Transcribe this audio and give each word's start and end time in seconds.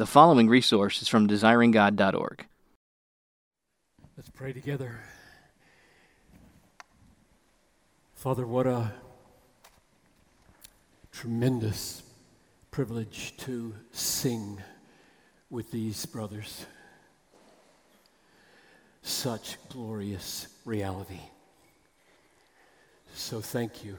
The 0.00 0.06
following 0.06 0.48
resource 0.48 1.02
is 1.02 1.08
from 1.08 1.28
desiringgod.org. 1.28 2.46
Let's 4.16 4.30
pray 4.30 4.54
together. 4.54 4.98
Father, 8.14 8.46
what 8.46 8.66
a 8.66 8.92
tremendous 11.12 12.02
privilege 12.70 13.36
to 13.40 13.74
sing 13.92 14.62
with 15.50 15.70
these 15.70 16.06
brothers. 16.06 16.64
Such 19.02 19.58
glorious 19.68 20.46
reality. 20.64 21.20
So 23.12 23.42
thank 23.42 23.84
you. 23.84 23.98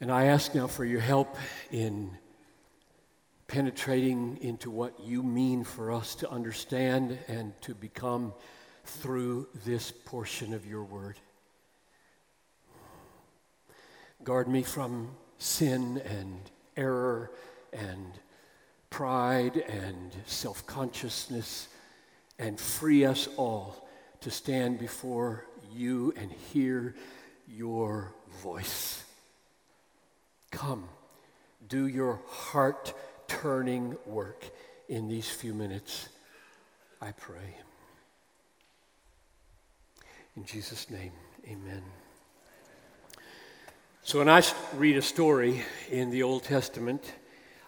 And 0.00 0.12
I 0.12 0.26
ask 0.26 0.54
now 0.54 0.68
for 0.68 0.84
your 0.84 1.00
help 1.00 1.36
in 1.72 2.16
penetrating 3.52 4.38
into 4.40 4.70
what 4.70 4.98
you 4.98 5.22
mean 5.22 5.62
for 5.62 5.92
us 5.92 6.14
to 6.14 6.30
understand 6.30 7.18
and 7.28 7.52
to 7.60 7.74
become 7.74 8.32
through 8.86 9.46
this 9.66 9.90
portion 9.90 10.54
of 10.54 10.64
your 10.64 10.82
word. 10.82 11.18
Guard 14.24 14.48
me 14.48 14.62
from 14.62 15.10
sin 15.36 16.00
and 16.06 16.40
error 16.78 17.30
and 17.74 18.18
pride 18.88 19.58
and 19.58 20.16
self 20.24 20.66
consciousness 20.66 21.68
and 22.38 22.58
free 22.58 23.04
us 23.04 23.28
all 23.36 23.86
to 24.22 24.30
stand 24.30 24.78
before 24.78 25.44
you 25.70 26.14
and 26.16 26.32
hear 26.32 26.94
your 27.46 28.14
voice. 28.42 29.04
Come, 30.50 30.88
do 31.68 31.86
your 31.86 32.22
heart 32.26 32.94
turning 33.40 33.96
work 34.04 34.44
in 34.88 35.08
these 35.08 35.28
few 35.30 35.54
minutes, 35.54 36.08
I 37.00 37.12
pray. 37.12 37.56
In 40.36 40.44
Jesus' 40.44 40.90
name, 40.90 41.12
amen. 41.46 41.82
So, 44.02 44.18
when 44.18 44.28
I 44.28 44.42
read 44.74 44.96
a 44.96 45.02
story 45.02 45.62
in 45.90 46.10
the 46.10 46.22
Old 46.22 46.44
Testament, 46.44 47.12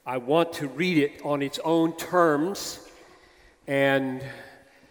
I 0.05 0.19
want 0.19 0.53
to 0.55 0.69
read 0.69 0.99
it 0.99 1.23
on 1.25 1.41
its 1.41 1.59
own 1.65 1.97
terms 1.97 2.81
and 3.67 4.23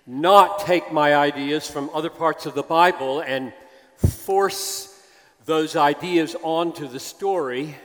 not 0.08 0.59
take 0.59 0.92
my 0.92 1.16
ideas 1.16 1.69
from 1.69 1.90
other 1.94 2.09
parts 2.09 2.45
of 2.45 2.56
the 2.56 2.64
Bible 2.64 3.19
and 3.19 3.53
force 3.97 4.90
those 5.45 5.75
ideas 5.75 6.36
onto 6.42 6.88
the 6.88 7.00
story, 7.00 7.75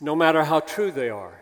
no 0.00 0.16
matter 0.16 0.44
how 0.44 0.60
true 0.60 0.90
they 0.90 1.10
are. 1.10 1.40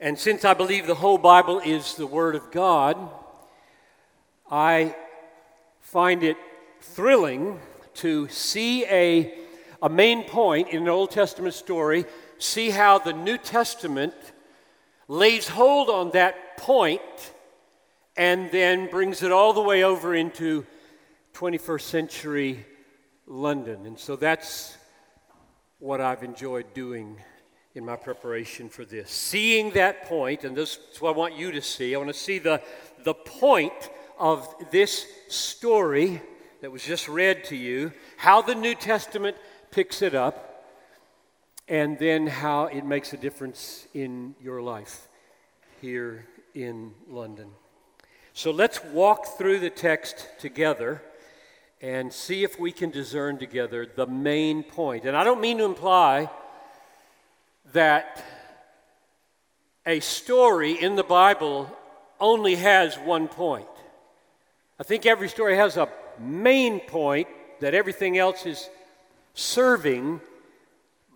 And 0.00 0.18
since 0.18 0.44
I 0.44 0.54
believe 0.54 0.86
the 0.86 0.94
whole 0.94 1.18
Bible 1.18 1.60
is 1.60 1.94
the 1.94 2.06
Word 2.06 2.34
of 2.34 2.50
God, 2.50 2.96
I 4.50 4.94
find 5.80 6.22
it 6.22 6.36
thrilling 6.80 7.60
to 7.94 8.28
see 8.28 8.84
a, 8.86 9.34
a 9.82 9.88
main 9.88 10.24
point 10.24 10.68
in 10.68 10.82
an 10.82 10.88
Old 10.88 11.10
Testament 11.10 11.54
story, 11.54 12.04
see 12.38 12.70
how 12.70 12.98
the 12.98 13.12
New 13.12 13.38
Testament 13.38 14.14
lays 15.08 15.48
hold 15.48 15.88
on 15.88 16.10
that 16.10 16.56
point 16.58 17.00
and 18.16 18.50
then 18.50 18.88
brings 18.90 19.22
it 19.22 19.32
all 19.32 19.52
the 19.52 19.62
way 19.62 19.82
over 19.82 20.14
into 20.14 20.66
21st 21.34 21.80
century 21.80 22.66
London. 23.26 23.86
And 23.86 23.98
so 23.98 24.16
that's 24.16 24.76
what 25.78 26.00
I've 26.00 26.22
enjoyed 26.22 26.72
doing 26.74 27.18
in 27.74 27.84
my 27.84 27.96
preparation 27.96 28.68
for 28.68 28.84
this. 28.84 29.10
Seeing 29.10 29.70
that 29.72 30.06
point, 30.06 30.44
and 30.44 30.56
this 30.56 30.78
is 30.92 31.00
what 31.00 31.14
I 31.14 31.18
want 31.18 31.36
you 31.36 31.52
to 31.52 31.60
see. 31.60 31.94
I 31.94 31.98
want 31.98 32.08
to 32.08 32.14
see 32.14 32.38
the, 32.38 32.62
the 33.04 33.12
point 33.12 33.90
of 34.18 34.48
this 34.70 35.06
story 35.28 36.22
that 36.62 36.72
was 36.72 36.82
just 36.82 37.08
read 37.08 37.44
to 37.44 37.56
you, 37.56 37.92
how 38.16 38.40
the 38.40 38.54
New 38.54 38.74
Testament 38.74 39.36
picks 39.70 40.00
it 40.00 40.14
up, 40.14 40.64
and 41.68 41.98
then 41.98 42.26
how 42.26 42.66
it 42.66 42.84
makes 42.84 43.12
a 43.12 43.16
difference 43.18 43.86
in 43.92 44.34
your 44.40 44.62
life 44.62 45.08
here 45.82 46.24
in 46.54 46.92
London. 47.08 47.50
So 48.32 48.50
let's 48.50 48.82
walk 48.84 49.36
through 49.36 49.58
the 49.60 49.70
text 49.70 50.28
together 50.38 51.02
and 51.80 52.12
see 52.12 52.42
if 52.42 52.58
we 52.58 52.72
can 52.72 52.90
discern 52.90 53.38
together 53.38 53.86
the 53.86 54.06
main 54.06 54.62
point. 54.62 55.04
And 55.04 55.16
I 55.16 55.24
don't 55.24 55.40
mean 55.40 55.58
to 55.58 55.64
imply 55.64 56.30
that 57.72 58.24
a 59.84 60.00
story 60.00 60.72
in 60.72 60.96
the 60.96 61.04
Bible 61.04 61.70
only 62.18 62.56
has 62.56 62.96
one 62.96 63.28
point. 63.28 63.68
I 64.78 64.82
think 64.82 65.06
every 65.06 65.28
story 65.28 65.56
has 65.56 65.76
a 65.76 65.88
main 66.18 66.80
point 66.80 67.28
that 67.60 67.74
everything 67.74 68.18
else 68.18 68.46
is 68.46 68.68
serving, 69.34 70.20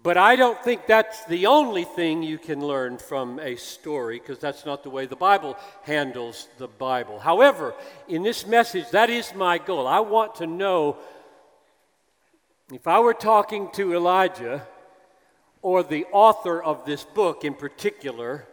but 0.02 0.16
I 0.16 0.36
don't 0.36 0.62
think 0.62 0.86
that's 0.86 1.24
the 1.26 1.46
only 1.46 1.84
thing 1.84 2.22
you 2.22 2.38
can 2.38 2.66
learn 2.66 2.96
from 2.96 3.38
a 3.38 3.56
story 3.56 4.18
because 4.18 4.38
that's 4.38 4.64
not 4.64 4.82
the 4.82 4.90
way 4.90 5.04
the 5.06 5.16
Bible 5.16 5.56
handles 5.82 6.48
the 6.58 6.68
Bible. 6.68 7.18
However, 7.18 7.74
in 8.08 8.22
this 8.22 8.46
message, 8.46 8.88
that 8.90 9.10
is 9.10 9.34
my 9.34 9.58
goal. 9.58 9.86
I 9.86 10.00
want 10.00 10.36
to 10.36 10.46
know 10.46 10.96
if 12.72 12.86
I 12.86 13.00
were 13.00 13.14
talking 13.14 13.70
to 13.72 13.94
Elijah 13.94 14.66
or 15.60 15.82
the 15.82 16.06
author 16.12 16.62
of 16.62 16.86
this 16.86 17.04
book 17.04 17.44
in 17.44 17.52
particular, 17.52 18.46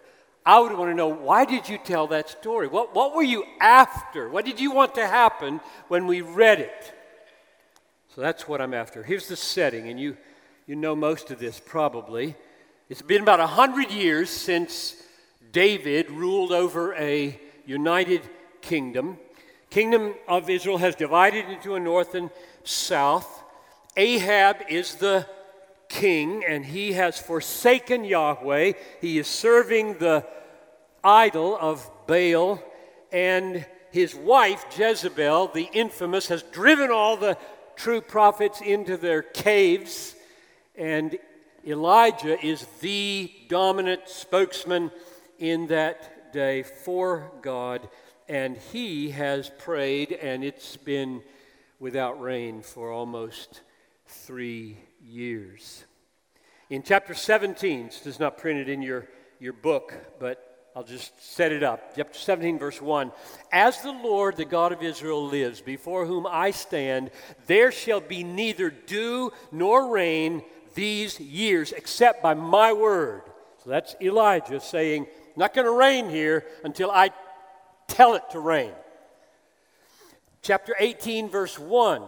I 0.46 0.60
would 0.60 0.74
want 0.78 0.92
to 0.92 0.96
know 0.96 1.08
why 1.08 1.46
did 1.46 1.70
you 1.70 1.78
tell 1.78 2.08
that 2.08 2.30
story? 2.30 2.68
What, 2.68 2.94
what 2.96 3.16
were 3.16 3.24
you 3.24 3.46
after? 3.62 4.30
What 4.30 4.44
did 4.44 4.60
you 4.60 4.72
want 4.72 4.96
to 4.96 5.08
happen 5.08 5.62
when 5.88 6.08
we 6.08 6.22
read 6.22 6.60
it? 6.60 6.94
So 8.16 8.22
that's 8.22 8.48
what 8.48 8.60
I'm 8.60 8.74
after. 8.74 9.04
Here's 9.04 9.28
the 9.28 9.36
setting, 9.36 9.88
and 9.88 10.00
you, 10.00 10.18
you 10.68 10.76
know 10.76 10.98
most 10.98 11.32
of 11.32 11.40
this 11.40 11.62
probably. 11.62 12.36
It's 12.90 13.02
been 13.02 13.22
about 13.22 13.40
100 13.40 13.90
years 13.90 14.30
since 14.30 15.02
David 15.54 16.12
ruled 16.12 16.52
over 16.52 16.94
a 16.96 17.40
united 17.66 18.22
kingdom. 18.62 19.18
Kingdom 19.70 20.14
of 20.28 20.50
Israel 20.50 20.78
has 20.78 20.94
divided 20.94 21.50
into 21.50 21.76
a 21.76 21.80
north 21.80 22.16
and 22.16 22.30
south. 22.66 23.44
Ahab 23.96 24.58
is 24.68 24.96
the 24.96 25.26
king, 25.88 26.44
and 26.46 26.66
he 26.66 26.92
has 26.94 27.18
forsaken 27.18 28.04
Yahweh. 28.04 28.74
He 29.00 29.20
is 29.20 29.28
serving 29.28 30.00
the 30.00 30.26
idol 31.02 31.58
of 31.60 31.90
Baal, 32.08 32.62
and 33.14 33.66
his 33.92 34.14
wife, 34.14 34.66
Jezebel, 34.78 35.48
the 35.54 35.70
infamous, 35.72 36.28
has 36.28 36.44
driven 36.44 36.92
all 36.92 37.16
the 37.16 37.38
true 37.78 38.02
prophets 38.02 38.60
into 38.60 38.98
their 38.98 39.22
caves, 39.22 40.16
and 40.78 41.18
Elijah 41.66 42.44
is 42.46 42.66
the 42.82 43.32
dominant 43.50 44.08
spokesman 44.08 44.92
in 45.40 45.68
that 45.68 46.32
day 46.32 46.64
for 46.64 47.32
God, 47.42 47.90
and 48.30 48.56
he 48.56 49.12
has 49.12 49.52
prayed, 49.58 50.12
and 50.12 50.44
it's 50.44 50.78
been 50.78 51.22
without 51.80 52.22
rain 52.22 52.62
for 52.62 52.92
almost 52.92 53.62
three 54.06 54.78
years. 55.04 55.86
In 56.70 56.84
chapter 56.84 57.14
17, 57.14 57.88
this 57.88 58.06
is 58.06 58.20
not 58.20 58.38
printed 58.38 58.70
in 58.70 58.82
your, 58.82 59.08
your 59.40 59.54
book, 59.54 59.94
but 60.20 60.72
I'll 60.76 60.84
just 60.84 61.36
set 61.36 61.52
it 61.52 61.64
up. 61.64 61.96
Chapter 61.96 62.20
17, 62.20 62.60
verse 62.60 62.80
1. 62.80 63.12
As 63.52 63.82
the 63.82 63.92
Lord, 63.92 64.38
the 64.38 64.46
God 64.46 64.72
of 64.72 64.84
Israel, 64.84 65.26
lives, 65.26 65.60
before 65.60 66.06
whom 66.06 66.28
I 66.30 66.52
stand, 66.52 67.10
there 67.48 67.72
shall 67.72 68.00
be 68.00 68.24
neither 68.24 68.70
dew 68.70 69.32
nor 69.52 69.92
rain 69.92 70.44
these 70.78 71.20
years, 71.20 71.72
except 71.72 72.22
by 72.22 72.36
my 72.36 72.72
word. 72.72 73.24
So 73.64 73.72
that's 73.72 73.96
Elijah 74.00 74.60
saying, 74.60 75.08
Not 75.36 75.56
going 75.56 75.66
to 75.66 75.72
rain 75.72 76.08
here 76.08 76.46
until 76.64 76.92
I 76.92 77.10
tell 77.88 78.14
it 78.14 78.22
to 78.32 78.40
rain. 78.40 78.72
Chapter 80.44 80.76
18, 80.80 81.30
verse 81.30 81.58
1. 81.58 82.04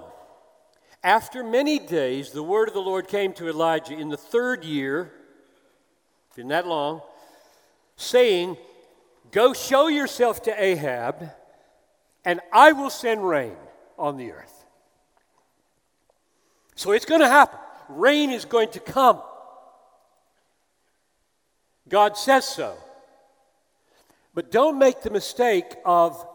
After 1.04 1.44
many 1.44 1.80
days, 1.80 2.30
the 2.30 2.44
word 2.44 2.68
of 2.68 2.76
the 2.76 2.80
Lord 2.80 3.08
came 3.08 3.34
to 3.34 3.50
Elijah 3.50 3.96
in 3.98 4.10
the 4.10 4.18
third 4.18 4.64
year, 4.64 5.12
been 6.36 6.50
that 6.50 6.68
long, 6.68 7.02
saying, 7.96 8.56
Go 9.32 9.54
show 9.54 9.88
yourself 9.88 10.44
to 10.44 10.64
Ahab, 10.64 11.32
and 12.24 12.40
I 12.54 12.74
will 12.74 12.92
send 12.92 13.28
rain 13.28 13.56
on 13.98 14.18
the 14.18 14.32
earth. 14.32 14.66
So 16.76 16.92
it's 16.92 17.06
going 17.06 17.22
to 17.22 17.28
happen. 17.28 17.60
Rain 17.90 18.30
is 18.30 18.46
going 18.46 18.70
to 18.72 18.80
come. 18.80 19.22
God 21.88 22.16
says 22.16 22.46
so. 22.46 22.78
But 24.34 24.52
don't 24.52 24.78
make 24.78 25.02
the 25.02 25.10
mistake 25.10 25.76
of 25.84 26.26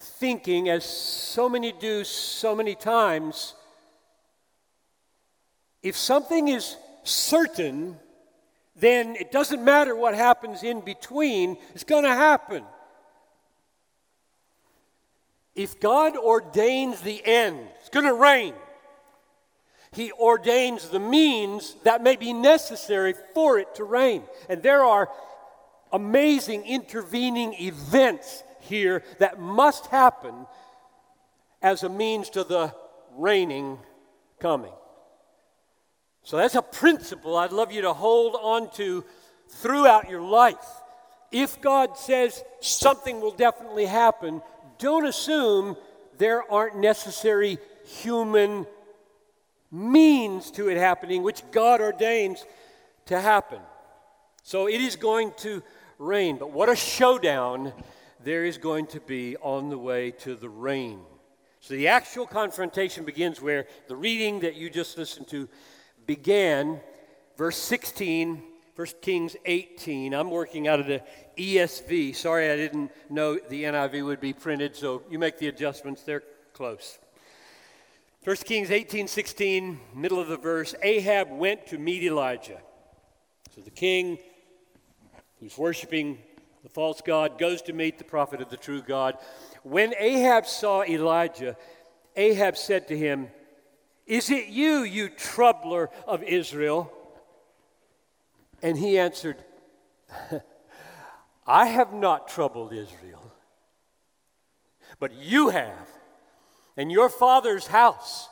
thinking, 0.00 0.68
as 0.68 0.84
so 0.84 1.48
many 1.48 1.72
do 1.72 2.04
so 2.04 2.54
many 2.54 2.74
times, 2.74 3.54
if 5.82 5.96
something 5.96 6.48
is 6.48 6.76
certain, 7.04 7.96
then 8.74 9.16
it 9.16 9.30
doesn't 9.30 9.62
matter 9.62 9.94
what 9.94 10.14
happens 10.14 10.62
in 10.62 10.80
between, 10.80 11.58
it's 11.74 11.84
going 11.84 12.04
to 12.04 12.14
happen. 12.14 12.64
If 15.54 15.80
God 15.80 16.16
ordains 16.16 17.00
the 17.00 17.20
end, 17.24 17.58
it's 17.80 17.88
going 17.88 18.06
to 18.06 18.14
rain. 18.14 18.54
He 19.92 20.12
ordains 20.12 20.88
the 20.88 21.00
means 21.00 21.76
that 21.84 22.02
may 22.02 22.16
be 22.16 22.32
necessary 22.32 23.14
for 23.34 23.58
it 23.58 23.74
to 23.76 23.84
rain. 23.84 24.22
And 24.48 24.62
there 24.62 24.84
are 24.84 25.08
amazing 25.92 26.66
intervening 26.66 27.54
events 27.54 28.42
here 28.60 29.02
that 29.18 29.40
must 29.40 29.86
happen 29.86 30.46
as 31.62 31.82
a 31.82 31.88
means 31.88 32.30
to 32.30 32.44
the 32.44 32.74
raining 33.16 33.78
coming. 34.38 34.72
So 36.22 36.36
that's 36.36 36.54
a 36.54 36.62
principle 36.62 37.36
I'd 37.36 37.52
love 37.52 37.72
you 37.72 37.82
to 37.82 37.92
hold 37.92 38.36
on 38.40 38.70
to 38.74 39.04
throughout 39.48 40.10
your 40.10 40.20
life. 40.20 40.56
If 41.32 41.60
God 41.60 41.96
says 41.96 42.42
something 42.60 43.20
will 43.20 43.32
definitely 43.32 43.86
happen, 43.86 44.42
don't 44.78 45.06
assume 45.06 45.76
there 46.18 46.50
aren't 46.50 46.76
necessary 46.76 47.58
human 47.84 48.66
means 49.70 50.50
to 50.52 50.68
it 50.68 50.76
happening, 50.76 51.22
which 51.22 51.42
God 51.50 51.80
ordains 51.80 52.44
to 53.06 53.20
happen. 53.20 53.60
So 54.42 54.68
it 54.68 54.80
is 54.80 54.96
going 54.96 55.32
to 55.38 55.62
rain, 55.98 56.38
but 56.38 56.52
what 56.52 56.68
a 56.68 56.76
showdown 56.76 57.72
there 58.24 58.44
is 58.44 58.58
going 58.58 58.86
to 58.88 59.00
be 59.00 59.36
on 59.36 59.68
the 59.68 59.78
way 59.78 60.10
to 60.10 60.34
the 60.34 60.48
rain. 60.48 61.00
So 61.60 61.74
the 61.74 61.88
actual 61.88 62.26
confrontation 62.26 63.04
begins 63.04 63.40
where 63.42 63.66
the 63.88 63.96
reading 63.96 64.40
that 64.40 64.54
you 64.54 64.70
just 64.70 64.96
listened 64.96 65.28
to 65.28 65.48
began, 66.06 66.80
verse 67.36 67.56
16, 67.56 68.42
1 68.74 68.86
Kings 69.02 69.36
18. 69.44 70.14
I'm 70.14 70.30
working 70.30 70.68
out 70.68 70.78
of 70.78 70.86
the 70.86 71.02
ESV. 71.36 72.14
Sorry, 72.14 72.50
I 72.50 72.56
didn't 72.56 72.92
know 73.10 73.34
the 73.34 73.64
NIV 73.64 74.04
would 74.04 74.20
be 74.20 74.32
printed, 74.32 74.76
so 74.76 75.02
you 75.10 75.18
make 75.18 75.38
the 75.38 75.48
adjustments. 75.48 76.02
They're 76.02 76.22
close. 76.52 76.98
1 78.28 78.36
Kings 78.44 78.70
18, 78.70 79.08
16, 79.08 79.80
middle 79.94 80.20
of 80.20 80.28
the 80.28 80.36
verse 80.36 80.74
Ahab 80.82 81.30
went 81.30 81.66
to 81.68 81.78
meet 81.78 82.02
Elijah. 82.02 82.60
So 83.54 83.62
the 83.62 83.70
king 83.70 84.18
who's 85.40 85.56
worshiping 85.56 86.18
the 86.62 86.68
false 86.68 87.00
God 87.00 87.38
goes 87.38 87.62
to 87.62 87.72
meet 87.72 87.96
the 87.96 88.04
prophet 88.04 88.42
of 88.42 88.50
the 88.50 88.58
true 88.58 88.82
God. 88.82 89.16
When 89.62 89.94
Ahab 89.98 90.44
saw 90.44 90.82
Elijah, 90.82 91.56
Ahab 92.16 92.58
said 92.58 92.86
to 92.88 92.98
him, 92.98 93.28
Is 94.06 94.28
it 94.28 94.48
you, 94.48 94.82
you 94.82 95.08
troubler 95.08 95.88
of 96.06 96.22
Israel? 96.22 96.92
And 98.60 98.76
he 98.76 98.98
answered, 98.98 99.42
I 101.46 101.64
have 101.64 101.94
not 101.94 102.28
troubled 102.28 102.74
Israel, 102.74 103.32
but 105.00 105.14
you 105.14 105.48
have, 105.48 105.88
and 106.78 106.92
your 106.92 107.08
father's 107.08 107.66
house, 107.66 108.28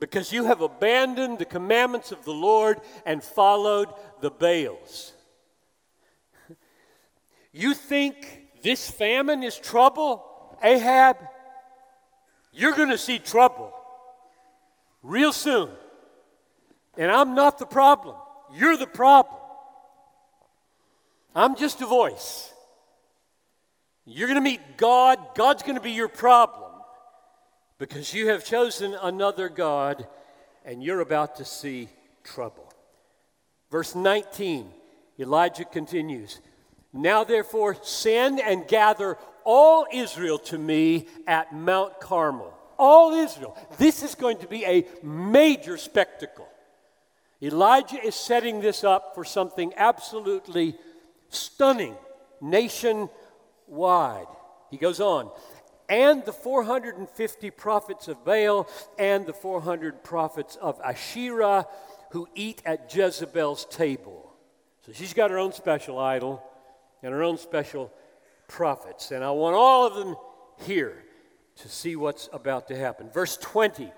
because 0.00 0.32
you 0.32 0.44
have 0.44 0.60
abandoned 0.60 1.38
the 1.38 1.44
commandments 1.44 2.10
of 2.10 2.24
the 2.24 2.32
Lord 2.32 2.80
and 3.06 3.22
followed 3.22 3.88
the 4.20 4.30
Baals. 4.30 5.12
You 7.56 7.72
think 7.72 8.48
this 8.62 8.90
famine 8.90 9.44
is 9.44 9.56
trouble, 9.56 10.24
Ahab? 10.60 11.18
You're 12.52 12.74
going 12.74 12.88
to 12.88 12.98
see 12.98 13.20
trouble 13.20 13.72
real 15.04 15.32
soon. 15.32 15.70
And 16.98 17.12
I'm 17.12 17.36
not 17.36 17.60
the 17.60 17.66
problem. 17.66 18.16
You're 18.52 18.76
the 18.76 18.88
problem. 18.88 19.40
I'm 21.32 21.54
just 21.54 21.80
a 21.80 21.86
voice. 21.86 22.52
You're 24.04 24.26
going 24.26 24.42
to 24.42 24.50
meet 24.50 24.76
God. 24.76 25.20
God's 25.36 25.62
going 25.62 25.76
to 25.76 25.80
be 25.80 25.92
your 25.92 26.08
problem 26.08 26.63
because 27.78 28.14
you 28.14 28.28
have 28.28 28.44
chosen 28.44 28.94
another 28.94 29.48
God 29.48 30.06
and 30.64 30.82
you're 30.82 31.00
about 31.00 31.36
to 31.36 31.44
see 31.44 31.88
trouble. 32.22 32.72
Verse 33.70 33.94
19, 33.94 34.70
Elijah 35.18 35.64
continues 35.64 36.40
now, 36.94 37.24
therefore, 37.24 37.76
send 37.82 38.40
and 38.40 38.68
gather 38.68 39.18
all 39.42 39.84
Israel 39.92 40.38
to 40.38 40.56
me 40.56 41.08
at 41.26 41.52
Mount 41.52 41.98
Carmel. 42.00 42.56
All 42.78 43.12
Israel. 43.12 43.58
This 43.78 44.04
is 44.04 44.14
going 44.14 44.38
to 44.38 44.46
be 44.46 44.64
a 44.64 44.86
major 45.02 45.76
spectacle. 45.76 46.48
Elijah 47.42 48.00
is 48.00 48.14
setting 48.14 48.60
this 48.60 48.84
up 48.84 49.14
for 49.16 49.24
something 49.24 49.72
absolutely 49.76 50.76
stunning, 51.30 51.96
nationwide. 52.40 53.08
He 54.70 54.76
goes 54.76 55.00
on, 55.00 55.30
and 55.88 56.24
the 56.24 56.32
450 56.32 57.50
prophets 57.50 58.08
of 58.08 58.24
Baal 58.24 58.68
and 58.98 59.26
the 59.26 59.32
400 59.32 60.02
prophets 60.02 60.56
of 60.56 60.80
Asherah 60.80 61.66
who 62.10 62.28
eat 62.34 62.62
at 62.64 62.94
Jezebel's 62.94 63.64
table. 63.66 64.32
So 64.86 64.92
she's 64.92 65.14
got 65.14 65.30
her 65.30 65.38
own 65.38 65.52
special 65.52 65.98
idol 65.98 66.42
and 67.02 67.12
her 67.12 67.22
own 67.22 67.38
special 67.38 67.92
prophets. 68.48 69.10
And 69.10 69.24
I 69.24 69.30
want 69.30 69.56
all 69.56 69.86
of 69.86 69.94
them 69.94 70.16
here 70.64 71.04
to 71.56 71.68
see 71.68 71.96
what's 71.96 72.28
about 72.32 72.68
to 72.68 72.76
happen. 72.76 73.10
Verse 73.10 73.36
20. 73.36 73.92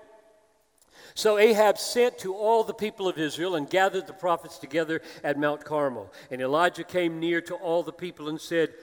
So 1.13 1.37
Ahab 1.37 1.77
sent 1.77 2.17
to 2.19 2.33
all 2.33 2.63
the 2.63 2.73
people 2.73 3.07
of 3.07 3.17
Israel 3.17 3.55
and 3.55 3.69
gathered 3.69 4.07
the 4.07 4.13
prophets 4.13 4.57
together 4.57 5.01
at 5.23 5.39
Mount 5.39 5.63
Carmel. 5.63 6.11
And 6.31 6.41
Elijah 6.41 6.83
came 6.83 7.19
near 7.19 7.41
to 7.41 7.55
all 7.55 7.83
the 7.83 7.93
people 7.93 8.29
and 8.29 8.39
said, 8.39 8.73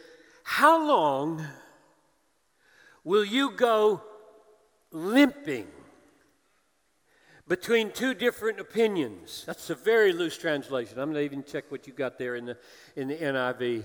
How 0.43 0.87
long 0.87 1.45
will 3.05 3.25
you 3.25 3.51
go 3.51 4.03
limping 4.91 5.67
between 7.47 7.91
two 7.91 8.15
different 8.15 8.59
opinions? 8.59 9.45
That's 9.47 9.71
a 9.71 9.75
very 9.75 10.13
loose 10.13 10.37
translation. 10.39 10.99
I'm 10.99 11.13
going 11.13 11.21
to 11.21 11.25
even 11.25 11.45
check 11.45 11.71
what 11.71 11.87
you 11.87 11.93
got 11.93 12.19
there 12.19 12.35
in 12.35 12.47
the, 12.47 12.57
in 12.97 13.09
the 13.09 13.17
NIV. 13.17 13.85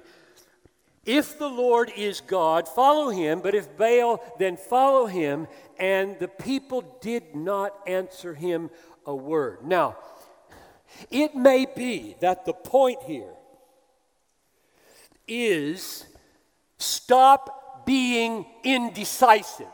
If 1.06 1.40
the 1.40 1.50
Lord 1.50 1.92
is 1.96 2.22
God, 2.22 2.68
follow 2.68 3.10
him, 3.10 3.42
but 3.42 3.56
if 3.56 3.78
Baal, 3.78 4.22
then 4.38 4.58
follow 4.58 5.06
him. 5.06 5.48
And 5.80 6.20
the 6.20 6.28
people 6.28 7.00
did 7.02 7.36
not 7.36 7.74
answer 7.88 8.34
him 8.34 8.70
a 9.06 9.16
word. 9.16 9.66
Now, 9.66 9.98
it 11.10 11.36
may 11.36 11.66
be 11.66 12.16
that 12.20 12.46
the 12.46 12.54
point 12.54 13.04
here 13.04 13.34
is 15.28 16.06
stop 16.78 17.59
being 17.90 18.46
indecisive. 18.64 19.66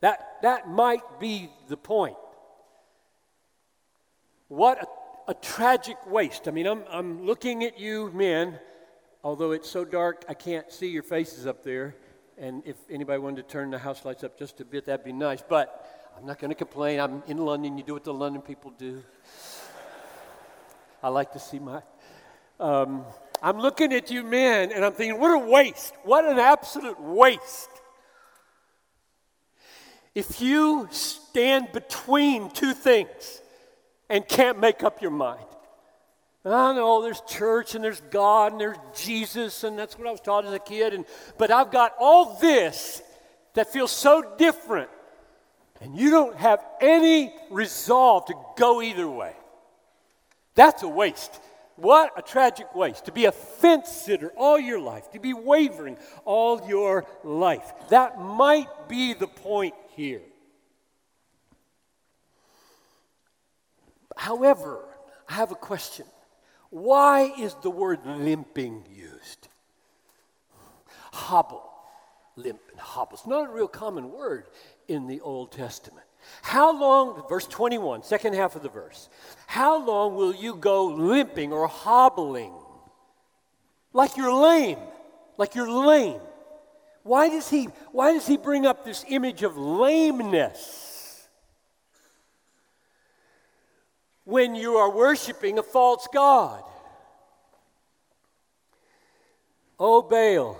That, 0.00 0.38
that 0.42 0.68
might 0.68 1.18
be 1.18 1.50
the 1.66 1.76
point. 1.76 2.14
What 4.46 4.78
a, 5.26 5.32
a 5.32 5.34
tragic 5.34 5.96
waste. 6.06 6.46
I 6.46 6.52
mean, 6.52 6.68
I'm, 6.68 6.84
I'm 6.88 7.26
looking 7.26 7.64
at 7.64 7.80
you, 7.80 8.12
men 8.14 8.60
although 9.24 9.52
it's 9.52 9.68
so 9.68 9.84
dark, 9.84 10.24
I 10.28 10.34
can't 10.34 10.70
see 10.72 10.88
your 10.88 11.02
faces 11.02 11.46
up 11.46 11.62
there. 11.62 11.94
And 12.38 12.62
if 12.66 12.76
anybody 12.90 13.18
wanted 13.18 13.42
to 13.46 13.52
turn 13.52 13.70
the 13.70 13.78
house 13.78 14.04
lights 14.04 14.24
up 14.24 14.38
just 14.38 14.60
a 14.60 14.64
bit, 14.64 14.86
that'd 14.86 15.04
be 15.04 15.12
nice. 15.12 15.42
But 15.46 16.12
I'm 16.16 16.26
not 16.26 16.38
going 16.38 16.50
to 16.50 16.56
complain. 16.56 16.98
I'm 16.98 17.22
in 17.26 17.38
London. 17.38 17.78
You 17.78 17.84
do 17.84 17.94
what 17.94 18.04
the 18.04 18.14
London 18.14 18.42
people 18.42 18.72
do. 18.76 19.02
I 21.02 21.08
like 21.08 21.32
to 21.32 21.38
see 21.38 21.58
my. 21.58 21.82
Um, 22.58 23.04
I'm 23.42 23.58
looking 23.58 23.92
at 23.92 24.10
you 24.10 24.22
men 24.22 24.70
and 24.70 24.84
I'm 24.84 24.92
thinking, 24.92 25.20
what 25.20 25.34
a 25.34 25.38
waste. 25.38 25.92
What 26.04 26.24
an 26.24 26.38
absolute 26.38 27.00
waste. 27.00 27.68
If 30.14 30.40
you 30.40 30.88
stand 30.90 31.72
between 31.72 32.50
two 32.50 32.72
things 32.72 33.40
and 34.08 34.26
can't 34.28 34.60
make 34.60 34.84
up 34.84 35.02
your 35.02 35.10
mind, 35.10 35.44
I 36.44 36.74
know 36.74 37.02
there's 37.02 37.20
church 37.22 37.74
and 37.74 37.82
there's 37.84 38.00
God 38.10 38.52
and 38.52 38.60
there's 38.60 38.76
Jesus, 38.96 39.62
and 39.64 39.78
that's 39.78 39.96
what 39.96 40.08
I 40.08 40.10
was 40.10 40.20
taught 40.20 40.44
as 40.44 40.52
a 40.52 40.58
kid. 40.58 40.92
And, 40.92 41.04
but 41.38 41.50
I've 41.52 41.70
got 41.70 41.94
all 42.00 42.36
this 42.40 43.00
that 43.54 43.72
feels 43.72 43.92
so 43.92 44.24
different, 44.38 44.90
and 45.80 45.96
you 45.96 46.10
don't 46.10 46.36
have 46.36 46.64
any 46.80 47.32
resolve 47.50 48.26
to 48.26 48.34
go 48.56 48.82
either 48.82 49.08
way. 49.08 49.34
That's 50.56 50.82
a 50.82 50.88
waste. 50.88 51.40
What 51.76 52.12
a 52.16 52.22
tragic 52.22 52.74
waste. 52.74 53.06
To 53.06 53.12
be 53.12 53.24
a 53.24 53.32
fence 53.32 53.88
sitter 53.88 54.32
all 54.36 54.58
your 54.58 54.80
life, 54.80 55.10
to 55.12 55.20
be 55.20 55.32
wavering 55.32 55.96
all 56.24 56.66
your 56.68 57.06
life. 57.24 57.72
That 57.88 58.20
might 58.20 58.88
be 58.88 59.14
the 59.14 59.26
point 59.26 59.74
here. 59.96 60.22
However, 64.16 64.84
I 65.28 65.34
have 65.34 65.50
a 65.50 65.56
question. 65.56 66.06
Why 66.70 67.32
is 67.38 67.54
the 67.62 67.70
word 67.70 68.00
limping 68.04 68.84
used? 68.90 69.48
Hobble, 71.12 71.70
limp 72.36 72.60
and 72.70 72.80
hobble. 72.80 73.14
It's 73.14 73.26
not 73.26 73.48
a 73.48 73.52
real 73.52 73.68
common 73.68 74.10
word 74.10 74.46
in 74.88 75.06
the 75.06 75.20
Old 75.20 75.52
Testament. 75.52 76.06
How 76.42 76.78
long, 76.78 77.24
verse 77.28 77.46
21, 77.46 78.02
second 78.02 78.34
half 78.34 78.56
of 78.56 78.62
the 78.62 78.68
verse, 78.68 79.08
how 79.46 79.84
long 79.84 80.14
will 80.14 80.34
you 80.34 80.56
go 80.56 80.86
limping 80.86 81.52
or 81.52 81.66
hobbling? 81.68 82.52
Like 83.92 84.16
you're 84.16 84.34
lame, 84.34 84.78
like 85.36 85.54
you're 85.54 85.70
lame. 85.70 86.20
Why 87.02 87.28
does 87.28 87.50
he, 87.50 87.64
why 87.90 88.12
does 88.12 88.26
he 88.26 88.36
bring 88.36 88.66
up 88.66 88.84
this 88.84 89.04
image 89.08 89.42
of 89.42 89.56
lameness? 89.56 91.28
When 94.24 94.54
you 94.54 94.76
are 94.76 94.90
worshiping 94.90 95.58
a 95.58 95.62
false 95.62 96.06
God. 96.12 96.62
O 99.78 100.00
Baal, 100.00 100.58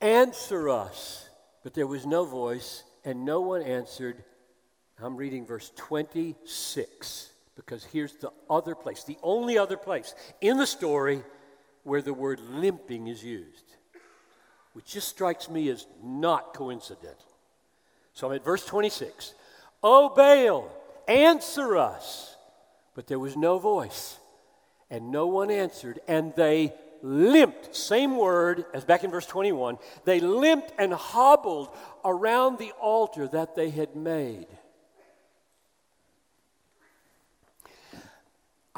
answer 0.00 0.70
us. 0.70 1.28
But 1.62 1.74
there 1.74 1.86
was 1.86 2.06
no 2.06 2.24
voice, 2.24 2.84
and 3.04 3.26
no 3.26 3.42
one 3.42 3.62
answered. 3.62 4.24
I'm 5.02 5.16
reading 5.16 5.46
verse 5.46 5.70
26 5.76 7.30
because 7.54 7.84
here's 7.84 8.14
the 8.14 8.32
other 8.48 8.74
place, 8.74 9.04
the 9.04 9.18
only 9.22 9.58
other 9.58 9.76
place 9.76 10.14
in 10.40 10.58
the 10.58 10.66
story 10.66 11.22
where 11.84 12.02
the 12.02 12.14
word 12.14 12.40
limping 12.40 13.06
is 13.08 13.22
used, 13.22 13.64
which 14.72 14.86
just 14.86 15.08
strikes 15.08 15.48
me 15.48 15.68
as 15.68 15.86
not 16.02 16.54
coincidental. 16.54 17.26
So 18.12 18.28
I'm 18.28 18.34
at 18.34 18.44
verse 18.44 18.64
26. 18.66 19.34
O 19.82 20.08
Baal, 20.08 20.70
answer 21.06 21.76
us. 21.76 22.36
But 22.94 23.06
there 23.06 23.18
was 23.18 23.36
no 23.36 23.60
voice, 23.60 24.18
and 24.90 25.12
no 25.12 25.28
one 25.28 25.52
answered, 25.52 26.00
and 26.08 26.34
they 26.34 26.72
limped, 27.00 27.76
same 27.76 28.16
word 28.16 28.64
as 28.74 28.84
back 28.84 29.04
in 29.04 29.10
verse 29.12 29.26
21, 29.26 29.78
they 30.04 30.18
limped 30.18 30.72
and 30.78 30.92
hobbled 30.92 31.68
around 32.04 32.58
the 32.58 32.72
altar 32.80 33.28
that 33.28 33.54
they 33.54 33.70
had 33.70 33.94
made. 33.94 34.48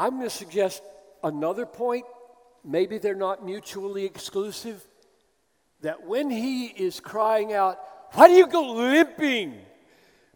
I'm 0.00 0.16
going 0.16 0.23
to 0.23 0.30
suggest 0.30 0.83
another 1.23 1.66
point. 1.66 2.07
Maybe 2.64 2.97
they're 2.97 3.14
not 3.14 3.45
mutually 3.45 4.07
exclusive. 4.07 4.83
That 5.83 6.07
when 6.07 6.30
he 6.30 6.69
is 6.69 7.00
crying 7.00 7.52
out, 7.52 7.78
Why 8.12 8.28
do 8.28 8.33
you 8.33 8.47
go 8.47 8.73
limping 8.73 9.59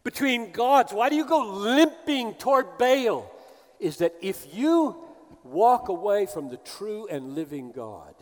between 0.03 0.51
gods? 0.51 0.93
Why 0.93 1.09
do 1.09 1.15
you 1.15 1.25
go 1.25 1.43
limping 1.47 2.35
toward 2.35 2.77
Baal? 2.77 3.31
Is 3.79 3.97
that 3.97 4.13
if 4.21 4.53
you 4.53 4.97
walk 5.43 5.89
away 5.89 6.27
from 6.27 6.49
the 6.49 6.57
true 6.57 7.07
and 7.07 7.33
living 7.33 7.71
God 7.71 8.13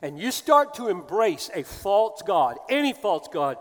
and 0.00 0.16
you 0.16 0.30
start 0.30 0.74
to 0.74 0.86
embrace 0.86 1.50
a 1.52 1.64
false 1.64 2.22
God, 2.24 2.56
any 2.70 2.92
false 2.92 3.26
God, 3.32 3.56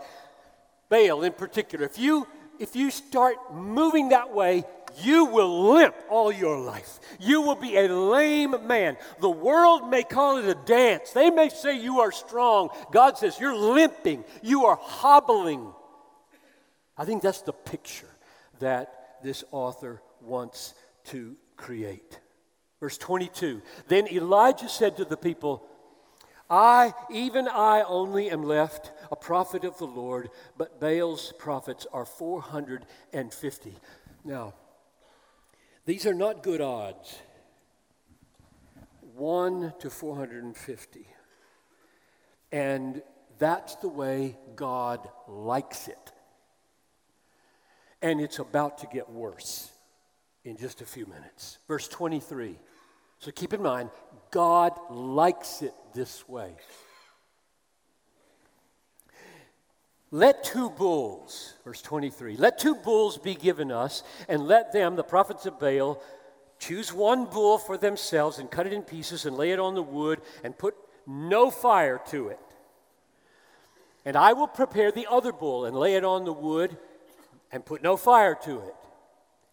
Baal 0.88 1.24
in 1.24 1.34
particular, 1.34 1.84
if 1.84 1.98
you 1.98 2.28
if 2.60 2.76
you 2.76 2.92
start 2.92 3.36
moving 3.52 4.10
that 4.10 4.32
way, 4.32 4.66
you 5.02 5.26
will 5.26 5.74
limp 5.74 5.96
all 6.10 6.32
your 6.32 6.60
life. 6.60 7.00
You 7.20 7.42
will 7.42 7.56
be 7.56 7.78
a 7.78 7.88
lame 7.88 8.68
man. 8.68 8.98
The 9.20 9.30
world 9.30 9.90
may 9.90 10.04
call 10.04 10.38
it 10.38 10.46
a 10.46 10.56
dance. 10.66 11.12
They 11.12 11.30
may 11.30 11.50
say 11.50 11.80
you 11.80 12.02
are 12.02 12.12
strong. 12.12 12.70
God 12.92 13.18
says 13.18 13.40
you're 13.40 13.56
limping, 13.56 14.24
you 14.42 14.66
are 14.66 14.80
hobbling. 14.82 15.74
I 16.98 17.06
think 17.06 17.22
that's 17.22 17.42
the 17.42 17.54
picture 17.54 18.10
that 18.60 19.20
this 19.24 19.44
author 19.52 20.02
wants 20.22 20.74
to 21.06 21.36
create. 21.56 22.20
Verse 22.80 22.98
22 22.98 23.62
Then 23.88 24.08
Elijah 24.08 24.70
said 24.70 24.98
to 24.98 25.06
the 25.06 25.18
people, 25.18 25.66
I, 26.50 26.94
even 27.10 27.48
I 27.48 27.82
only 27.82 28.30
am 28.30 28.44
left, 28.44 28.92
a 29.12 29.16
prophet 29.16 29.64
of 29.64 29.78
the 29.78 29.88
Lord, 29.88 30.30
but 30.58 30.80
Baal's 30.80 31.34
prophets 31.40 31.88
are 31.92 32.06
450. 32.06 33.74
Now, 34.24 34.54
these 35.86 36.06
are 36.06 36.14
not 36.14 36.44
good 36.44 36.62
odds. 36.62 37.20
1 39.16 39.74
to 39.80 39.90
450. 39.90 41.08
And 42.52 43.02
that's 43.38 43.76
the 43.76 43.90
way 43.90 44.38
God 44.56 45.08
likes 45.28 45.88
it. 45.88 46.12
And 48.02 48.20
it's 48.20 48.40
about 48.40 48.80
to 48.80 48.88
get 48.88 49.10
worse 49.10 49.72
in 50.44 50.58
just 50.58 50.82
a 50.82 50.86
few 50.86 51.06
minutes. 51.06 51.60
Verse 51.68 51.88
23. 51.88 52.60
So 53.20 53.32
keep 53.32 53.54
in 53.54 53.62
mind, 53.62 53.90
God 54.32 54.74
likes 54.90 55.62
it 55.62 55.74
this 55.94 56.28
way. 56.28 56.56
Let 60.14 60.44
two 60.44 60.70
bulls, 60.70 61.56
verse 61.66 61.82
23, 61.82 62.38
let 62.38 62.60
two 62.60 62.76
bulls 62.76 63.18
be 63.18 63.34
given 63.34 63.72
us, 63.72 64.04
and 64.30 64.48
let 64.48 64.72
them, 64.72 64.96
the 64.96 65.04
prophets 65.04 65.48
of 65.48 65.60
Baal, 65.60 66.00
choose 66.60 66.94
one 66.94 67.26
bull 67.26 67.58
for 67.58 67.80
themselves 67.80 68.38
and 68.38 68.52
cut 68.52 68.68
it 68.68 68.74
in 68.74 68.84
pieces 68.84 69.26
and 69.26 69.36
lay 69.36 69.52
it 69.52 69.60
on 69.60 69.74
the 69.74 69.82
wood 69.82 70.22
and 70.44 70.56
put 70.56 70.76
no 71.08 71.50
fire 71.50 72.00
to 72.12 72.28
it. 72.28 72.40
And 74.06 74.16
I 74.16 74.34
will 74.34 74.48
prepare 74.48 74.92
the 74.92 75.08
other 75.10 75.32
bull 75.32 75.66
and 75.66 75.76
lay 75.76 75.96
it 75.96 76.06
on 76.06 76.26
the 76.26 76.34
wood 76.34 76.78
and 77.52 77.66
put 77.66 77.82
no 77.82 77.98
fire 77.98 78.38
to 78.44 78.60
it. 78.60 78.76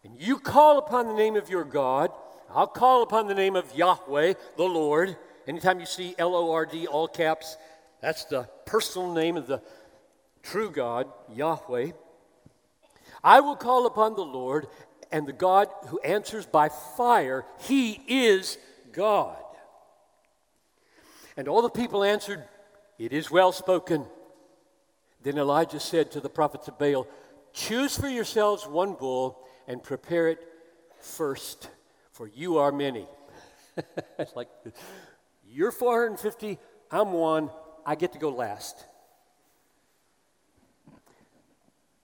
And 0.05 0.21
you 0.21 0.39
call 0.39 0.77
upon 0.77 1.07
the 1.07 1.15
name 1.15 1.37
of 1.37 1.49
your 1.49 1.65
God 1.65 2.11
I'll 2.53 2.67
call 2.67 3.03
upon 3.03 3.29
the 3.29 3.35
name 3.35 3.55
of 3.55 3.73
Yahweh, 3.77 4.35
the 4.57 4.65
Lord. 4.65 5.17
Anytime 5.47 5.79
you 5.79 5.87
see 5.87 6.17
L 6.19 6.35
O 6.35 6.51
R 6.53 6.67
D, 6.67 6.87
all 6.87 7.07
caps, 7.07 7.57
that's 8.03 8.25
the 8.25 8.49
personal 8.67 9.13
name 9.13 9.37
of 9.37 9.47
the 9.47 9.63
true 10.43 10.71
God, 10.71 11.07
Yahweh. 11.33 11.93
I 13.23 13.41
will 13.41 13.57
call 13.57 13.87
upon 13.87 14.15
the 14.15 14.23
Lord, 14.23 14.67
and 15.13 15.27
the 15.27 15.33
God 15.33 15.69
who 15.89 15.99
answers 16.01 16.47
by 16.47 16.69
fire, 16.69 17.45
he 17.61 18.01
is 18.09 18.59
God. 18.93 19.37
And 21.37 21.49
all 21.49 21.63
the 21.63 21.71
people 21.71 22.05
answered, 22.05 22.45
It 22.99 23.13
is 23.13 23.31
well 23.31 23.53
spoken. 23.53 24.07
Then 25.23 25.37
Elijah 25.37 25.81
said 25.81 26.13
to 26.13 26.21
the 26.21 26.31
prophets 26.31 26.69
of 26.69 26.79
Baal, 26.79 27.07
Choose 27.53 27.97
for 27.99 28.09
yourselves 28.09 28.67
one 28.67 28.95
bull 28.95 29.39
and 29.67 29.83
prepare 29.83 30.29
it 30.29 30.39
first 31.01 31.69
for 32.21 32.29
you 32.29 32.59
are 32.59 32.71
many. 32.71 33.09
it's 34.19 34.37
like, 34.37 34.49
you're 35.49 35.73
450, 35.73 36.59
I'm 36.91 37.13
one, 37.13 37.49
I 37.87 37.95
get 37.95 38.13
to 38.13 38.19
go 38.19 38.29
last. 38.29 38.77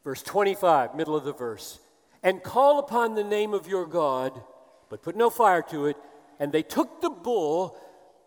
Verse 0.06 0.22
25, 0.22 0.94
middle 0.94 1.16
of 1.16 1.24
the 1.24 1.32
verse. 1.32 1.80
And 2.22 2.40
call 2.40 2.78
upon 2.78 3.16
the 3.16 3.24
name 3.24 3.52
of 3.52 3.66
your 3.66 3.86
God, 3.86 4.40
but 4.88 5.02
put 5.02 5.16
no 5.16 5.30
fire 5.30 5.62
to 5.70 5.86
it. 5.86 5.96
And 6.38 6.52
they 6.52 6.62
took 6.62 7.00
the 7.00 7.10
bull 7.10 7.76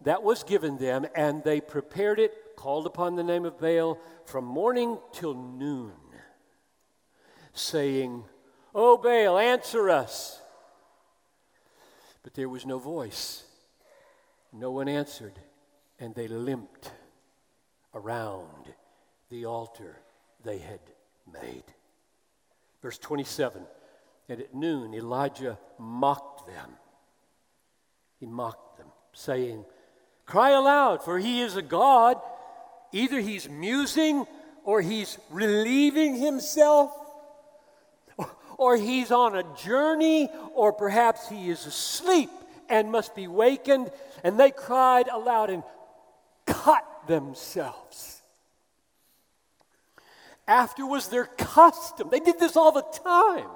that 0.01 0.21
was 0.21 0.43
given 0.43 0.77
them, 0.77 1.05
and 1.15 1.41
they 1.41 1.61
prepared 1.61 2.19
it, 2.19 2.33
called 2.57 2.85
upon 2.85 3.15
the 3.15 3.23
name 3.23 3.45
of 3.45 3.57
Baal 3.57 3.97
from 4.25 4.43
morning 4.43 4.97
till 5.13 5.33
noon, 5.33 5.93
saying, 7.53 8.25
O 8.75 8.97
Baal, 8.97 9.37
answer 9.37 9.89
us. 9.89 10.41
But 12.23 12.33
there 12.33 12.49
was 12.49 12.65
no 12.65 12.77
voice. 12.77 13.45
No 14.51 14.71
one 14.71 14.89
answered, 14.89 15.39
and 15.97 16.13
they 16.13 16.27
limped 16.27 16.91
around 17.93 18.73
the 19.29 19.45
altar 19.45 20.01
they 20.43 20.57
had 20.57 20.81
made. 21.33 21.63
Verse 22.81 22.97
27 22.97 23.61
And 24.27 24.41
at 24.41 24.53
noon, 24.53 24.93
Elijah 24.93 25.57
mocked 25.77 26.47
them. 26.47 26.71
He 28.19 28.25
mocked 28.25 28.77
them, 28.77 28.87
saying, 29.13 29.65
Cry 30.25 30.51
aloud, 30.51 31.03
for 31.03 31.17
he 31.17 31.41
is 31.41 31.55
a 31.55 31.61
God. 31.61 32.17
Either 32.91 33.19
he's 33.19 33.49
musing 33.49 34.25
or 34.63 34.81
he's 34.81 35.17
relieving 35.29 36.15
himself 36.15 36.91
or 38.59 38.75
he's 38.75 39.09
on 39.09 39.37
a 39.37 39.55
journey, 39.55 40.29
or 40.53 40.73
perhaps 40.73 41.29
he 41.29 41.49
is 41.49 41.65
asleep 41.65 42.29
and 42.67 42.91
must 42.91 43.15
be 43.15 43.25
wakened. 43.25 43.89
And 44.21 44.37
they 44.37 44.51
cried 44.51 45.07
aloud 45.07 45.49
and 45.49 45.63
cut 46.45 46.85
themselves. 47.07 48.18
After 50.49 50.83
was 50.83 51.09
their 51.09 51.25
custom. 51.25 52.09
They 52.09 52.19
did 52.19 52.39
this 52.39 52.57
all 52.57 52.71
the 52.71 52.81
time. 52.81 53.47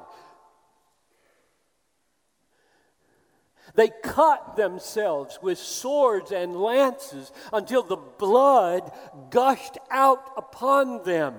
They 3.73 3.89
cut 4.03 4.55
themselves 4.55 5.39
with 5.41 5.57
swords 5.57 6.31
and 6.31 6.55
lances 6.55 7.31
until 7.51 7.81
the 7.81 7.95
blood 7.95 8.91
gushed 9.31 9.79
out 9.89 10.33
upon 10.37 11.03
them. 11.03 11.33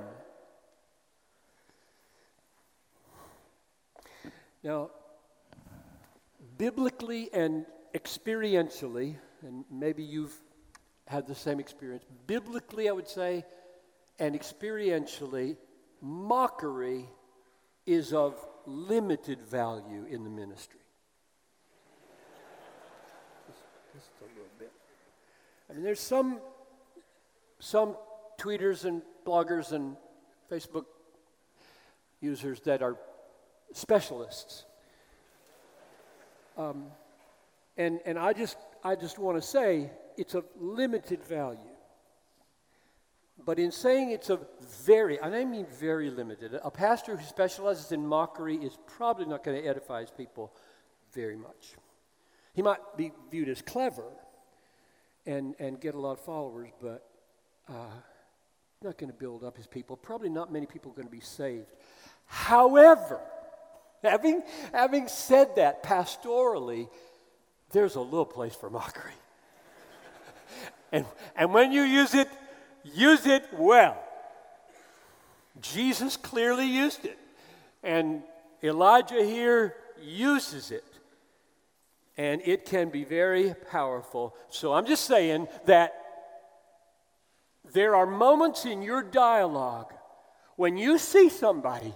Now, 4.64 4.90
biblically 6.58 7.30
and 7.32 7.64
experientially, 7.94 9.14
and 9.42 9.64
maybe 9.70 10.02
you've 10.02 10.36
had 11.06 11.28
the 11.28 11.34
same 11.36 11.60
experience, 11.60 12.04
biblically, 12.26 12.88
I 12.88 12.92
would 12.92 13.08
say, 13.08 13.44
and 14.18 14.38
experientially, 14.38 15.56
mockery 16.00 17.08
is 17.86 18.12
of 18.12 18.34
limited 18.66 19.42
value 19.42 20.06
in 20.08 20.24
the 20.24 20.30
ministry. 20.30 20.80
Just, 23.46 23.60
just 23.94 24.10
a 24.20 24.24
little 24.34 24.50
bit. 24.58 24.72
I 25.68 25.74
mean, 25.74 25.82
there's 25.82 26.00
some, 26.00 26.38
some 27.58 27.96
tweeters 28.38 28.84
and 28.84 29.02
bloggers 29.26 29.72
and 29.72 29.96
Facebook 30.50 30.84
users 32.20 32.60
that 32.60 32.82
are 32.82 32.96
specialists. 33.72 34.64
Um, 36.56 36.86
and, 37.76 38.00
and 38.06 38.18
I 38.18 38.32
just, 38.32 38.56
I 38.82 38.94
just 38.94 39.18
want 39.18 39.40
to 39.40 39.42
say 39.42 39.90
it's 40.16 40.34
of 40.34 40.44
limited 40.58 41.22
value. 41.24 41.58
But 43.42 43.58
in 43.58 43.72
saying 43.72 44.10
it's 44.10 44.30
a 44.30 44.38
very, 44.84 45.18
and 45.18 45.34
I 45.34 45.44
mean 45.44 45.66
very 45.66 46.10
limited, 46.10 46.58
a 46.62 46.70
pastor 46.70 47.16
who 47.16 47.24
specializes 47.24 47.90
in 47.92 48.06
mockery 48.06 48.56
is 48.56 48.78
probably 48.86 49.26
not 49.26 49.42
going 49.42 49.60
to 49.60 49.68
edify 49.68 50.00
his 50.00 50.10
people 50.10 50.54
very 51.12 51.36
much. 51.36 51.74
He 52.54 52.62
might 52.62 52.78
be 52.96 53.12
viewed 53.30 53.48
as 53.48 53.60
clever 53.60 54.04
and, 55.26 55.54
and 55.58 55.80
get 55.80 55.94
a 55.94 56.00
lot 56.00 56.12
of 56.12 56.20
followers, 56.20 56.68
but 56.80 57.04
uh, 57.68 57.90
not 58.82 58.98
going 58.98 59.10
to 59.10 59.16
build 59.16 59.42
up 59.42 59.56
his 59.56 59.66
people. 59.66 59.96
Probably 59.96 60.28
not 60.28 60.52
many 60.52 60.66
people 60.66 60.92
are 60.92 60.94
going 60.94 61.08
to 61.08 61.12
be 61.12 61.20
saved. 61.20 61.72
However, 62.26 63.20
having, 64.02 64.42
having 64.72 65.08
said 65.08 65.56
that 65.56 65.82
pastorally, 65.82 66.88
there's 67.72 67.96
a 67.96 68.00
little 68.00 68.26
place 68.26 68.54
for 68.54 68.70
mockery. 68.70 69.12
and, 70.92 71.04
and 71.34 71.52
when 71.52 71.72
you 71.72 71.82
use 71.82 72.14
it, 72.14 72.28
use 72.84 73.26
it 73.26 73.44
well. 73.52 73.98
Jesus 75.60 76.16
clearly 76.16 76.66
used 76.66 77.04
it. 77.04 77.18
And 77.82 78.22
Elijah 78.62 79.22
here 79.22 79.76
uses 80.02 80.70
it. 80.70 80.84
And 82.16 82.40
it 82.44 82.64
can 82.64 82.90
be 82.90 83.04
very 83.04 83.54
powerful. 83.70 84.34
So 84.48 84.72
I'm 84.72 84.86
just 84.86 85.04
saying 85.04 85.48
that 85.66 85.94
there 87.72 87.96
are 87.96 88.06
moments 88.06 88.64
in 88.64 88.82
your 88.82 89.02
dialogue 89.02 89.92
when 90.56 90.76
you 90.76 90.98
see 90.98 91.28
somebody 91.28 91.92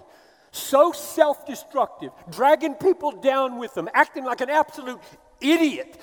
so 0.51 0.91
self 0.91 1.45
destructive, 1.45 2.11
dragging 2.29 2.73
people 2.73 3.11
down 3.11 3.57
with 3.57 3.73
them, 3.73 3.87
acting 3.93 4.25
like 4.25 4.41
an 4.41 4.49
absolute 4.49 4.99
idiot, 5.39 5.99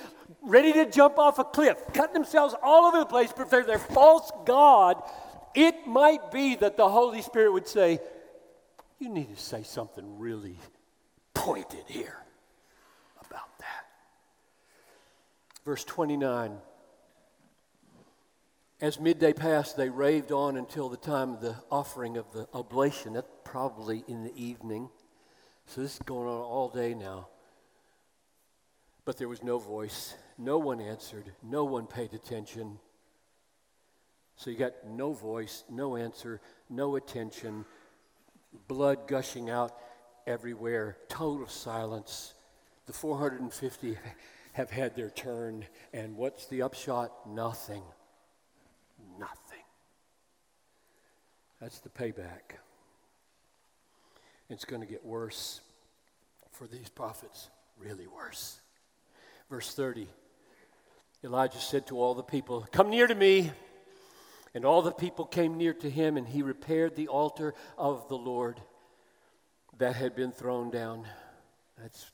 ready 0.47 0.73
to 0.73 0.87
jump 0.87 1.19
off 1.19 1.39
a 1.39 1.45
cliff, 1.45 1.77
cutting 1.93 2.15
themselves 2.15 2.55
all 2.63 2.87
over 2.87 3.01
the 3.01 3.07
place 3.07 3.31
for 3.33 3.45
their 3.45 3.79
false 3.79 4.31
God, 4.47 5.03
it 5.55 5.87
might 5.87 6.31
be 6.31 6.55
that 6.57 6.77
the 6.77 6.89
Holy 6.89 7.21
Spirit 7.21 7.53
would 7.53 7.67
say, 7.67 7.99
You 8.99 9.09
need 9.09 9.35
to 9.35 9.43
say 9.43 9.63
something 9.63 10.19
really 10.19 10.59
pointed 11.35 11.85
here 11.89 12.17
about 13.21 13.59
that. 13.59 13.87
Verse 15.65 15.85
29. 15.85 16.57
As 18.79 19.01
midday 19.01 19.33
passed, 19.33 19.79
they 19.79 19.89
raved 19.89 20.33
on 20.33 20.59
until 20.59 20.91
the 20.91 20.99
time 20.99 21.33
of 21.33 21.41
the 21.41 21.57
offering 21.71 22.19
of 22.19 22.31
the 22.33 22.47
oblation. 22.53 23.21
Probably 23.43 24.05
in 24.07 24.23
the 24.23 24.37
evening. 24.37 24.91
So 25.65 25.81
this 25.81 25.95
is 25.95 26.03
going 26.05 26.29
on 26.29 26.43
all 26.43 26.69
day 26.69 26.93
now. 26.93 27.29
But 29.07 29.17
there 29.17 29.29
was 29.29 29.43
no 29.43 29.59
voice. 29.59 30.15
No 30.37 30.59
one 30.59 30.81
answered. 30.83 31.33
No 31.43 31.65
one 31.65 31.87
paid 31.87 32.13
attention. 32.13 32.79
So 34.35 34.51
you 34.51 34.59
got 34.59 34.73
no 34.87 35.15
voice, 35.15 35.65
no 35.71 35.97
answer, 35.97 36.43
no 36.69 36.97
attention, 36.97 37.65
blood 38.69 39.09
gushing 39.09 39.49
out 39.49 39.73
everywhere, 40.27 40.99
total 41.09 41.47
silence. 41.47 42.35
The 42.85 42.93
450 42.93 43.97
have 44.53 44.71
had 44.71 44.95
their 44.95 45.09
turn, 45.09 45.65
and 45.95 46.17
what's 46.17 46.47
the 46.47 46.63
upshot? 46.63 47.27
Nothing. 47.27 47.83
Nothing. 49.19 49.65
That's 51.61 51.79
the 51.79 51.89
payback. 51.89 52.59
It's 54.51 54.67
going 54.67 54.83
to 54.83 54.87
get 54.87 55.05
worse 55.05 55.61
for 56.51 56.67
these 56.67 56.89
prophets, 56.89 57.49
really 57.79 58.07
worse. 58.07 58.61
Verse 59.49 59.75
30 59.75 60.09
Elijah 61.25 61.59
said 61.59 61.87
to 61.87 62.01
all 62.01 62.15
the 62.15 62.23
people, 62.23 62.67
Come 62.71 62.91
near 62.91 63.07
to 63.07 63.15
me. 63.15 63.51
And 64.55 64.65
all 64.65 64.81
the 64.81 64.93
people 64.93 65.27
came 65.27 65.59
near 65.59 65.75
to 65.75 65.91
him, 65.91 66.17
and 66.17 66.27
he 66.27 66.41
repaired 66.41 66.97
the 66.97 67.09
altar 67.09 67.53
of 67.77 68.09
the 68.09 68.17
Lord 68.17 68.59
that 69.77 69.97
had 69.97 70.17
been 70.17 70.33
thrown 70.33 70.71
down. 70.71 71.07
That's 71.77 72.11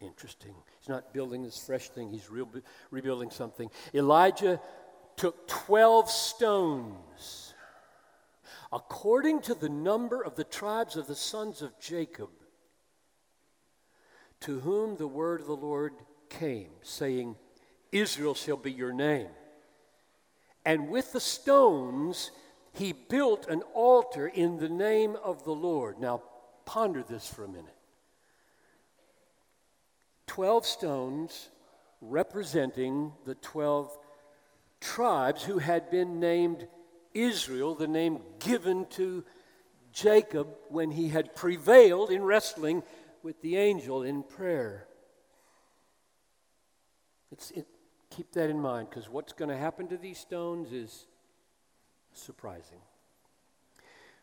interesting. 0.00 0.54
He's 0.78 0.88
not 0.88 1.12
building 1.12 1.42
this 1.42 1.58
fresh 1.58 1.90
thing, 1.90 2.08
he's 2.08 2.30
re- 2.30 2.44
rebuilding 2.90 3.30
something. 3.30 3.70
Elijah 3.92 4.62
took 5.16 5.46
12 5.46 6.08
stones, 6.08 7.54
according 8.72 9.42
to 9.42 9.54
the 9.54 9.68
number 9.68 10.22
of 10.22 10.36
the 10.36 10.44
tribes 10.44 10.96
of 10.96 11.06
the 11.06 11.14
sons 11.14 11.60
of 11.60 11.78
Jacob, 11.78 12.30
to 14.40 14.60
whom 14.60 14.96
the 14.96 15.08
word 15.08 15.42
of 15.42 15.48
the 15.48 15.56
Lord 15.56 15.92
came, 16.30 16.70
saying, 16.82 17.36
Israel 17.92 18.34
shall 18.34 18.56
be 18.56 18.72
your 18.72 18.92
name. 18.92 19.28
And 20.64 20.88
with 20.88 21.12
the 21.12 21.20
stones, 21.20 22.30
he 22.72 22.92
built 22.92 23.48
an 23.48 23.62
altar 23.74 24.26
in 24.26 24.58
the 24.58 24.68
name 24.68 25.16
of 25.22 25.44
the 25.44 25.52
Lord. 25.52 25.98
Now, 25.98 26.22
ponder 26.66 27.02
this 27.02 27.26
for 27.26 27.44
a 27.44 27.48
minute. 27.48 27.74
Twelve 30.26 30.66
stones 30.66 31.48
representing 32.00 33.12
the 33.24 33.34
twelve 33.36 33.96
tribes 34.80 35.42
who 35.42 35.58
had 35.58 35.90
been 35.90 36.20
named 36.20 36.68
Israel, 37.14 37.74
the 37.74 37.88
name 37.88 38.20
given 38.38 38.86
to 38.90 39.24
Jacob 39.92 40.48
when 40.68 40.90
he 40.90 41.08
had 41.08 41.34
prevailed 41.34 42.10
in 42.10 42.22
wrestling 42.22 42.82
with 43.22 43.40
the 43.40 43.56
angel 43.56 44.02
in 44.02 44.22
prayer. 44.22 44.87
It, 47.30 47.66
keep 48.10 48.32
that 48.32 48.50
in 48.50 48.60
mind 48.60 48.88
because 48.90 49.08
what's 49.08 49.32
going 49.32 49.50
to 49.50 49.56
happen 49.56 49.88
to 49.88 49.96
these 49.96 50.18
stones 50.18 50.72
is 50.72 51.06
surprising. 52.12 52.80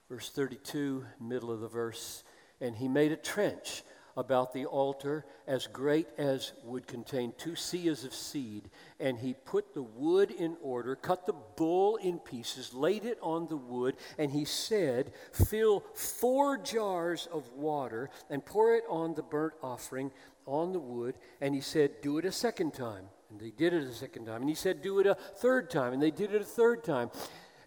Verse 0.09 0.29
32, 0.29 1.05
middle 1.19 1.51
of 1.51 1.61
the 1.61 1.67
verse, 1.67 2.23
and 2.61 2.75
he 2.75 2.87
made 2.87 3.11
a 3.11 3.17
trench 3.17 3.83
about 4.17 4.53
the 4.53 4.65
altar 4.65 5.25
as 5.45 5.67
great 5.67 6.07
as 6.17 6.53
would 6.63 6.87
contain 6.87 7.33
two 7.37 7.51
seahs 7.51 8.05
of 8.05 8.13
seed. 8.13 8.69
And 8.99 9.19
he 9.19 9.33
put 9.33 9.73
the 9.73 9.83
wood 9.83 10.31
in 10.31 10.55
order, 10.61 10.95
cut 10.95 11.25
the 11.25 11.35
bull 11.57 11.97
in 11.97 12.19
pieces, 12.19 12.73
laid 12.73 13.03
it 13.03 13.17
on 13.21 13.47
the 13.47 13.57
wood, 13.57 13.95
and 14.17 14.31
he 14.31 14.45
said, 14.45 15.11
Fill 15.33 15.83
four 15.93 16.57
jars 16.57 17.27
of 17.31 17.51
water 17.53 18.09
and 18.29 18.45
pour 18.45 18.73
it 18.75 18.83
on 18.89 19.15
the 19.15 19.23
burnt 19.23 19.55
offering 19.61 20.11
on 20.45 20.73
the 20.73 20.79
wood. 20.79 21.15
And 21.41 21.53
he 21.53 21.61
said, 21.61 22.01
Do 22.01 22.17
it 22.17 22.25
a 22.25 22.31
second 22.31 22.73
time. 22.73 23.05
And 23.29 23.39
they 23.39 23.51
did 23.51 23.73
it 23.73 23.83
a 23.83 23.93
second 23.93 24.25
time. 24.25 24.41
And 24.41 24.49
he 24.49 24.55
said, 24.55 24.81
Do 24.81 24.99
it 24.99 25.07
a 25.07 25.15
third 25.15 25.69
time. 25.69 25.93
And 25.93 26.01
they 26.01 26.11
did 26.11 26.33
it 26.33 26.41
a 26.41 26.45
third 26.45 26.83
time. 26.83 27.09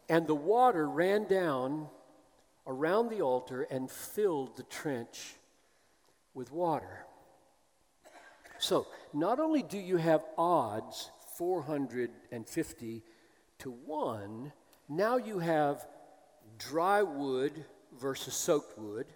And 0.08 0.26
the 0.26 0.34
water 0.34 0.88
ran 0.88 1.24
down 1.26 1.88
around 2.66 3.08
the 3.08 3.22
altar 3.22 3.62
and 3.62 3.90
filled 3.90 4.56
the 4.56 4.62
trench 4.64 5.34
with 6.34 6.52
water. 6.52 7.04
So, 8.58 8.86
not 9.12 9.38
only 9.38 9.62
do 9.62 9.78
you 9.78 9.96
have 9.96 10.24
odds 10.36 11.10
450 11.36 13.02
to 13.60 13.70
1, 13.70 14.52
now 14.88 15.16
you 15.16 15.38
have 15.38 15.86
dry 16.58 17.02
wood 17.02 17.64
versus 18.00 18.34
soaked 18.34 18.78
wood, 18.78 19.06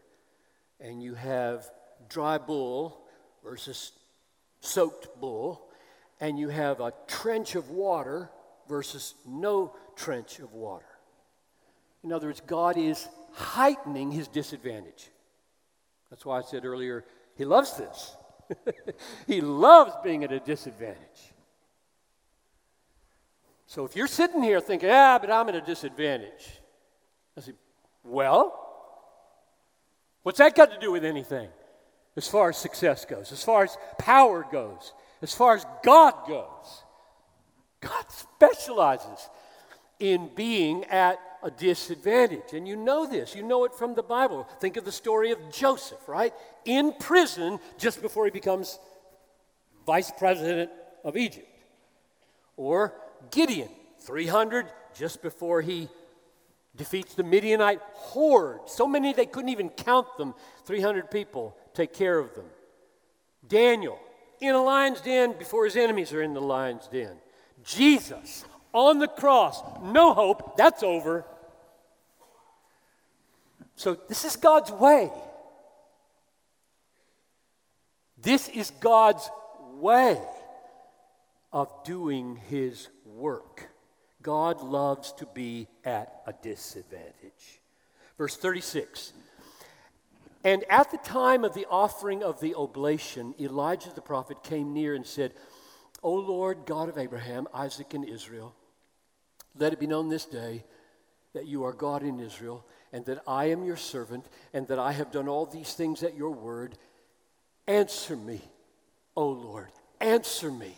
and 0.81 1.03
you 1.03 1.15
have 1.15 1.71
dry 2.09 2.39
bull 2.39 3.02
versus 3.45 3.93
soaked 4.61 5.21
bull, 5.21 5.69
and 6.21 6.39
you 6.39 6.49
have 6.49 6.81
a 6.81 6.93
trench 7.07 7.55
of 7.55 7.71
water 7.71 8.31
versus 8.69 9.15
no 9.27 9.75
trench 9.97 10.39
of 10.39 10.55
water. 10.55 10.87
In 12.05 12.13
other 12.13 12.29
words, 12.29 12.41
God 12.47 12.77
is 12.77 13.09
heightening 13.33 14.11
his 14.11 14.29
disadvantage. 14.29 15.11
That's 16.11 16.25
why 16.25 16.39
I 16.39 16.43
said 16.43 16.65
earlier, 16.65 17.05
he 17.37 17.45
loves 17.45 17.77
this. 17.77 18.17
he 19.27 19.41
loves 19.41 19.93
being 20.05 20.25
at 20.25 20.33
a 20.33 20.41
disadvantage. 20.41 21.33
So 23.67 23.85
if 23.85 23.97
you're 23.97 24.07
sitting 24.07 24.43
here 24.43 24.61
thinking, 24.61 24.91
ah, 24.91 25.19
but 25.19 25.31
I'm 25.31 25.49
at 25.49 25.55
a 25.55 25.61
disadvantage, 25.61 26.61
I 27.37 27.41
say, 27.41 27.53
well, 28.05 28.59
what's 30.23 30.39
that 30.39 30.55
got 30.55 30.71
to 30.73 30.79
do 30.79 30.93
with 30.93 31.05
anything 31.05 31.49
as 32.17 32.29
far 32.29 32.51
as 32.51 32.57
success 32.57 33.05
goes, 33.05 33.33
as 33.33 33.43
far 33.43 33.65
as 33.65 33.77
power 33.99 34.47
goes, 34.51 34.93
as 35.23 35.35
far 35.35 35.55
as 35.55 35.65
God 35.83 36.15
goes? 36.29 36.83
God 37.81 38.05
specializes 38.11 39.29
in 39.99 40.31
being 40.35 40.85
at 40.85 41.19
a 41.43 41.51
disadvantage. 41.51 42.53
And 42.53 42.67
you 42.69 42.77
know 42.77 43.07
this, 43.07 43.35
you 43.35 43.43
know 43.43 43.65
it 43.65 43.75
from 43.75 43.95
the 43.95 44.03
Bible. 44.03 44.49
Think 44.61 44.77
of 44.77 44.85
the 44.85 44.93
story 44.93 45.33
of 45.33 45.39
Joseph, 45.53 46.09
right? 46.09 46.33
In 46.65 46.93
prison 46.93 47.59
just 47.79 48.01
before 48.01 48.25
he 48.25 48.31
becomes 48.31 48.79
vice 49.87 50.13
president 50.17 50.71
of 51.05 51.17
Egypt. 51.17 51.49
Or 52.57 52.95
Gideon, 53.31 53.69
300 54.01 54.67
just 54.97 55.23
before 55.23 55.63
he 55.63 55.89
defeats 56.77 57.15
the 57.15 57.25
Midianite 57.25 57.81
horde. 57.93 58.61
So 58.67 58.87
many 58.87 59.13
they 59.13 59.27
couldn't 59.27 59.51
even 59.51 59.69
count 59.69 60.07
them. 60.19 60.35
300 60.65 61.11
people 61.11 61.57
take 61.75 61.93
care 61.93 62.19
of 62.19 62.35
them. 62.35 62.47
Daniel, 63.47 63.99
in 64.41 64.55
a 64.55 64.63
lion's 64.63 65.01
den 65.01 65.35
before 65.39 65.65
his 65.65 65.77
enemies 65.77 66.13
are 66.13 66.23
in 66.23 66.35
the 66.35 66.41
lion's 66.41 66.87
den. 66.89 67.17
Jesus, 67.65 68.45
on 68.73 68.99
the 68.99 69.09
cross, 69.09 69.63
no 69.83 70.15
hope, 70.15 70.57
that's 70.57 70.83
over. 70.83 71.25
So, 73.77 73.97
this 74.09 74.25
is 74.25 74.37
God's 74.37 74.71
way. 74.71 75.11
This 78.21 78.49
is 78.49 78.71
God's 78.81 79.29
way 79.75 80.21
of 81.53 81.69
doing 81.85 82.37
his 82.49 82.89
work. 83.05 83.69
God 84.23 84.63
loves 84.63 85.13
to 85.15 85.27
be 85.27 85.67
at 85.85 86.23
a 86.27 86.33
disadvantage. 86.33 87.61
Verse 88.17 88.37
36 88.37 89.13
And 90.45 90.65
at 90.69 90.91
the 90.91 90.99
time 90.99 91.45
of 91.45 91.55
the 91.55 91.67
offering 91.71 92.23
of 92.23 92.41
the 92.41 92.55
oblation, 92.55 93.35
Elijah 93.39 93.93
the 93.95 94.01
prophet 94.01 94.43
came 94.43 94.73
near 94.73 94.95
and 94.95 95.07
said, 95.07 95.35
O 96.03 96.13
Lord, 96.15 96.67
God 96.67 96.89
of 96.89 96.99
Abraham, 96.99 97.47
Isaac, 97.55 97.95
and 97.95 98.09
Israel, 98.09 98.55
let 99.57 99.73
it 99.73 99.79
be 99.79 99.87
known 99.87 100.09
this 100.09 100.25
day 100.25 100.65
that 101.33 101.47
you 101.47 101.65
are 101.65 101.73
God 101.73 102.03
in 102.03 102.19
Israel, 102.21 102.67
and 102.93 103.07
that 103.07 103.23
I 103.27 103.47
am 103.47 103.65
your 103.65 103.77
servant, 103.77 104.27
and 104.53 104.67
that 104.69 104.79
I 104.79 104.93
have 104.93 105.13
done 105.13 105.29
all 105.29 105.47
these 105.47 105.75
things 105.75 106.03
at 106.03 106.17
your 106.17 106.31
word. 106.31 106.77
Answer 107.67 108.17
me, 108.17 108.43
O 109.17 109.29
Lord, 109.29 109.71
answer 110.01 110.51
me 110.51 110.75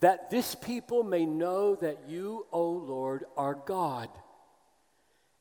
that 0.00 0.30
this 0.30 0.54
people 0.54 1.02
may 1.02 1.24
know 1.24 1.76
that 1.76 1.98
you, 2.08 2.46
O 2.52 2.68
Lord, 2.68 3.24
are 3.36 3.54
God, 3.54 4.08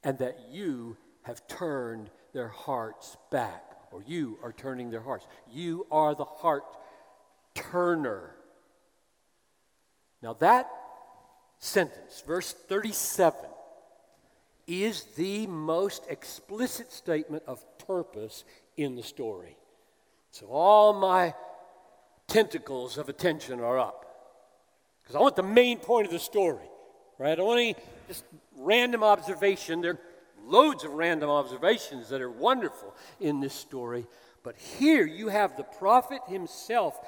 and 0.03 0.17
that 0.19 0.39
you 0.49 0.95
have 1.23 1.45
turned 1.47 2.09
their 2.33 2.49
hearts 2.49 3.17
back, 3.31 3.63
or 3.91 4.03
you 4.05 4.37
are 4.43 4.51
turning 4.51 4.89
their 4.89 5.01
hearts. 5.01 5.25
You 5.51 5.87
are 5.91 6.15
the 6.15 6.25
heart 6.25 6.63
turner. 7.53 8.31
Now, 10.21 10.33
that 10.35 10.69
sentence, 11.59 12.23
verse 12.25 12.53
37, 12.53 13.39
is 14.65 15.03
the 15.15 15.45
most 15.47 16.03
explicit 16.09 16.91
statement 16.91 17.43
of 17.47 17.63
purpose 17.85 18.43
in 18.77 18.95
the 18.95 19.03
story. 19.03 19.57
So, 20.31 20.47
all 20.47 20.93
my 20.93 21.33
tentacles 22.27 22.97
of 22.97 23.09
attention 23.09 23.59
are 23.59 23.77
up. 23.77 24.05
Because 25.03 25.15
I 25.15 25.19
want 25.19 25.35
the 25.35 25.43
main 25.43 25.77
point 25.77 26.07
of 26.07 26.13
the 26.13 26.19
story, 26.19 26.69
right? 27.19 27.33
I 27.33 27.35
don't 27.35 27.45
want 27.45 27.59
any 27.59 27.75
just 28.07 28.23
random 28.57 29.03
observation. 29.03 29.81
There 29.81 29.99
loads 30.45 30.83
of 30.83 30.91
random 30.91 31.29
observations 31.29 32.09
that 32.09 32.21
are 32.21 32.31
wonderful 32.31 32.95
in 33.19 33.39
this 33.39 33.53
story. 33.53 34.05
But 34.43 34.57
here 34.57 35.05
you 35.05 35.29
have 35.29 35.55
the 35.55 35.63
prophet 35.63 36.19
himself 36.27 36.99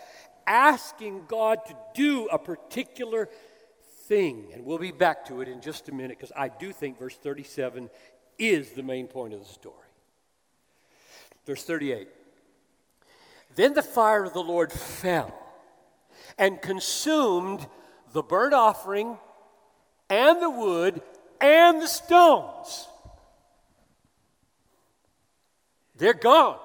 asking 0.48 1.24
God 1.28 1.60
to 1.68 1.76
do 1.94 2.28
a 2.28 2.38
particular 2.38 3.30
thing. 4.08 4.48
And 4.54 4.66
we'll 4.66 4.78
be 4.78 4.92
back 4.92 5.26
to 5.26 5.42
it 5.42 5.48
in 5.48 5.62
just 5.62 5.90
a 5.90 5.94
minute 5.94 6.18
because 6.18 6.32
I 6.36 6.48
do 6.48 6.72
think 6.72 7.00
verse 7.00 7.16
37 7.16 7.90
is 8.38 8.72
the 8.72 8.84
main 8.84 9.08
point 9.08 9.34
of 9.34 9.40
the 9.40 9.46
story. 9.46 9.76
Verse 11.46 11.64
38 11.64 12.08
Then 13.56 13.74
the 13.74 13.82
fire 13.82 14.24
of 14.24 14.34
the 14.34 14.44
Lord 14.44 14.72
fell 14.72 15.34
and 16.38 16.62
consumed 16.62 17.66
the 18.14 18.24
burnt 18.24 18.54
offering 18.54 19.18
and 20.10 20.42
the 20.42 20.50
wood 20.50 21.02
and 21.42 21.82
the 21.82 21.88
stones. 21.88 22.88
They're 25.98 26.14
gone. 26.14 26.60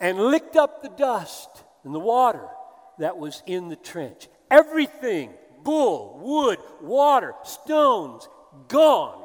And 0.00 0.18
licked 0.18 0.56
up 0.56 0.82
the 0.82 0.88
dust 0.88 1.48
and 1.84 1.94
the 1.94 2.00
water 2.00 2.48
that 2.98 3.18
was 3.18 3.42
in 3.46 3.68
the 3.68 3.76
trench. 3.76 4.28
Everything 4.50 5.30
bull, 5.62 6.18
wood, 6.20 6.58
water, 6.80 7.34
stones 7.44 8.28
gone. 8.68 9.22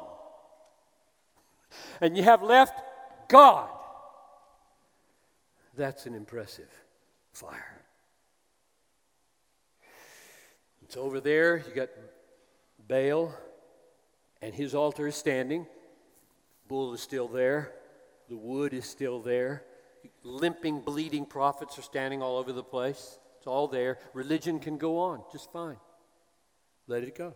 And 2.00 2.16
you 2.16 2.22
have 2.22 2.42
left 2.42 2.80
God. 3.28 3.68
That's 5.76 6.06
an 6.06 6.14
impressive 6.14 6.70
fire. 7.32 7.84
It's 10.82 10.96
over 10.96 11.20
there. 11.20 11.58
You 11.58 11.74
got 11.74 11.90
Baal, 12.88 13.34
and 14.40 14.54
his 14.54 14.74
altar 14.74 15.08
is 15.08 15.16
standing. 15.16 15.66
Bull 16.68 16.92
is 16.92 17.00
still 17.00 17.28
there. 17.28 17.72
The 18.28 18.36
wood 18.36 18.74
is 18.74 18.84
still 18.84 19.20
there. 19.20 19.64
Limping, 20.22 20.80
bleeding 20.80 21.24
prophets 21.24 21.78
are 21.78 21.82
standing 21.82 22.22
all 22.22 22.36
over 22.36 22.52
the 22.52 22.62
place. 22.62 23.18
It's 23.38 23.46
all 23.46 23.68
there. 23.68 23.98
Religion 24.12 24.60
can 24.60 24.76
go 24.76 24.98
on 24.98 25.22
just 25.32 25.50
fine. 25.52 25.78
Let 26.86 27.02
it 27.02 27.16
go. 27.16 27.34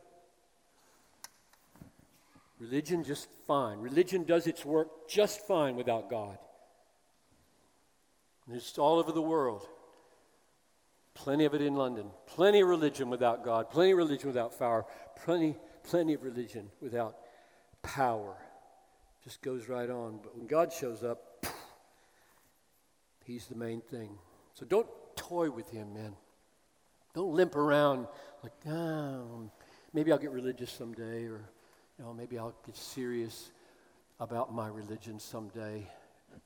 Religion 2.61 3.03
just 3.03 3.29
fine. 3.47 3.79
Religion 3.79 4.25
does 4.25 4.47
its 4.47 4.65
work 4.65 5.09
just 5.09 5.47
fine 5.47 5.77
without 5.77 6.09
God. 6.09 6.39
It's 8.51 8.79
all 8.79 8.99
over 8.99 9.13
the 9.13 9.23
world. 9.23 9.67
Plenty 11.15 11.45
of 11.45 11.55
it 11.55 11.63
in 11.63 11.75
London. 11.75 12.11
Plenty 12.27 12.61
of 12.61 12.69
religion 12.69 13.11
without 13.11 13.45
God. 13.45 13.71
Plenty 13.71 13.93
of 13.93 13.99
religion 13.99 14.29
without 14.29 14.59
power. 14.59 14.85
Plenty, 15.25 15.57
plenty 15.85 16.15
of 16.15 16.23
religion 16.23 16.71
without 16.81 17.17
power. 17.83 18.37
Just 19.25 19.41
goes 19.43 19.69
right 19.69 19.89
on. 19.89 20.19
But 20.23 20.37
when 20.37 20.47
God 20.47 20.73
shows 20.73 21.03
up, 21.05 21.47
He's 23.25 23.47
the 23.47 23.55
main 23.55 23.81
thing. 23.81 24.11
So 24.55 24.67
don't 24.67 24.89
toy 25.17 25.51
with 25.51 25.71
Him, 25.71 25.95
man. 25.95 26.15
Don't 27.15 27.35
limp 27.35 27.57
around 27.57 28.07
like, 28.43 28.53
oh, 28.69 29.51
maybe 29.93 30.11
I'll 30.11 30.19
get 30.19 30.33
religious 30.33 30.73
someday, 30.73 31.27
or 31.27 31.49
you 31.99 32.05
know, 32.05 32.13
maybe 32.13 32.39
I'll 32.39 32.55
get 32.67 32.77
serious 32.77 33.51
about 34.19 34.53
my 34.53 34.69
religion 34.69 35.21
someday. 35.21 35.87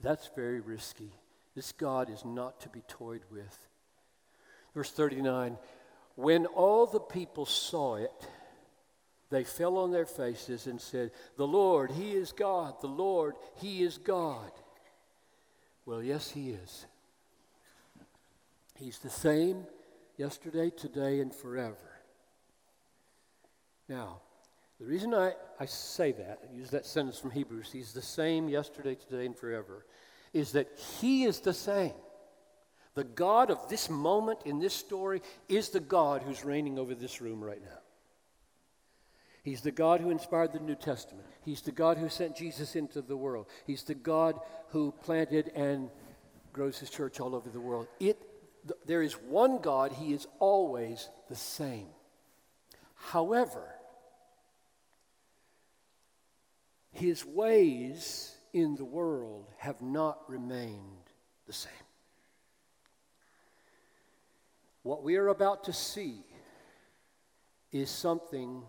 That's 0.03 0.29
very 0.35 0.61
risky. 0.61 1.12
This 1.55 1.73
God 1.73 2.11
is 2.11 2.25
not 2.25 2.61
to 2.61 2.69
be 2.69 2.83
toyed 2.89 3.23
with. 3.31 3.69
Verse 4.75 4.91
39 4.91 5.57
When 6.17 6.47
all 6.47 6.87
the 6.87 7.01
people 7.01 7.47
saw 7.47 7.97
it, 7.97 8.12
they 9.37 9.44
fell 9.44 9.77
on 9.77 9.90
their 9.90 10.07
faces 10.07 10.66
and 10.66 10.81
said, 10.81 11.11
The 11.37 11.46
Lord, 11.46 11.90
He 11.90 12.12
is 12.12 12.33
God. 12.33 12.81
The 12.81 12.87
Lord, 12.87 13.35
He 13.57 13.83
is 13.83 13.99
God. 13.99 14.51
Well, 15.85 16.03
yes, 16.03 16.31
He 16.31 16.53
is. 16.53 16.87
He's 18.77 18.99
the 18.99 19.11
same 19.11 19.66
yesterday, 20.16 20.70
today, 20.70 21.20
and 21.20 21.35
forever. 21.35 21.77
Now, 23.90 24.20
the 24.81 24.87
reason 24.87 25.12
I, 25.12 25.35
I 25.61 25.66
say 25.66 26.12
that, 26.12 26.40
I 26.51 26.57
use 26.57 26.70
that 26.70 26.87
sentence 26.87 27.18
from 27.18 27.31
Hebrews, 27.31 27.68
He's 27.70 27.92
the 27.92 28.01
same 28.01 28.49
yesterday, 28.49 28.94
today, 28.94 29.27
and 29.27 29.37
forever, 29.37 29.85
is 30.33 30.53
that 30.53 30.68
He 30.99 31.25
is 31.25 31.40
the 31.40 31.53
same. 31.53 31.92
The 32.94 33.05
God 33.05 33.51
of 33.51 33.68
this 33.68 33.90
moment 33.90 34.38
in 34.46 34.61
this 34.61 34.72
story 34.72 35.20
is 35.46 35.68
the 35.68 35.81
God 35.81 36.22
who's 36.22 36.42
reigning 36.42 36.79
over 36.79 36.94
this 36.94 37.20
room 37.20 37.44
right 37.44 37.61
now. 37.61 37.81
He's 39.46 39.61
the 39.61 39.70
God 39.70 40.00
who 40.00 40.11
inspired 40.11 40.52
the 40.52 40.59
New 40.59 40.74
Testament. 40.74 41.24
He's 41.44 41.61
the 41.61 41.70
God 41.70 41.98
who 41.98 42.09
sent 42.09 42.35
Jesus 42.35 42.74
into 42.74 43.00
the 43.00 43.16
world. 43.16 43.46
He's 43.64 43.85
the 43.85 43.94
God 43.94 44.40
who 44.70 44.92
planted 45.04 45.52
and 45.54 45.88
grows 46.52 46.80
his 46.80 46.90
church 46.90 47.20
all 47.20 47.32
over 47.32 47.48
the 47.48 47.61
world. 47.61 47.87
It, 48.00 48.20
th- 48.66 48.80
there 48.87 49.02
is 49.02 49.12
one 49.12 49.61
God, 49.61 49.92
he 49.92 50.12
is 50.12 50.26
always 50.40 51.09
the 51.28 51.37
same. 51.37 51.87
However, 52.96 53.68
his 56.90 57.24
ways 57.24 58.35
in 58.52 58.74
the 58.74 58.85
world 58.85 59.46
have 59.59 59.80
not 59.80 60.28
remained 60.28 61.12
the 61.46 61.52
same. 61.52 61.72
What 64.82 65.04
we 65.04 65.14
are 65.14 65.28
about 65.28 65.62
to 65.64 65.72
see 65.72 66.24
is 67.70 67.88
something 67.90 68.64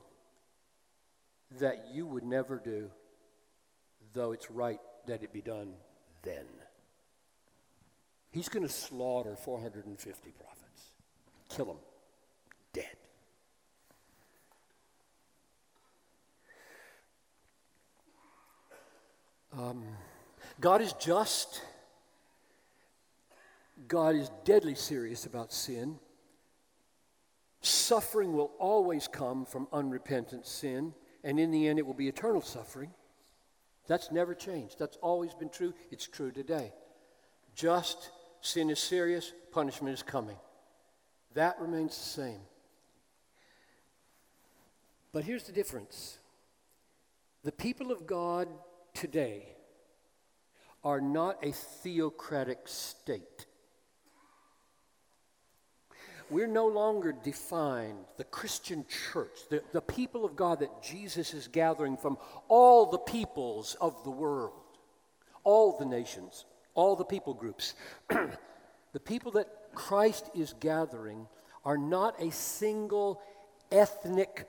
that 1.60 1.88
you 1.92 2.06
would 2.06 2.24
never 2.24 2.62
do, 2.64 2.90
though 4.14 4.32
it's 4.32 4.52
right 4.52 4.80
that 5.08 5.24
it 5.24 5.32
be 5.32 5.42
done 5.42 5.74
then. 6.24 6.46
He's 8.32 8.50
going 8.50 8.64
to 8.64 8.72
slaughter 8.72 9.36
450 9.36 10.32
prophets, 10.32 10.92
kill 11.50 11.66
them 11.66 11.78
dead. 12.74 12.86
Um, 19.58 19.84
God 20.60 20.82
is 20.82 20.94
just. 20.94 21.62
God 23.88 24.16
is 24.16 24.30
deadly 24.44 24.76
serious 24.76 25.26
about 25.26 25.54
sin. 25.54 25.98
Suffering 27.62 28.34
will 28.34 28.52
always 28.60 29.08
come 29.08 29.46
from 29.46 29.68
unrepentant 29.72 30.46
sin 30.46 30.94
and 31.24 31.40
in 31.40 31.52
the 31.52 31.68
end, 31.68 31.80
it 31.80 31.86
will 31.86 31.94
be 31.94 32.08
eternal 32.08 32.42
suffering. 32.42 32.92
That's 33.88 34.12
never 34.12 34.36
changed. 34.36 34.78
That's 34.78 34.98
always 34.98 35.34
been 35.34 35.50
true. 35.50 35.74
It's 35.92 36.08
true 36.08 36.32
today. 36.32 36.74
Just 37.56 38.12
sin 38.42 38.70
is 38.70 38.80
serious, 38.80 39.34
punishment 39.52 39.94
is 39.94 40.04
coming. 40.04 40.38
That 41.34 41.60
remains 41.60 41.98
the 41.98 42.04
same. 42.04 42.40
But 45.12 45.24
here's 45.24 45.44
the 45.44 45.52
difference 45.52 46.20
the 47.44 47.52
people 47.52 47.92
of 47.92 48.06
God 48.06 48.48
today 48.94 49.48
are 50.84 51.02
not 51.02 51.44
a 51.44 51.52
theocratic 51.52 52.60
state. 52.68 53.47
We're 56.30 56.48
no 56.48 56.68
longer 56.68 57.14
defined, 57.24 58.06
the 58.18 58.24
Christian 58.26 58.86
church, 58.88 59.38
the, 59.50 59.64
the 59.72 59.82
people 59.82 60.26
of 60.26 60.36
God 60.36 60.60
that 60.60 60.84
Jesus 60.84 61.34
is 61.34 61.48
gathering 61.48 61.98
from 61.98 62.18
all 62.48 62.86
the 62.86 62.98
peoples 62.98 63.76
of 63.80 64.04
the 64.04 64.12
world, 64.12 64.54
all 65.44 65.78
the 65.78 65.86
nations, 65.86 66.46
all 66.74 66.96
the 66.96 67.06
people 67.06 67.34
groups. 67.34 67.76
the 68.10 69.00
people 69.00 69.32
that 69.34 69.48
Christ 69.74 70.30
is 70.36 70.54
gathering 70.60 71.28
are 71.64 71.78
not 71.78 72.22
a 72.22 72.32
single 72.32 73.22
ethnic 73.72 74.48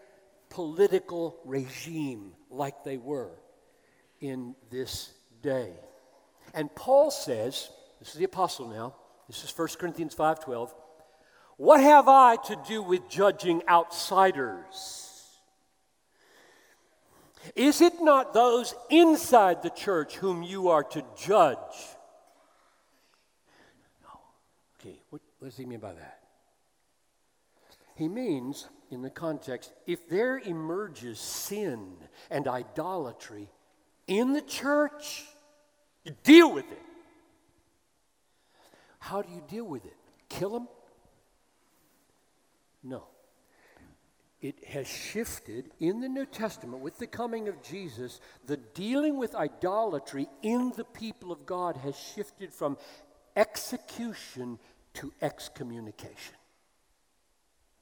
political 0.51 1.37
regime 1.45 2.33
like 2.51 2.85
they 2.85 2.97
were 2.97 3.31
in 4.21 4.55
this 4.71 5.13
day. 5.43 5.73
And 6.55 6.75
Paul 6.75 7.11
says, 7.11 7.71
this 7.99 8.09
is 8.09 8.15
the 8.15 8.25
apostle 8.25 8.69
now, 8.69 8.95
this 9.29 9.45
is 9.45 9.57
1 9.57 9.69
Corinthians 9.79 10.15
5:12, 10.15 10.73
what 11.59 11.81
have 11.81 12.09
I 12.09 12.37
to 12.37 12.57
do 12.67 12.83
with 12.83 13.09
judging 13.09 13.63
outsiders? 13.69 15.05
Is 17.57 17.81
it 17.81 18.01
not 18.01 18.33
those 18.33 18.75
inside 18.91 19.63
the 19.63 19.71
church 19.71 20.17
whom 20.17 20.45
you 20.45 20.69
are 20.69 20.85
to 20.85 21.05
judge? 21.17 21.59
No. 24.03 24.21
Okay, 24.81 25.01
what, 25.11 25.21
what 25.39 25.49
does 25.49 25.57
he 25.57 25.67
mean 25.67 25.81
by 25.81 25.93
that? 25.93 26.21
He 27.97 28.07
means, 28.07 28.69
in 28.93 29.03
the 29.03 29.11
context, 29.11 29.73
if 29.85 30.09
there 30.09 30.39
emerges 30.39 31.19
sin 31.19 31.95
and 32.31 32.47
idolatry 32.47 33.51
in 34.07 34.33
the 34.33 34.43
church, 34.43 35.25
you 36.05 36.15
deal 36.23 36.55
with 36.55 36.71
it. 36.71 36.83
How 39.01 39.23
do 39.23 39.33
you 39.33 39.43
deal 39.49 39.65
with 39.65 39.85
it? 39.85 39.97
Kill 40.29 40.51
them? 40.51 40.69
No. 42.89 43.05
It 44.41 44.65
has 44.69 44.87
shifted 44.87 45.71
in 45.81 46.01
the 46.01 46.09
New 46.09 46.25
Testament 46.25 46.83
with 46.83 46.99
the 46.99 47.07
coming 47.07 47.49
of 47.49 47.61
Jesus. 47.63 48.21
The 48.47 48.57
dealing 48.57 49.19
with 49.19 49.35
idolatry 49.35 50.29
in 50.43 50.73
the 50.77 50.85
people 50.85 51.33
of 51.33 51.45
God 51.45 51.77
has 51.79 51.97
shifted 51.97 52.53
from 52.53 52.79
execution 53.37 54.59
to 54.95 55.13
excommunication. 55.21 56.35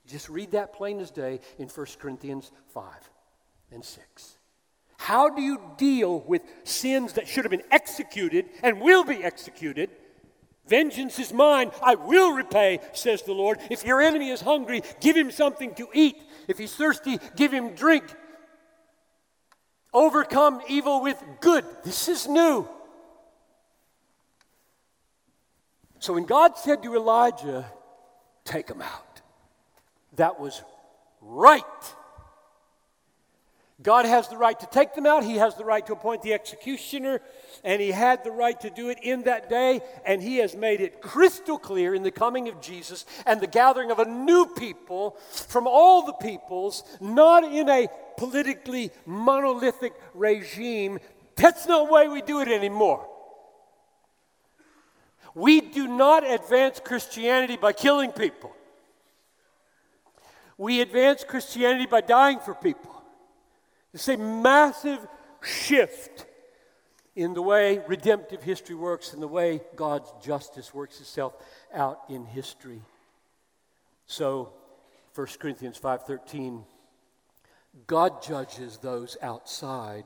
Just 0.07 0.29
read 0.29 0.53
that 0.53 0.73
plain 0.73 1.01
as 1.01 1.11
day 1.11 1.40
in 1.59 1.69
1 1.69 1.87
Corinthians 1.99 2.51
5 2.73 2.85
and 3.73 3.85
6. 3.85 4.38
How 4.99 5.29
do 5.29 5.42
you 5.42 5.61
deal 5.77 6.21
with 6.21 6.42
sins 6.64 7.12
that 7.14 7.29
should 7.29 7.45
have 7.45 7.51
been 7.51 7.62
executed 7.71 8.47
and 8.62 8.81
will 8.81 9.05
be 9.05 9.23
executed? 9.23 9.90
Vengeance 10.66 11.18
is 11.18 11.33
mine, 11.33 11.70
I 11.83 11.94
will 11.94 12.33
repay, 12.33 12.81
says 12.92 13.22
the 13.22 13.33
Lord. 13.33 13.59
If 13.70 13.85
your 13.85 14.00
enemy 14.00 14.31
is 14.31 14.40
hungry, 14.40 14.83
give 15.00 15.16
him 15.16 15.31
something 15.31 15.74
to 15.74 15.88
eat. 15.94 16.16
If 16.48 16.59
he's 16.59 16.74
thirsty, 16.74 17.18
give 17.37 17.52
him 17.52 17.74
drink. 17.74 18.05
Overcome 19.92 20.61
evil 20.68 21.02
with 21.02 21.22
good. 21.40 21.64
This 21.85 22.09
is 22.09 22.26
new. 22.26 22.68
So 25.98 26.12
when 26.12 26.24
God 26.24 26.59
said 26.59 26.83
to 26.83 26.94
Elijah, 26.94 27.66
Take 28.46 28.68
him 28.68 28.81
out, 28.81 29.22
that 30.14 30.38
was 30.38 30.62
right. 31.20 31.64
God 33.83 34.07
has 34.07 34.29
the 34.29 34.39
right 34.39 34.59
to 34.59 34.67
take 34.67 34.95
them 34.95 35.05
out. 35.05 35.23
He 35.23 35.37
has 35.37 35.55
the 35.55 35.65
right 35.65 35.87
to 35.87 35.93
appoint 35.93 36.23
the 36.23 36.33
executioner, 36.33 37.21
and 37.62 37.81
He 37.81 37.91
had 37.91 38.25
the 38.25 38.31
right 38.31 38.59
to 38.61 38.71
do 38.71 38.89
it 38.89 38.99
in 39.03 39.25
that 39.25 39.51
day. 39.51 39.83
And 40.07 40.23
He 40.23 40.39
has 40.39 40.57
made 40.57 40.81
it 40.81 41.03
crystal 41.03 41.59
clear 41.59 41.95
in 41.95 42.03
the 42.03 42.11
coming 42.11 42.49
of 42.49 42.62
Jesus 42.62 43.05
and 43.27 43.39
the 43.39 43.47
gathering 43.47 43.91
of 43.91 43.99
a 43.99 44.07
new 44.07 44.47
people 44.47 45.11
from 45.31 45.67
all 45.67 46.07
the 46.07 46.15
peoples, 46.15 46.85
not 47.01 47.45
in 47.45 47.69
a 47.69 47.89
politically 48.17 48.91
monolithic 49.05 49.93
regime. 50.15 50.99
That's 51.37 51.67
the 51.67 51.85
way 51.85 52.09
we 52.09 52.23
do 52.23 52.41
it 52.41 52.49
anymore. 52.49 53.07
We 55.35 55.61
do 55.61 55.87
not 55.87 56.29
advance 56.29 56.81
Christianity 56.81 57.59
by 57.59 57.75
killing 57.75 58.11
people. 58.11 58.57
We 60.57 60.81
advance 60.81 61.25
Christianity 61.25 61.85
by 61.85 62.01
dying 62.01 62.41
for 62.41 62.55
people. 62.55 62.95
It's 63.96 64.09
a 64.09 64.18
massive 64.18 64.98
shift 65.42 66.26
in 67.14 67.32
the 67.32 67.40
way 67.40 67.80
redemptive 67.88 68.42
history 68.42 68.74
works 68.74 69.14
and 69.14 69.22
the 69.22 69.26
way 69.26 69.62
God's 69.74 70.12
justice 70.22 70.74
works 70.74 71.00
itself 71.00 71.35
out 71.72 72.00
in 72.11 72.26
history. 72.26 72.82
So 74.04 74.52
1 75.14 75.38
Corinthians 75.38 75.78
5:13 75.78 76.66
God 77.87 78.20
judges 78.20 78.76
those 78.76 79.16
outside. 79.22 80.04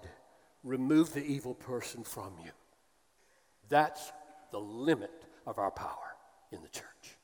Remove 0.63 1.13
the 1.13 1.25
evil 1.25 1.55
person 1.55 2.05
from 2.05 2.39
you. 2.45 2.53
That's 3.69 4.13
the 4.53 4.61
limit 4.61 5.25
of 5.47 5.59
our 5.59 5.73
power 5.73 6.15
in 6.53 6.63
the 6.63 6.69
church. 6.69 7.19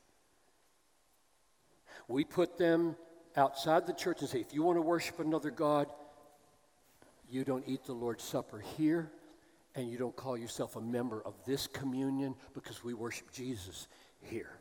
We 2.08 2.24
put 2.24 2.58
them 2.58 2.96
outside 3.36 3.86
the 3.86 3.92
church 3.92 4.20
and 4.20 4.28
say, 4.28 4.40
if 4.40 4.52
you 4.52 4.64
want 4.64 4.78
to 4.78 4.82
worship 4.82 5.20
another 5.20 5.52
God, 5.52 5.92
you 7.30 7.44
don't 7.44 7.64
eat 7.66 7.84
the 7.84 7.92
Lord's 7.92 8.24
Supper 8.24 8.62
here, 8.76 9.10
and 9.74 9.90
you 9.90 9.98
don't 9.98 10.16
call 10.16 10.36
yourself 10.36 10.76
a 10.76 10.80
member 10.80 11.22
of 11.22 11.34
this 11.44 11.66
communion 11.66 12.34
because 12.54 12.82
we 12.82 12.94
worship 12.94 13.30
Jesus 13.32 13.88
here. 14.22 14.58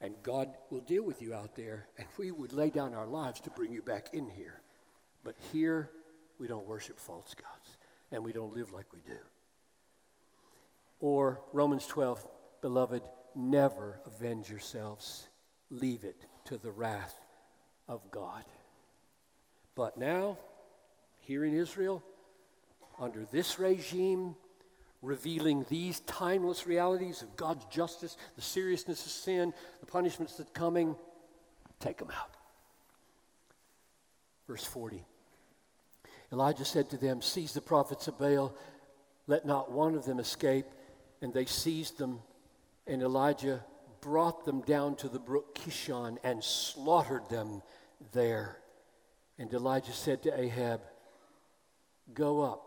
And 0.00 0.14
God 0.22 0.48
will 0.70 0.80
deal 0.80 1.04
with 1.04 1.22
you 1.22 1.32
out 1.32 1.54
there, 1.54 1.86
and 1.96 2.06
we 2.18 2.32
would 2.32 2.52
lay 2.52 2.70
down 2.70 2.92
our 2.92 3.06
lives 3.06 3.40
to 3.42 3.50
bring 3.50 3.72
you 3.72 3.82
back 3.82 4.08
in 4.12 4.28
here. 4.28 4.60
But 5.24 5.36
here, 5.52 5.90
we 6.38 6.48
don't 6.48 6.66
worship 6.66 6.98
false 6.98 7.34
gods, 7.34 7.76
and 8.10 8.24
we 8.24 8.32
don't 8.32 8.54
live 8.54 8.72
like 8.72 8.92
we 8.92 9.00
do. 9.06 9.18
Or 10.98 11.40
Romans 11.52 11.86
12, 11.86 12.26
beloved, 12.60 13.02
never 13.34 14.00
avenge 14.06 14.50
yourselves, 14.50 15.28
leave 15.70 16.04
it 16.04 16.26
to 16.46 16.58
the 16.58 16.70
wrath 16.70 17.16
of 17.88 18.10
God. 18.10 18.44
But 19.74 19.96
now, 19.96 20.36
here 21.22 21.44
in 21.44 21.54
Israel, 21.54 22.02
under 22.98 23.24
this 23.24 23.58
regime, 23.58 24.36
revealing 25.00 25.66
these 25.68 26.00
timeless 26.00 26.66
realities 26.66 27.22
of 27.22 27.36
God's 27.36 27.64
justice, 27.66 28.16
the 28.36 28.42
seriousness 28.42 29.04
of 29.04 29.12
sin, 29.12 29.52
the 29.80 29.86
punishments 29.86 30.36
that 30.36 30.48
are 30.48 30.52
coming, 30.52 30.94
take 31.80 31.98
them 31.98 32.10
out. 32.10 32.36
Verse 34.46 34.64
40. 34.64 35.04
Elijah 36.32 36.64
said 36.64 36.90
to 36.90 36.96
them, 36.96 37.20
Seize 37.20 37.52
the 37.52 37.60
prophets 37.60 38.08
of 38.08 38.18
Baal, 38.18 38.54
let 39.26 39.44
not 39.44 39.70
one 39.70 39.94
of 39.94 40.04
them 40.04 40.18
escape. 40.18 40.66
And 41.20 41.32
they 41.32 41.44
seized 41.44 41.98
them, 41.98 42.20
and 42.86 43.00
Elijah 43.00 43.64
brought 44.00 44.44
them 44.44 44.60
down 44.62 44.96
to 44.96 45.08
the 45.08 45.20
brook 45.20 45.54
Kishon 45.54 46.18
and 46.24 46.42
slaughtered 46.42 47.28
them 47.28 47.62
there. 48.12 48.58
And 49.38 49.52
Elijah 49.52 49.92
said 49.92 50.22
to 50.24 50.40
Ahab, 50.40 50.80
Go 52.14 52.42
up, 52.42 52.66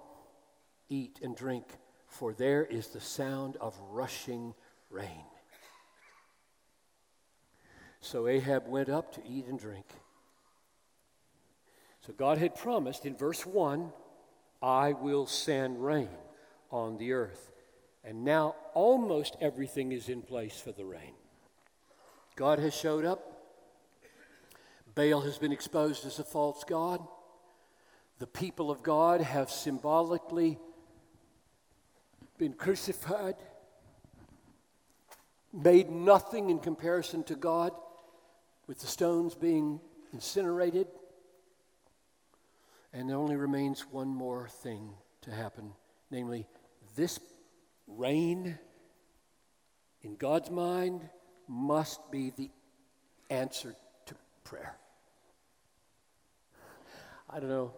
eat 0.90 1.20
and 1.22 1.36
drink, 1.36 1.66
for 2.08 2.34
there 2.34 2.64
is 2.64 2.88
the 2.88 3.02
sound 3.02 3.58
of 3.58 3.80
rushing 3.92 4.54
rain. 4.90 5.26
So 8.02 8.28
Ahab 8.28 8.68
went 8.68 8.90
up 8.90 9.14
to 9.16 9.22
eat 9.28 9.48
and 9.48 9.60
drink. 9.60 9.86
So 12.06 12.14
God 12.14 12.38
had 12.38 12.56
promised 12.56 13.06
in 13.06 13.16
verse 13.16 13.46
1 13.46 13.92
I 14.62 14.94
will 14.94 15.26
send 15.26 15.84
rain 15.84 16.10
on 16.72 16.98
the 16.98 17.14
earth. 17.14 17.52
And 18.04 18.24
now 18.24 18.56
almost 18.74 19.36
everything 19.42 19.92
is 19.92 20.10
in 20.10 20.22
place 20.22 20.60
for 20.60 20.72
the 20.72 20.86
rain. 20.86 21.14
God 22.36 22.60
has 22.60 22.76
showed 22.76 23.06
up. 23.06 23.32
Baal 24.94 25.22
has 25.22 25.38
been 25.38 25.52
exposed 25.52 26.06
as 26.06 26.20
a 26.20 26.24
false 26.24 26.64
god 26.64 27.06
the 28.20 28.28
people 28.28 28.72
of 28.72 28.82
God 28.82 29.22
have 29.22 29.50
symbolically 29.50 30.58
been 32.38 32.54
crucified, 32.54 33.36
made 35.54 35.90
nothing 35.90 36.50
in 36.50 36.60
comparison 36.60 37.24
to 37.24 37.36
God, 37.36 37.72
with 38.68 38.80
the 38.80 38.88
stones 38.88 39.36
being 39.36 39.80
incinerated. 40.12 40.88
And 42.94 43.10
there 43.10 43.18
only 43.18 43.36
remains 43.36 43.82
one 43.92 44.08
more 44.08 44.48
thing 44.48 44.90
to 45.22 45.32
happen, 45.32 45.74
namely, 46.10 46.48
this 46.96 47.20
rain, 47.88 48.58
in 50.02 50.16
God's 50.16 50.50
mind, 50.50 51.02
must 51.48 52.12
be 52.12 52.32
the 52.36 52.50
answer 53.30 53.76
to 54.06 54.16
prayer. 54.44 54.76
I 57.30 57.40
don't 57.40 57.50
know. 57.50 57.74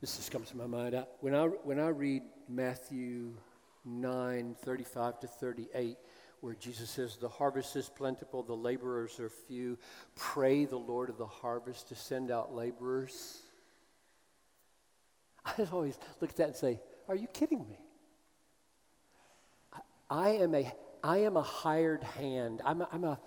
This 0.00 0.16
just 0.16 0.30
comes 0.30 0.50
to 0.50 0.56
my 0.56 0.66
mind. 0.66 0.94
I, 0.94 1.04
when, 1.20 1.34
I, 1.34 1.44
when 1.44 1.78
I 1.78 1.88
read 1.88 2.22
Matthew 2.48 3.34
9 3.84 4.56
35 4.62 5.20
to 5.20 5.26
38, 5.26 5.98
where 6.40 6.54
Jesus 6.54 6.88
says, 6.88 7.16
The 7.16 7.28
harvest 7.28 7.76
is 7.76 7.90
plentiful, 7.90 8.42
the 8.42 8.54
laborers 8.54 9.20
are 9.20 9.28
few. 9.28 9.76
Pray 10.16 10.64
the 10.64 10.78
Lord 10.78 11.10
of 11.10 11.18
the 11.18 11.26
harvest 11.26 11.88
to 11.88 11.94
send 11.94 12.30
out 12.30 12.54
laborers. 12.54 13.42
I 15.44 15.66
always 15.70 15.98
look 16.20 16.30
at 16.30 16.36
that 16.36 16.48
and 16.48 16.56
say, 16.56 16.80
Are 17.06 17.16
you 17.16 17.26
kidding 17.26 17.66
me? 17.68 17.78
I 20.08 20.30
am 20.30 20.54
a, 20.54 20.72
I 21.04 21.18
am 21.18 21.36
a 21.36 21.42
hired 21.42 22.02
hand. 22.02 22.62
I'm 22.64 22.80
a, 22.80 22.88
I'm, 22.90 23.04
a, 23.04 23.20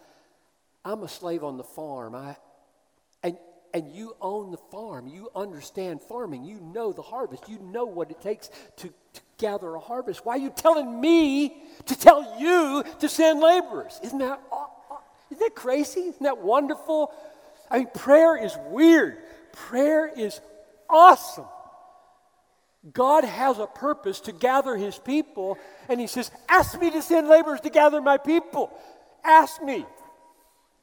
I'm 0.83 1.03
a 1.03 1.07
slave 1.07 1.43
on 1.43 1.57
the 1.57 1.63
farm. 1.63 2.15
I, 2.15 2.35
and, 3.21 3.37
and 3.73 3.93
you 3.93 4.15
own 4.21 4.51
the 4.51 4.57
farm. 4.57 5.07
You 5.07 5.29
understand 5.35 6.01
farming. 6.01 6.43
You 6.43 6.59
know 6.59 6.91
the 6.93 7.01
harvest. 7.01 7.49
You 7.49 7.59
know 7.59 7.85
what 7.85 8.11
it 8.11 8.21
takes 8.21 8.49
to, 8.77 8.87
to 8.87 9.21
gather 9.37 9.73
a 9.75 9.79
harvest. 9.79 10.25
Why 10.25 10.33
are 10.33 10.37
you 10.37 10.51
telling 10.55 11.01
me 11.01 11.63
to 11.85 11.97
tell 11.97 12.39
you 12.39 12.83
to 12.99 13.09
send 13.09 13.39
laborers? 13.39 13.99
Isn't 14.03 14.19
that, 14.19 14.39
isn't 15.31 15.39
that 15.39 15.55
crazy? 15.55 16.01
Isn't 16.01 16.23
that 16.23 16.37
wonderful? 16.37 17.11
I 17.69 17.79
mean, 17.79 17.87
prayer 17.93 18.37
is 18.37 18.55
weird. 18.69 19.17
Prayer 19.53 20.07
is 20.07 20.39
awesome. 20.89 21.45
God 22.91 23.23
has 23.23 23.59
a 23.59 23.65
purpose 23.65 24.19
to 24.21 24.33
gather 24.33 24.75
his 24.75 24.99
people, 24.99 25.57
and 25.87 26.01
he 26.01 26.07
says, 26.07 26.29
Ask 26.49 26.79
me 26.79 26.91
to 26.91 27.01
send 27.01 27.27
laborers 27.29 27.61
to 27.61 27.69
gather 27.69 28.01
my 28.01 28.17
people. 28.17 28.71
Ask 29.23 29.63
me. 29.63 29.85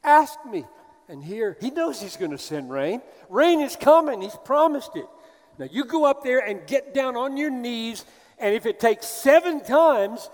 Ask 0.02 0.38
me. 0.46 0.64
And 1.10 1.24
here, 1.24 1.56
he 1.60 1.70
knows 1.70 2.00
he's 2.00 2.16
going 2.16 2.30
to 2.30 2.38
send 2.38 2.70
rain. 2.70 3.02
Rain 3.28 3.60
is 3.60 3.74
coming, 3.74 4.22
he's 4.22 4.36
promised 4.44 4.94
it. 4.94 5.06
Now, 5.58 5.66
you 5.68 5.84
go 5.84 6.04
up 6.04 6.22
there 6.22 6.38
and 6.38 6.64
get 6.68 6.94
down 6.94 7.16
on 7.16 7.36
your 7.36 7.50
knees, 7.50 8.04
and 8.38 8.54
if 8.54 8.64
it 8.64 8.78
takes 8.78 9.06
seven 9.06 9.64
times, 9.64 10.30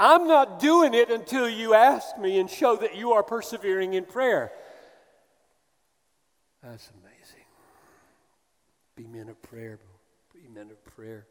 I'm 0.00 0.26
not 0.26 0.58
doing 0.58 0.92
it 0.92 1.08
until 1.08 1.48
you 1.48 1.72
ask 1.72 2.18
me 2.18 2.40
and 2.40 2.50
show 2.50 2.74
that 2.74 2.96
you 2.96 3.12
are 3.12 3.22
persevering 3.22 3.94
in 3.94 4.04
prayer. 4.06 4.50
That's 6.60 6.90
amazing. 6.90 7.46
Be 8.96 9.06
men 9.06 9.28
of 9.28 9.40
prayer 9.40 9.78
Be 10.32 10.48
men 10.52 10.68
of 10.70 10.84
prayer. 10.96 11.26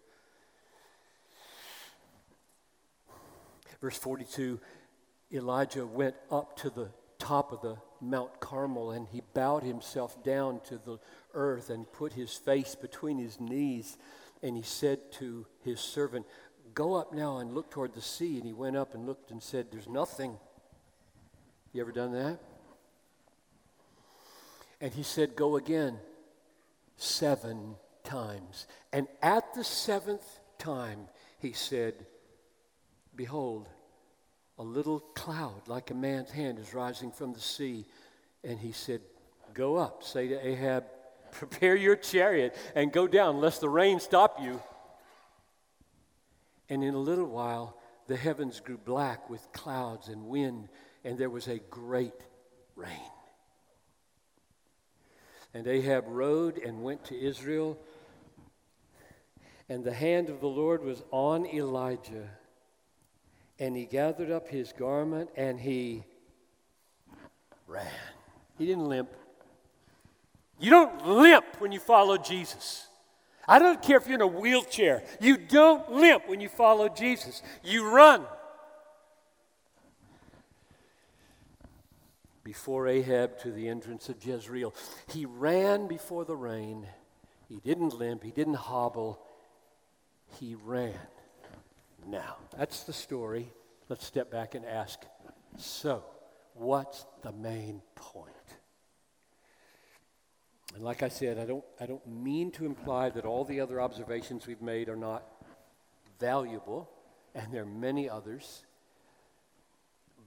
Verse 3.81 3.97
42 3.97 4.61
Elijah 5.33 5.85
went 5.85 6.15
up 6.31 6.55
to 6.59 6.69
the 6.69 6.87
top 7.19 7.51
of 7.51 7.61
the 7.61 7.75
Mount 8.03 8.39
Carmel 8.39 8.91
and 8.91 9.07
he 9.07 9.21
bowed 9.33 9.63
himself 9.63 10.21
down 10.23 10.59
to 10.67 10.77
the 10.77 10.99
earth 11.33 11.69
and 11.69 11.91
put 11.91 12.13
his 12.13 12.35
face 12.35 12.75
between 12.75 13.17
his 13.17 13.39
knees. 13.39 13.97
And 14.41 14.55
he 14.55 14.63
said 14.63 15.11
to 15.13 15.45
his 15.63 15.79
servant, 15.79 16.25
Go 16.73 16.95
up 16.95 17.13
now 17.13 17.37
and 17.37 17.53
look 17.53 17.69
toward 17.71 17.93
the 17.93 18.01
sea. 18.01 18.37
And 18.37 18.45
he 18.45 18.53
went 18.53 18.75
up 18.75 18.93
and 18.93 19.05
looked 19.05 19.31
and 19.31 19.41
said, 19.41 19.67
There's 19.71 19.87
nothing. 19.87 20.37
You 21.71 21.81
ever 21.81 21.91
done 21.91 22.13
that? 22.13 22.39
And 24.81 24.93
he 24.93 25.03
said, 25.03 25.35
Go 25.35 25.55
again. 25.55 25.97
Seven 26.97 27.75
times. 28.03 28.67
And 28.91 29.07
at 29.21 29.53
the 29.53 29.63
seventh 29.63 30.39
time, 30.57 31.07
he 31.39 31.53
said, 31.53 32.05
Behold, 33.15 33.67
a 34.57 34.63
little 34.63 34.99
cloud 34.99 35.67
like 35.67 35.91
a 35.91 35.93
man's 35.93 36.31
hand 36.31 36.59
is 36.59 36.73
rising 36.73 37.11
from 37.11 37.33
the 37.33 37.39
sea. 37.39 37.85
And 38.43 38.59
he 38.59 38.71
said, 38.71 39.01
Go 39.53 39.77
up, 39.77 40.03
say 40.03 40.27
to 40.29 40.47
Ahab, 40.47 40.85
prepare 41.31 41.75
your 41.75 41.95
chariot 41.95 42.55
and 42.75 42.91
go 42.91 43.07
down, 43.07 43.39
lest 43.39 43.61
the 43.61 43.69
rain 43.69 43.99
stop 43.99 44.41
you. 44.41 44.61
And 46.69 46.83
in 46.83 46.93
a 46.93 46.99
little 46.99 47.25
while, 47.25 47.77
the 48.07 48.15
heavens 48.15 48.59
grew 48.59 48.77
black 48.77 49.29
with 49.29 49.51
clouds 49.53 50.07
and 50.07 50.25
wind, 50.25 50.69
and 51.03 51.17
there 51.17 51.29
was 51.29 51.47
a 51.47 51.59
great 51.69 52.13
rain. 52.75 52.89
And 55.53 55.67
Ahab 55.67 56.05
rode 56.07 56.57
and 56.57 56.83
went 56.83 57.05
to 57.05 57.19
Israel 57.19 57.77
and 59.69 59.83
the 59.83 59.93
hand 59.93 60.29
of 60.29 60.39
the 60.39 60.47
Lord 60.47 60.83
was 60.83 61.01
on 61.11 61.45
Elijah. 61.45 62.29
And 63.63 63.77
he 63.77 63.85
gathered 63.85 64.29
up 64.29 64.49
his 64.49 64.73
garment 64.73 65.29
and 65.37 65.57
he 65.57 66.03
ran. 67.65 67.87
He 68.57 68.65
didn't 68.65 68.89
limp. 68.89 69.09
You 70.59 70.69
don't 70.69 71.07
limp 71.07 71.45
when 71.59 71.71
you 71.71 71.79
follow 71.79 72.17
Jesus. 72.17 72.87
I 73.47 73.59
don't 73.59 73.81
care 73.81 73.95
if 73.95 74.05
you're 74.05 74.15
in 74.15 74.21
a 74.21 74.27
wheelchair. 74.27 75.01
You 75.21 75.37
don't 75.37 75.89
limp 75.93 76.27
when 76.27 76.41
you 76.41 76.49
follow 76.49 76.89
Jesus. 76.89 77.41
You 77.63 77.89
run. 77.89 78.25
Before 82.43 82.89
Ahab 82.89 83.39
to 83.43 83.51
the 83.53 83.69
entrance 83.69 84.09
of 84.09 84.25
Jezreel, 84.25 84.75
he 85.07 85.25
ran 85.25 85.87
before 85.87 86.25
the 86.25 86.35
rain. 86.35 86.85
He 87.47 87.61
didn't 87.63 87.97
limp, 87.97 88.23
he 88.23 88.31
didn't 88.31 88.55
hobble, 88.55 89.21
he 90.37 90.53
ran. 90.65 90.99
Now, 92.07 92.37
that's 92.57 92.83
the 92.83 92.93
story. 92.93 93.51
Let's 93.89 94.05
step 94.05 94.31
back 94.31 94.55
and 94.55 94.65
ask 94.65 94.99
so, 95.57 96.03
what's 96.53 97.05
the 97.21 97.31
main 97.31 97.81
point? 97.95 98.31
And 100.75 100.83
like 100.83 101.03
I 101.03 101.09
said, 101.09 101.37
I 101.37 101.45
don't, 101.45 101.63
I 101.79 101.85
don't 101.85 102.05
mean 102.07 102.51
to 102.51 102.65
imply 102.65 103.09
that 103.11 103.25
all 103.25 103.45
the 103.45 103.59
other 103.59 103.79
observations 103.79 104.47
we've 104.47 104.61
made 104.61 104.89
are 104.89 104.95
not 104.95 105.23
valuable, 106.19 106.89
and 107.35 107.53
there 107.53 107.61
are 107.61 107.65
many 107.65 108.09
others. 108.09 108.63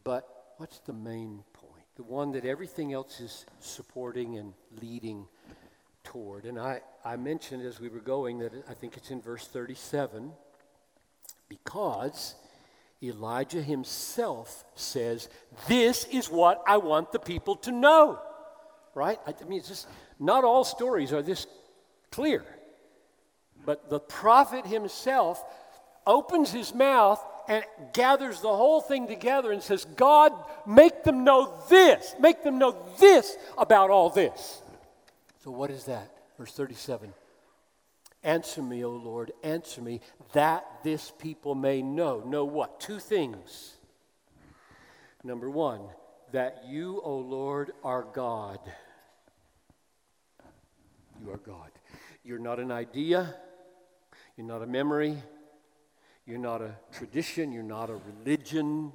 But 0.04 0.28
what's 0.58 0.78
the 0.80 0.92
main 0.92 1.42
point? 1.52 1.84
The 1.96 2.04
one 2.04 2.32
that 2.32 2.44
everything 2.44 2.92
else 2.92 3.20
is 3.20 3.46
supporting 3.58 4.36
and 4.36 4.52
leading 4.80 5.26
toward. 6.04 6.44
And 6.44 6.58
I, 6.58 6.82
I 7.04 7.16
mentioned 7.16 7.66
as 7.66 7.80
we 7.80 7.88
were 7.88 8.00
going 8.00 8.38
that 8.38 8.52
I 8.68 8.74
think 8.74 8.96
it's 8.96 9.10
in 9.10 9.20
verse 9.20 9.48
37 9.48 10.30
because 11.48 12.34
Elijah 13.02 13.62
himself 13.62 14.64
says, 14.74 15.28
This 15.68 16.04
is 16.04 16.30
what 16.30 16.62
I 16.66 16.78
want 16.78 17.12
the 17.12 17.18
people 17.18 17.56
to 17.56 17.72
know. 17.72 18.20
Right? 18.94 19.18
I 19.26 19.34
mean, 19.44 19.58
it's 19.58 19.68
just 19.68 19.86
not 20.18 20.44
all 20.44 20.64
stories 20.64 21.12
are 21.12 21.22
this 21.22 21.46
clear. 22.10 22.44
But 23.64 23.90
the 23.90 24.00
prophet 24.00 24.66
himself 24.66 25.44
opens 26.06 26.52
his 26.52 26.72
mouth 26.72 27.22
and 27.48 27.64
gathers 27.92 28.40
the 28.40 28.48
whole 28.48 28.80
thing 28.80 29.06
together 29.06 29.52
and 29.52 29.62
says, 29.62 29.84
God, 29.84 30.32
make 30.66 31.04
them 31.04 31.24
know 31.24 31.60
this, 31.68 32.14
make 32.18 32.42
them 32.42 32.58
know 32.58 32.76
this 32.98 33.36
about 33.58 33.90
all 33.90 34.08
this. 34.08 34.62
So, 35.44 35.50
what 35.50 35.70
is 35.70 35.84
that? 35.84 36.10
Verse 36.38 36.52
37 36.52 37.12
Answer 38.26 38.60
me, 38.60 38.84
O 38.84 38.90
Lord, 38.90 39.30
answer 39.44 39.80
me, 39.80 40.00
that 40.32 40.66
this 40.82 41.12
people 41.16 41.54
may 41.54 41.80
know. 41.80 42.24
Know 42.26 42.44
what? 42.44 42.80
Two 42.80 42.98
things. 42.98 43.76
Number 45.22 45.48
one, 45.48 45.80
that 46.32 46.64
you, 46.66 47.00
O 47.04 47.18
Lord, 47.18 47.70
are 47.84 48.02
God. 48.02 48.58
You 51.22 51.30
are 51.30 51.38
God. 51.38 51.70
You're 52.24 52.40
not 52.40 52.58
an 52.58 52.72
idea, 52.72 53.32
you're 54.36 54.46
not 54.46 54.60
a 54.60 54.66
memory, 54.66 55.16
you're 56.26 56.38
not 56.38 56.60
a 56.60 56.74
tradition, 56.92 57.52
you're 57.52 57.62
not 57.62 57.90
a 57.90 58.00
religion, 58.24 58.92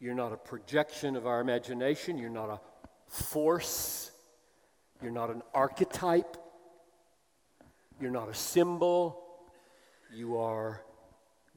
you're 0.00 0.14
not 0.14 0.32
a 0.32 0.36
projection 0.38 1.16
of 1.16 1.26
our 1.26 1.40
imagination, 1.42 2.16
you're 2.16 2.30
not 2.30 2.48
a 2.48 2.60
force. 3.08 4.10
You're 5.02 5.12
not 5.12 5.28
an 5.28 5.42
archetype. 5.52 6.38
You're 8.00 8.10
not 8.10 8.28
a 8.28 8.34
symbol. 8.34 9.20
You 10.12 10.38
are 10.38 10.82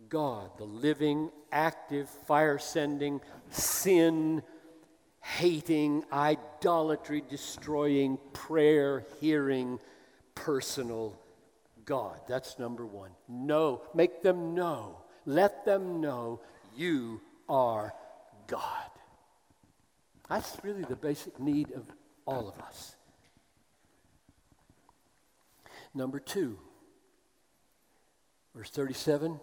God, 0.10 0.52
the 0.58 0.66
living, 0.66 1.32
active, 1.52 2.10
fire 2.10 2.58
sending, 2.58 3.22
sin 3.50 4.44
hating, 5.22 6.06
idolatry 6.12 7.22
destroying, 7.30 8.18
prayer 8.34 9.06
hearing, 9.20 9.80
personal 10.36 11.20
God. 11.86 12.20
That's 12.28 12.58
number 12.58 12.86
one. 12.86 13.12
Know, 13.28 13.82
make 13.94 14.22
them 14.24 14.56
know, 14.56 15.02
let 15.26 15.66
them 15.66 16.00
know 16.00 16.40
you 16.76 17.22
are 17.50 17.94
God. 18.48 18.90
That's 20.30 20.58
really 20.64 20.84
the 20.84 20.96
basic 20.96 21.40
need 21.40 21.72
of 21.72 21.86
all 22.26 22.48
of 22.48 22.60
us. 22.62 22.96
Number 25.98 26.20
two, 26.20 26.60
verse 28.54 28.70
37 28.70 29.40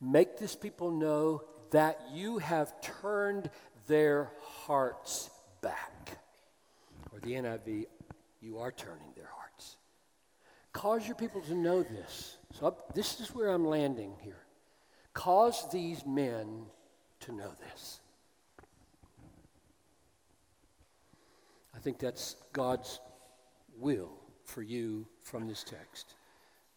make 0.00 0.36
this 0.36 0.56
people 0.56 0.90
know 0.90 1.44
that 1.70 2.00
you 2.12 2.38
have 2.38 2.74
turned 2.80 3.48
their 3.86 4.32
hearts 4.40 5.30
back. 5.60 6.18
Or 7.12 7.20
the 7.20 7.34
NIV, 7.34 7.86
you 8.40 8.58
are 8.58 8.72
turning 8.72 9.12
their 9.14 9.30
hearts. 9.32 9.76
Cause 10.72 11.06
your 11.06 11.14
people 11.14 11.40
to 11.42 11.54
know 11.54 11.84
this. 11.84 12.38
So 12.58 12.76
this 12.96 13.20
is 13.20 13.32
where 13.32 13.50
I'm 13.50 13.64
landing 13.64 14.16
here. 14.20 14.42
Cause 15.14 15.70
these 15.70 16.04
men 16.04 16.64
to 17.20 17.32
know 17.32 17.52
this. 17.70 18.00
I 21.72 21.78
think 21.78 22.00
that's 22.00 22.34
God's 22.52 22.98
will 23.78 24.10
for 24.44 24.62
you 24.62 25.06
from 25.22 25.48
this 25.48 25.64
text. 25.64 26.14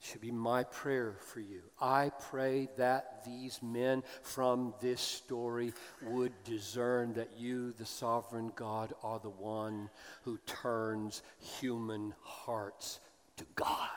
Should 0.02 0.22
be 0.22 0.32
my 0.32 0.64
prayer 0.64 1.16
for 1.20 1.40
you. 1.40 1.62
I 1.82 2.12
pray 2.30 2.70
that 2.78 3.24
these 3.26 3.60
men 3.64 4.04
from 4.22 4.74
this 4.80 5.02
story 5.02 5.74
would 6.04 6.32
discern 6.44 7.14
that 7.14 7.32
you, 7.38 7.72
the 7.72 7.86
sovereign 7.86 8.52
God, 8.56 8.94
are 9.02 9.20
the 9.20 9.30
one 9.30 9.90
who 10.24 10.38
turns 10.46 11.24
human 11.40 12.14
hearts 12.22 13.00
to 13.38 13.46
God. 13.56 13.90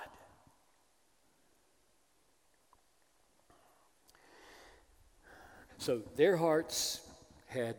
So 5.76 6.02
their 6.16 6.36
hearts 6.36 7.00
had 7.46 7.76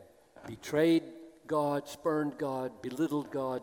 betrayed 0.47 1.03
God, 1.47 1.88
spurned 1.88 2.38
God, 2.38 2.82
belittled 2.82 3.32
God, 3.32 3.61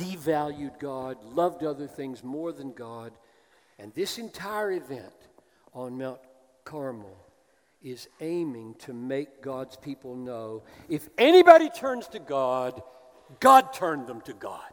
devalued 0.00 0.78
God, 0.78 1.18
loved 1.22 1.62
other 1.62 1.86
things 1.86 2.24
more 2.24 2.52
than 2.52 2.72
God. 2.72 3.12
And 3.78 3.92
this 3.94 4.18
entire 4.18 4.72
event 4.72 5.12
on 5.74 5.98
Mount 5.98 6.20
Carmel 6.64 7.16
is 7.82 8.08
aiming 8.20 8.74
to 8.80 8.92
make 8.92 9.42
God's 9.42 9.76
people 9.76 10.14
know 10.14 10.62
if 10.88 11.08
anybody 11.18 11.68
turns 11.70 12.08
to 12.08 12.18
God, 12.18 12.82
God 13.40 13.72
turned 13.72 14.06
them 14.06 14.20
to 14.22 14.32
God. 14.32 14.72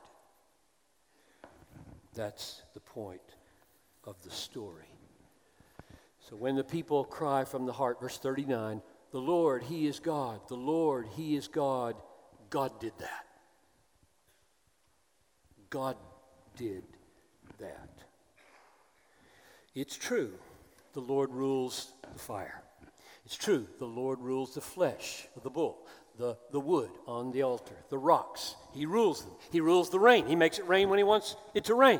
That's 2.16 2.64
the 2.74 2.80
point 2.80 3.22
of 4.04 4.22
the 4.24 4.32
story. 4.32 4.88
So 6.20 6.36
when 6.36 6.56
the 6.56 6.64
people 6.64 7.06
cry 7.06 7.46
from 7.46 7.66
the 7.66 7.74
heart, 7.74 8.02
verse 8.02 8.18
39, 8.18 8.82
the 9.12 9.20
Lord, 9.20 9.64
He 9.64 9.88
is 9.88 10.00
God, 10.00 10.42
the 10.48 10.56
Lord, 10.56 11.08
He 11.16 11.36
is 11.36 11.48
God, 11.48 11.96
God 12.50 12.80
did 12.80 12.94
that. 13.00 13.27
God 15.70 15.98
did 16.56 16.84
that. 17.60 17.90
It's 19.76 19.96
true, 19.96 20.34
the 20.94 21.02
Lord 21.02 21.32
rules 21.32 21.92
the 22.14 22.20
fire. 22.20 22.64
It's 23.26 23.36
true, 23.36 23.68
the 23.80 23.86
Lord 23.86 24.20
rules 24.20 24.56
the 24.56 24.62
flesh 24.62 25.28
of 25.36 25.44
the 25.44 25.50
bull, 25.50 25.86
the, 26.18 26.38
the 26.52 26.60
wood 26.60 26.90
on 27.06 27.32
the 27.32 27.44
altar, 27.44 27.76
the 27.90 27.98
rocks. 27.98 28.56
He 28.74 28.86
rules 28.86 29.24
them. 29.24 29.34
He 29.52 29.62
rules 29.62 29.90
the 29.90 30.00
rain. 30.00 30.26
He 30.26 30.36
makes 30.36 30.60
it 30.60 30.68
rain 30.68 30.90
when 30.90 30.98
He 30.98 31.04
wants 31.04 31.36
it 31.54 31.66
to 31.66 31.76
rain. 31.76 32.00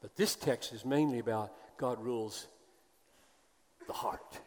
But 0.00 0.16
this 0.16 0.34
text 0.34 0.72
is 0.72 0.84
mainly 0.84 1.18
about 1.18 1.52
God 1.76 2.02
rules 2.02 2.46
the 3.86 3.92
heart. 3.92 4.40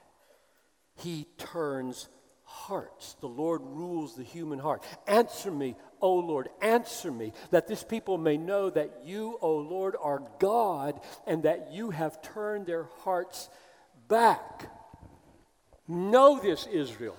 He 0.97 1.27
turns 1.37 2.09
hearts. 2.43 3.15
The 3.19 3.27
Lord 3.27 3.61
rules 3.63 4.15
the 4.15 4.23
human 4.23 4.59
heart. 4.59 4.83
Answer 5.07 5.51
me, 5.51 5.75
O 6.01 6.15
Lord, 6.15 6.49
answer 6.61 7.11
me, 7.11 7.33
that 7.51 7.67
this 7.67 7.83
people 7.83 8.17
may 8.17 8.37
know 8.37 8.69
that 8.69 9.01
you, 9.05 9.37
O 9.41 9.57
Lord, 9.57 9.95
are 10.01 10.21
God 10.39 10.99
and 11.25 11.43
that 11.43 11.69
you 11.71 11.91
have 11.91 12.21
turned 12.21 12.65
their 12.65 12.83
hearts 13.03 13.49
back. 14.07 14.69
Know 15.87 16.39
this, 16.39 16.67
Israel. 16.67 17.15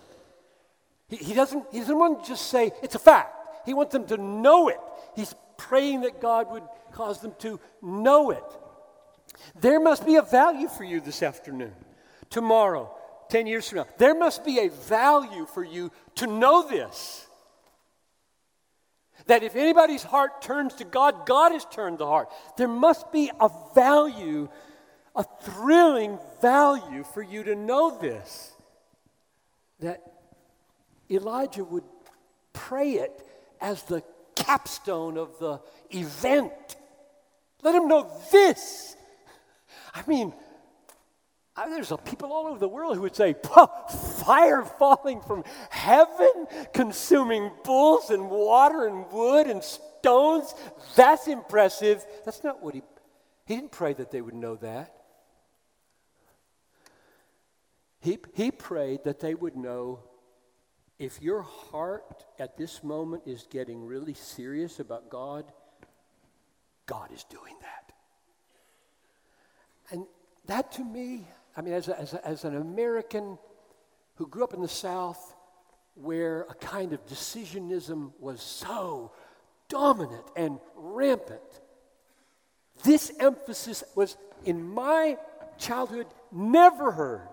He, 1.09 1.16
he, 1.16 1.35
doesn't, 1.35 1.64
he 1.72 1.81
doesn't 1.81 1.99
want 1.99 2.22
to 2.24 2.29
just 2.29 2.49
say 2.49 2.72
it's 2.83 2.95
a 2.95 3.01
fact, 3.01 3.66
he 3.66 3.74
wants 3.74 3.93
them 3.93 4.07
to 4.07 4.16
know 4.16 4.68
it. 4.68 4.79
He's 5.14 5.35
praying 5.57 6.03
that 6.03 6.20
God 6.20 6.51
would 6.51 6.64
cause 6.93 7.20
them 7.20 7.35
to 7.41 7.61
know 7.83 8.31
it. 8.31 8.45
There 9.61 9.81
must 9.81 10.07
be 10.07 10.16
a 10.16 10.22
value 10.22 10.68
for 10.68 10.85
you 10.85 11.01
this 11.01 11.22
afternoon 11.22 11.72
tomorrow, 12.31 12.95
10 13.29 13.47
years 13.47 13.68
from 13.68 13.79
now. 13.79 13.87
There 13.99 14.14
must 14.14 14.45
be 14.45 14.61
a 14.61 14.68
value 14.68 15.47
for 15.47 15.64
you 15.64 15.91
to 16.16 16.27
know 16.27 16.66
this. 16.68 17.26
That 19.27 19.43
if 19.43 19.57
anybody's 19.57 20.03
heart 20.03 20.41
turns 20.41 20.74
to 20.74 20.85
God, 20.85 21.27
God 21.27 21.53
has 21.53 21.64
turned 21.64 21.99
the 21.99 22.07
heart. 22.07 22.29
There 22.57 22.68
must 22.68 23.11
be 23.12 23.31
a 23.41 23.51
value, 23.74 24.49
a 25.14 25.24
thrilling 25.43 26.18
value 26.41 27.05
for 27.12 27.22
you 27.22 27.43
to 27.45 27.55
know 27.55 27.99
this. 27.99 28.53
That 29.81 30.03
Elijah 31.11 31.64
would 31.64 31.85
pray 32.53 32.93
it 32.93 33.27
as 33.61 33.83
the 33.85 34.03
capstone 34.35 35.16
of 35.16 35.39
the 35.39 35.61
event. 35.91 36.77
Let 37.62 37.74
him 37.74 37.89
know 37.89 38.11
this. 38.31 38.97
I 39.95 40.03
mean, 40.07 40.33
I, 41.57 41.70
there's 41.70 41.92
people 42.04 42.32
all 42.32 42.46
over 42.46 42.59
the 42.59 42.68
world 42.68 42.96
who 42.96 43.02
would 43.02 43.16
say, 43.16 43.34
fire 44.24 44.62
falling 44.62 45.22
from 45.22 45.42
heaven, 45.70 46.46
consuming 46.74 47.50
bulls 47.64 48.11
and 48.11 48.30
water 48.30 48.86
and 48.86 49.11
wood 49.11 49.46
and 49.46 49.62
stones. 49.62 50.54
That's 50.94 51.28
impressive. 51.28 52.04
That's 52.24 52.44
not 52.44 52.62
what 52.62 52.74
he, 52.74 52.82
he 53.46 53.57
didn't 53.57 53.72
pray 53.72 53.94
that 53.94 54.11
they 54.11 54.20
would 54.20 54.34
know 54.34 54.57
that. 54.57 54.92
He, 58.00 58.18
he 58.34 58.50
prayed 58.50 59.04
that 59.04 59.20
they 59.20 59.34
would 59.34 59.57
know 59.57 60.00
if 60.98 61.20
your 61.20 61.42
heart 61.42 62.24
at 62.38 62.57
this 62.57 62.84
moment 62.84 63.22
is 63.26 63.46
getting 63.50 63.84
really 63.84 64.14
serious 64.14 64.78
about 64.78 65.11
God, 65.11 65.44
God 66.86 67.11
is 67.12 67.24
doing 67.24 67.54
that. 67.62 67.92
And 69.90 70.07
that 70.46 70.72
to 70.72 70.84
me, 70.84 71.26
I 71.57 71.62
mean, 71.62 71.72
as, 71.72 71.88
a, 71.88 71.98
as, 71.98 72.12
a, 72.12 72.26
as 72.26 72.44
an 72.44 72.57
American 72.57 73.38
who 74.16 74.26
grew 74.26 74.44
up 74.44 74.52
in 74.52 74.61
the 74.61 74.68
South, 74.68 75.34
where 75.94 76.42
a 76.42 76.54
kind 76.54 76.92
of 76.92 77.04
decisionism 77.07 78.12
was 78.20 78.42
so 78.42 79.12
dominant 79.68 80.24
and 80.36 80.59
rampant, 80.76 81.40
this 82.84 83.11
emphasis 83.18 83.82
was 83.94 84.16
in 84.44 84.62
my 84.62 85.16
childhood 85.59 86.07
never 86.30 86.92
heard. 86.92 87.28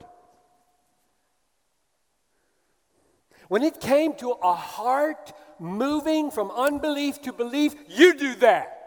When 3.50 3.64
it 3.64 3.82
came 3.82 4.14
to 4.16 4.32
a 4.32 4.54
heart 4.54 5.34
moving 5.60 6.32
from 6.32 6.50
unbelief 6.50 7.22
to 7.24 7.34
belief, 7.34 7.76
you 7.90 8.14
do 8.16 8.36
that. 8.36 8.80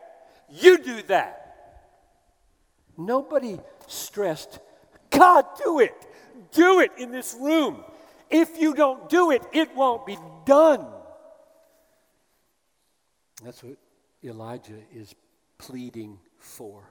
You 0.49 0.79
do 0.79 1.03
that. 1.03 1.43
Nobody 2.97 3.61
stressed 3.87 4.59
God, 5.17 5.45
do 5.65 5.81
it. 5.81 5.95
Do 6.53 6.81
it 6.81 6.93
in 6.99 7.11
this 7.11 7.37
room. 7.39 7.85
If 8.31 8.61
you 8.61 8.75
don't 8.75 9.09
do 9.09 9.31
it, 9.31 9.43
it 9.53 9.75
won't 9.75 10.07
be 10.07 10.19
done. 10.45 10.87
That's 13.45 13.63
what 13.63 13.77
Elijah 14.25 14.81
is 14.95 15.15
pleading 15.59 16.19
for. 16.39 16.83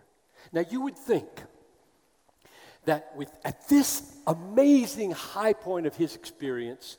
Now, 0.52 0.64
you 0.70 0.82
would 0.82 0.98
think 0.98 1.28
that 2.86 3.12
with, 3.16 3.32
at 3.44 3.68
this 3.68 4.16
amazing 4.28 5.12
high 5.12 5.54
point 5.54 5.88
of 5.88 5.96
his 5.96 6.16
experience, 6.16 6.98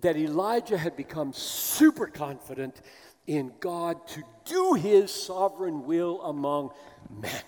that 0.00 0.16
Elijah 0.16 0.78
had 0.78 0.96
become 0.96 1.32
super 1.32 2.06
confident 2.06 2.80
in 3.26 3.52
God 3.60 4.06
to 4.08 4.22
do 4.44 4.74
his 4.74 5.12
sovereign 5.12 5.84
will 5.86 6.22
among 6.22 6.70
men. 7.10 7.42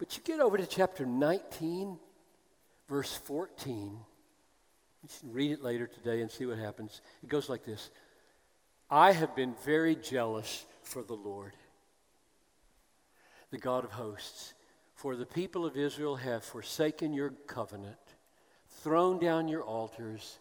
But 0.00 0.16
you 0.16 0.22
get 0.24 0.40
over 0.40 0.56
to 0.56 0.66
chapter 0.66 1.04
19, 1.04 1.98
verse 2.88 3.12
14. 3.12 3.98
You 5.02 5.08
should 5.08 5.34
read 5.34 5.50
it 5.52 5.62
later 5.62 5.86
today 5.86 6.22
and 6.22 6.30
see 6.30 6.46
what 6.46 6.56
happens. 6.56 7.02
It 7.22 7.28
goes 7.28 7.50
like 7.50 7.64
this 7.64 7.90
I 8.90 9.12
have 9.12 9.36
been 9.36 9.54
very 9.62 9.94
jealous 9.94 10.64
for 10.82 11.02
the 11.02 11.14
Lord, 11.14 11.52
the 13.50 13.58
God 13.58 13.84
of 13.84 13.92
hosts. 13.92 14.54
For 14.94 15.16
the 15.16 15.26
people 15.26 15.64
of 15.66 15.76
Israel 15.76 16.16
have 16.16 16.44
forsaken 16.44 17.12
your 17.12 17.30
covenant, 17.46 17.96
thrown 18.68 19.18
down 19.18 19.48
your 19.48 19.62
altars, 19.62 20.38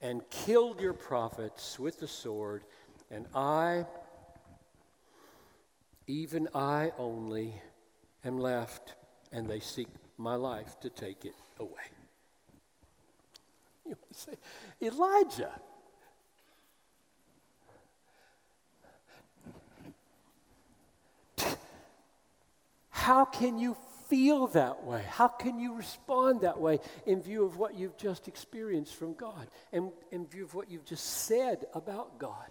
and 0.00 0.28
killed 0.30 0.80
your 0.80 0.92
prophets 0.92 1.78
with 1.78 2.00
the 2.00 2.08
sword, 2.08 2.64
and 3.10 3.26
I 3.34 3.86
Even 6.08 6.48
I 6.54 6.92
only 6.98 7.54
am 8.26 8.38
left, 8.38 8.94
and 9.32 9.48
they 9.48 9.60
seek 9.60 9.88
my 10.18 10.34
life 10.34 10.78
to 10.80 10.90
take 10.90 11.24
it 11.24 11.34
away. 11.58 11.70
You 13.86 13.96
say, 14.10 14.32
Elijah. 14.82 15.52
How 22.90 23.24
can 23.24 23.58
you 23.58 23.76
feel 24.08 24.48
that 24.48 24.84
way? 24.84 25.04
How 25.08 25.28
can 25.28 25.60
you 25.60 25.74
respond 25.74 26.40
that 26.40 26.58
way 26.58 26.80
in 27.06 27.22
view 27.22 27.44
of 27.44 27.56
what 27.56 27.74
you've 27.76 27.96
just 27.96 28.26
experienced 28.26 28.96
from 28.96 29.14
God 29.14 29.48
and 29.72 29.92
in 30.10 30.26
view 30.26 30.44
of 30.44 30.54
what 30.54 30.70
you've 30.70 30.84
just 30.84 31.04
said 31.04 31.66
about 31.74 32.18
God? 32.18 32.50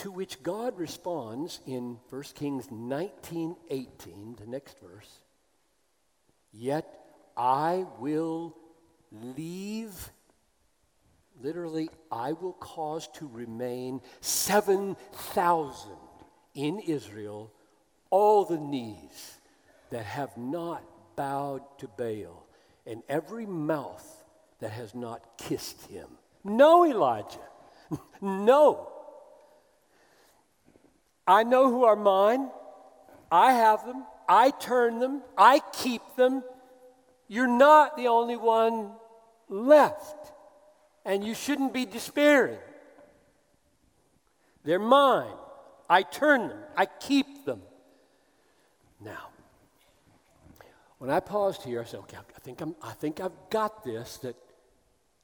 To 0.00 0.10
which 0.10 0.42
God 0.42 0.78
responds 0.78 1.60
in 1.66 1.98
1 2.08 2.22
Kings 2.34 2.70
19 2.70 3.54
18, 3.68 4.36
the 4.40 4.46
next 4.46 4.78
verse. 4.80 5.18
Yet 6.52 6.86
I 7.36 7.84
will 7.98 8.56
leave, 9.12 10.10
literally, 11.42 11.90
I 12.10 12.32
will 12.32 12.54
cause 12.54 13.08
to 13.16 13.28
remain 13.30 14.00
7,000 14.22 15.90
in 16.54 16.78
Israel 16.78 17.52
all 18.08 18.46
the 18.46 18.56
knees 18.56 19.38
that 19.90 20.06
have 20.06 20.34
not 20.38 20.82
bowed 21.14 21.60
to 21.76 21.88
Baal, 21.88 22.46
and 22.86 23.02
every 23.06 23.44
mouth 23.44 24.24
that 24.60 24.70
has 24.70 24.94
not 24.94 25.36
kissed 25.36 25.84
him. 25.90 26.08
No, 26.42 26.86
Elijah. 26.86 27.38
no. 28.22 28.88
I 31.30 31.44
know 31.44 31.70
who 31.70 31.84
are 31.84 31.94
mine. 31.94 32.50
I 33.30 33.52
have 33.52 33.86
them. 33.86 34.04
I 34.28 34.50
turn 34.50 34.98
them. 34.98 35.22
I 35.38 35.60
keep 35.72 36.02
them. 36.16 36.42
You're 37.28 37.46
not 37.46 37.96
the 37.96 38.08
only 38.08 38.36
one 38.36 38.90
left. 39.48 40.32
And 41.04 41.24
you 41.24 41.34
shouldn't 41.34 41.72
be 41.72 41.86
despairing. 41.86 42.58
They're 44.64 44.80
mine. 44.80 45.32
I 45.88 46.02
turn 46.02 46.48
them. 46.48 46.58
I 46.76 46.86
keep 46.86 47.44
them. 47.44 47.62
Now, 49.00 49.28
when 50.98 51.10
I 51.10 51.20
paused 51.20 51.62
here, 51.62 51.80
I 51.80 51.84
said, 51.84 52.00
okay, 52.00 52.16
I 52.18 52.40
think, 52.40 52.60
I'm, 52.60 52.74
I 52.82 52.92
think 52.92 53.20
I've 53.20 53.38
got 53.50 53.84
this 53.84 54.16
that, 54.18 54.34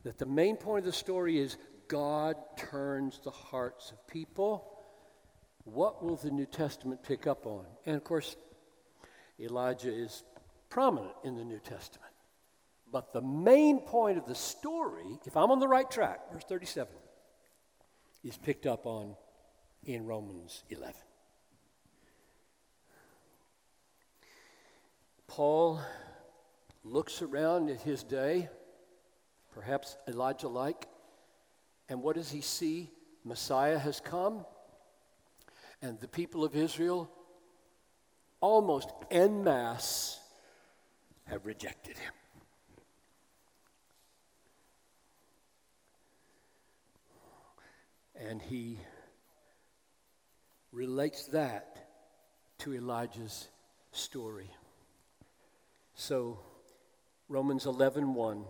that 0.05 0.19
the 0.19 0.27
main 0.27 0.57
point 0.57 0.87
of 0.87 0.93
the 0.93 0.93
story 0.93 1.41
is 1.41 1.57
God 1.89 2.37
turns 2.57 3.19
the 3.25 3.33
hearts 3.33 3.91
of 3.91 4.07
people. 4.07 4.76
What 5.67 6.03
will 6.03 6.15
the 6.15 6.31
New 6.31 6.47
Testament 6.47 7.03
pick 7.03 7.27
up 7.27 7.45
on? 7.45 7.65
And 7.85 7.97
of 7.97 8.05
course, 8.05 8.37
Elijah 9.39 9.93
is 9.93 10.23
prominent 10.69 11.13
in 11.25 11.37
the 11.37 11.45
New 11.45 11.59
Testament. 11.59 12.13
But 12.93 13.13
the 13.13 13.21
main 13.21 13.81
point 13.81 14.17
of 14.17 14.27
the 14.27 14.35
story, 14.37 15.19
if 15.27 15.37
I'm 15.37 15.51
on 15.51 15.59
the 15.59 15.67
right 15.67 15.91
track, 15.91 16.33
verse 16.33 16.45
37, 16.49 16.95
is 18.23 18.37
picked 18.37 18.65
up 18.65 18.87
on 18.87 19.17
in 19.85 20.07
Romans 20.07 20.63
11. 20.71 20.95
Paul 25.27 25.81
looks 26.85 27.23
around 27.23 27.71
at 27.71 27.81
his 27.81 28.05
day, 28.05 28.49
perhaps 29.53 29.97
Elijah 30.07 30.49
like, 30.49 30.87
and 31.89 32.03
what 32.03 32.15
does 32.15 32.31
he 32.31 32.41
see? 32.41 32.93
Messiah 33.25 33.79
has 33.79 33.99
come, 33.99 34.47
and 35.83 36.01
the 36.01 36.09
people 36.09 36.45
of 36.45 36.57
Israel, 36.57 37.11
almost 38.41 38.91
en 39.11 39.45
masse, 39.45 40.21
have 41.25 41.45
rejected 41.47 41.99
him. 41.99 42.13
And 48.29 48.41
he 48.41 48.79
relates 50.73 51.27
that 51.27 51.89
to 52.59 52.75
Elijah's 52.75 53.49
story. 53.93 54.51
So, 55.95 56.39
Romans 57.29 57.67
11 57.67 58.15
1. 58.15 58.45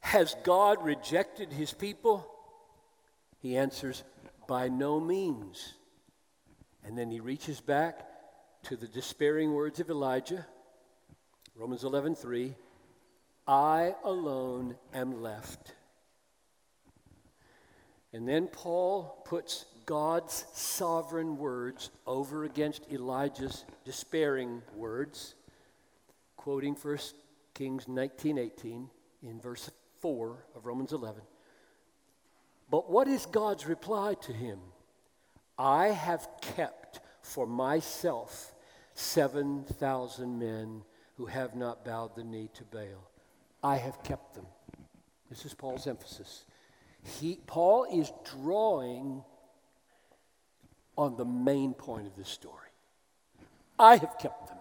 Has 0.00 0.36
God 0.44 0.84
rejected 0.84 1.52
his 1.52 1.72
people? 1.72 2.30
He 3.40 3.56
answers, 3.56 4.04
By 4.46 4.68
no 4.68 5.00
means. 5.00 5.74
And 6.84 6.96
then 6.96 7.10
he 7.10 7.20
reaches 7.20 7.60
back 7.60 8.06
to 8.64 8.76
the 8.76 8.86
despairing 8.86 9.52
words 9.52 9.80
of 9.80 9.90
Elijah. 9.90 10.46
Romans 11.54 11.84
11 11.84 12.14
3. 12.14 12.54
I 13.46 13.94
alone 14.04 14.76
am 14.92 15.22
left. 15.22 15.74
And 18.12 18.28
then 18.28 18.46
Paul 18.46 19.22
puts 19.24 19.66
God's 19.86 20.44
sovereign 20.54 21.36
words 21.36 21.90
over 22.06 22.44
against 22.44 22.90
Elijah's 22.90 23.64
despairing 23.84 24.62
words 24.74 25.34
quoting 26.44 26.74
1 26.74 26.98
Kings 27.54 27.86
19:18 27.86 28.90
in 29.22 29.40
verse 29.40 29.70
4 30.00 30.44
of 30.54 30.66
Romans 30.66 30.92
11. 30.92 31.22
But 32.70 32.90
what 32.90 33.08
is 33.08 33.24
God's 33.24 33.66
reply 33.66 34.14
to 34.14 34.32
him? 34.32 34.60
I 35.58 35.88
have 35.88 36.28
kept 36.40 37.00
for 37.22 37.46
myself 37.46 38.54
7,000 38.94 40.38
men 40.38 40.82
who 41.16 41.26
have 41.26 41.54
not 41.54 41.84
bowed 41.84 42.16
the 42.16 42.24
knee 42.24 42.50
to 42.54 42.64
Baal. 42.64 43.10
I 43.62 43.76
have 43.76 44.02
kept 44.02 44.34
them. 44.34 44.46
This 45.30 45.46
is 45.46 45.54
Paul's 45.54 45.86
emphasis. 45.86 46.44
He, 47.02 47.38
Paul 47.46 47.86
is 47.92 48.12
drawing 48.24 49.22
on 50.96 51.16
the 51.16 51.24
main 51.24 51.74
point 51.74 52.06
of 52.06 52.16
this 52.16 52.28
story. 52.28 52.54
I 53.78 53.96
have 53.96 54.18
kept 54.18 54.48
them. 54.48 54.58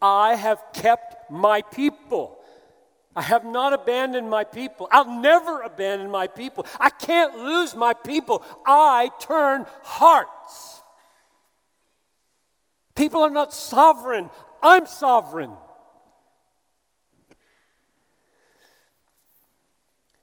I 0.00 0.34
have 0.34 0.62
kept 0.72 1.30
my 1.30 1.62
people. 1.62 2.37
I 3.18 3.22
have 3.22 3.44
not 3.44 3.72
abandoned 3.72 4.30
my 4.30 4.44
people. 4.44 4.86
I'll 4.92 5.20
never 5.20 5.62
abandon 5.62 6.08
my 6.08 6.28
people. 6.28 6.64
I 6.78 6.90
can't 6.90 7.36
lose 7.36 7.74
my 7.74 7.92
people. 7.92 8.44
I 8.64 9.10
turn 9.18 9.66
hearts. 9.82 10.82
People 12.94 13.24
are 13.24 13.30
not 13.30 13.52
sovereign. 13.52 14.30
I'm 14.62 14.86
sovereign. 14.86 15.50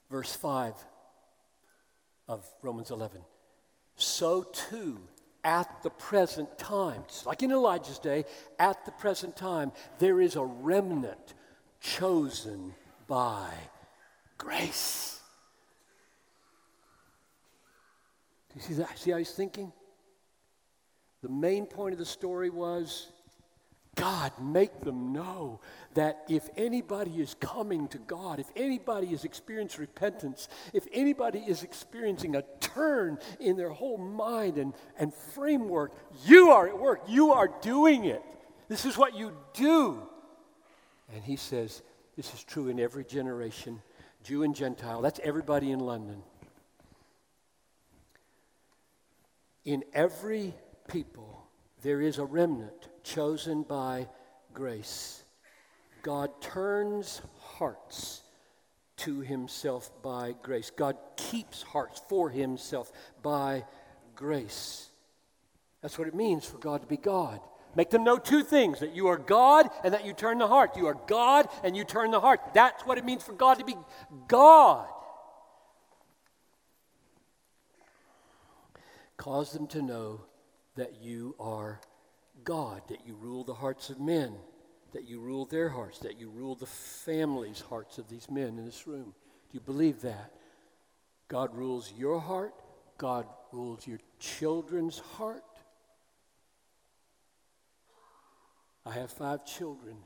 Verse 0.09 0.33
5 0.33 0.73
of 2.29 2.47
Romans 2.61 2.91
11. 2.91 3.19
So 3.97 4.43
too 4.43 4.99
at 5.43 5.83
the 5.83 5.89
present 5.89 6.57
time, 6.57 7.03
like 7.25 7.43
in 7.43 7.51
Elijah's 7.51 7.99
day, 7.99 8.23
at 8.57 8.85
the 8.85 8.91
present 8.93 9.35
time, 9.35 9.73
there 9.99 10.21
is 10.21 10.37
a 10.37 10.45
remnant 10.45 11.33
chosen 11.81 12.73
by 13.07 13.49
grace. 14.37 15.19
Do 18.49 18.59
you 18.59 18.61
see 18.61 18.73
that? 18.75 18.97
See 18.97 19.11
how 19.11 19.17
he's 19.17 19.31
thinking? 19.31 19.71
The 21.21 21.29
main 21.29 21.65
point 21.65 21.93
of 21.93 21.99
the 21.99 22.05
story 22.05 22.49
was 22.49 23.11
God, 23.95 24.33
make 24.41 24.81
them 24.81 25.13
know 25.13 25.61
that 25.93 26.23
if 26.29 26.49
anybody 26.57 27.11
is 27.21 27.35
coming 27.39 27.87
to 27.87 27.97
God, 27.97 28.39
if 28.39 28.47
anybody 28.55 29.07
is 29.07 29.23
experiencing 29.23 29.81
repentance, 29.81 30.49
if 30.73 30.85
anybody 30.91 31.39
is 31.39 31.63
experiencing 31.63 32.35
a 32.35 32.43
turn 32.59 33.17
in 33.39 33.55
their 33.55 33.69
whole 33.69 33.97
mind 33.97 34.57
and, 34.57 34.73
and 34.99 35.13
framework, 35.13 35.93
you 36.25 36.49
are 36.49 36.67
at 36.67 36.77
work. 36.77 37.03
You 37.07 37.31
are 37.31 37.49
doing 37.61 38.03
it. 38.03 38.21
This 38.67 38.85
is 38.85 38.97
what 38.97 39.15
you 39.15 39.31
do. 39.53 40.01
And 41.13 41.23
he 41.23 41.37
says, 41.37 41.81
this 42.15 42.33
is 42.33 42.43
true 42.43 42.69
in 42.69 42.79
every 42.79 43.03
generation, 43.03 43.81
Jew 44.23 44.43
and 44.43 44.55
Gentile. 44.55 45.01
That's 45.01 45.19
everybody 45.23 45.71
in 45.71 45.79
London. 45.79 46.23
In 49.65 49.83
every 49.93 50.53
people, 50.87 51.47
there 51.81 52.01
is 52.01 52.17
a 52.17 52.25
remnant 52.25 52.89
chosen 53.03 53.63
by 53.63 54.07
grace. 54.53 55.23
God 56.03 56.29
turns 56.39 57.21
hearts 57.39 58.21
to 58.97 59.19
himself 59.19 59.91
by 60.01 60.35
grace. 60.41 60.71
God 60.75 60.97
keeps 61.17 61.63
hearts 61.63 62.01
for 62.07 62.29
himself 62.29 62.91
by 63.21 63.65
grace. 64.15 64.89
That's 65.81 65.99
what 65.99 66.07
it 66.07 66.15
means 66.15 66.45
for 66.45 66.57
God 66.57 66.81
to 66.81 66.87
be 66.87 66.97
God. 66.97 67.39
Make 67.75 67.89
them 67.89 68.03
know 68.03 68.17
two 68.17 68.43
things 68.43 68.79
that 68.79 68.95
you 68.95 69.07
are 69.07 69.17
God 69.17 69.69
and 69.83 69.93
that 69.93 70.05
you 70.05 70.13
turn 70.13 70.37
the 70.37 70.47
heart. 70.47 70.77
You 70.77 70.87
are 70.87 70.97
God 71.07 71.47
and 71.63 71.75
you 71.75 71.83
turn 71.83 72.11
the 72.11 72.21
heart. 72.21 72.39
That's 72.53 72.85
what 72.85 72.97
it 72.97 73.05
means 73.05 73.23
for 73.23 73.33
God 73.33 73.59
to 73.59 73.65
be 73.65 73.75
God. 74.27 74.87
Cause 79.17 79.51
them 79.51 79.67
to 79.67 79.81
know 79.81 80.21
that 80.75 81.01
you 81.01 81.35
are 81.39 81.81
God, 82.43 82.81
that 82.89 83.05
you 83.05 83.15
rule 83.15 83.43
the 83.43 83.53
hearts 83.53 83.89
of 83.89 83.99
men, 83.99 84.35
that 84.93 85.07
you 85.07 85.19
rule 85.19 85.45
their 85.45 85.69
hearts, 85.69 85.99
that 85.99 86.19
you 86.19 86.29
rule 86.29 86.55
the 86.55 86.65
families' 86.65 87.61
hearts 87.61 87.97
of 87.97 88.07
these 88.07 88.29
men 88.29 88.57
in 88.57 88.65
this 88.65 88.87
room. 88.87 89.13
Do 89.51 89.53
you 89.53 89.61
believe 89.61 90.01
that? 90.01 90.31
God 91.27 91.55
rules 91.55 91.91
your 91.97 92.19
heart, 92.19 92.53
God 92.97 93.25
rules 93.51 93.87
your 93.87 93.99
children's 94.19 94.99
heart. 94.99 95.43
I 98.85 98.91
have 98.91 99.11
five 99.11 99.45
children. 99.45 99.97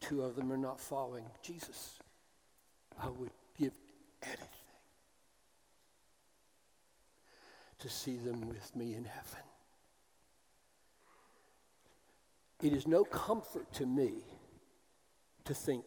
Two 0.00 0.22
of 0.22 0.34
them 0.34 0.52
are 0.52 0.56
not 0.56 0.80
following 0.80 1.24
Jesus. 1.42 2.00
I 3.00 3.08
would 3.08 3.30
give 3.58 3.72
anything 4.22 4.48
to 7.78 7.88
see 7.88 8.16
them 8.16 8.48
with 8.48 8.74
me 8.74 8.94
in 8.94 9.04
heaven. 9.04 9.40
It 12.62 12.72
is 12.72 12.86
no 12.86 13.04
comfort 13.04 13.72
to 13.74 13.86
me 13.86 14.12
to 15.44 15.54
think 15.54 15.84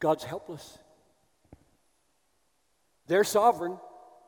God's 0.00 0.24
helpless. 0.24 0.78
They're 3.06 3.24
sovereign 3.24 3.78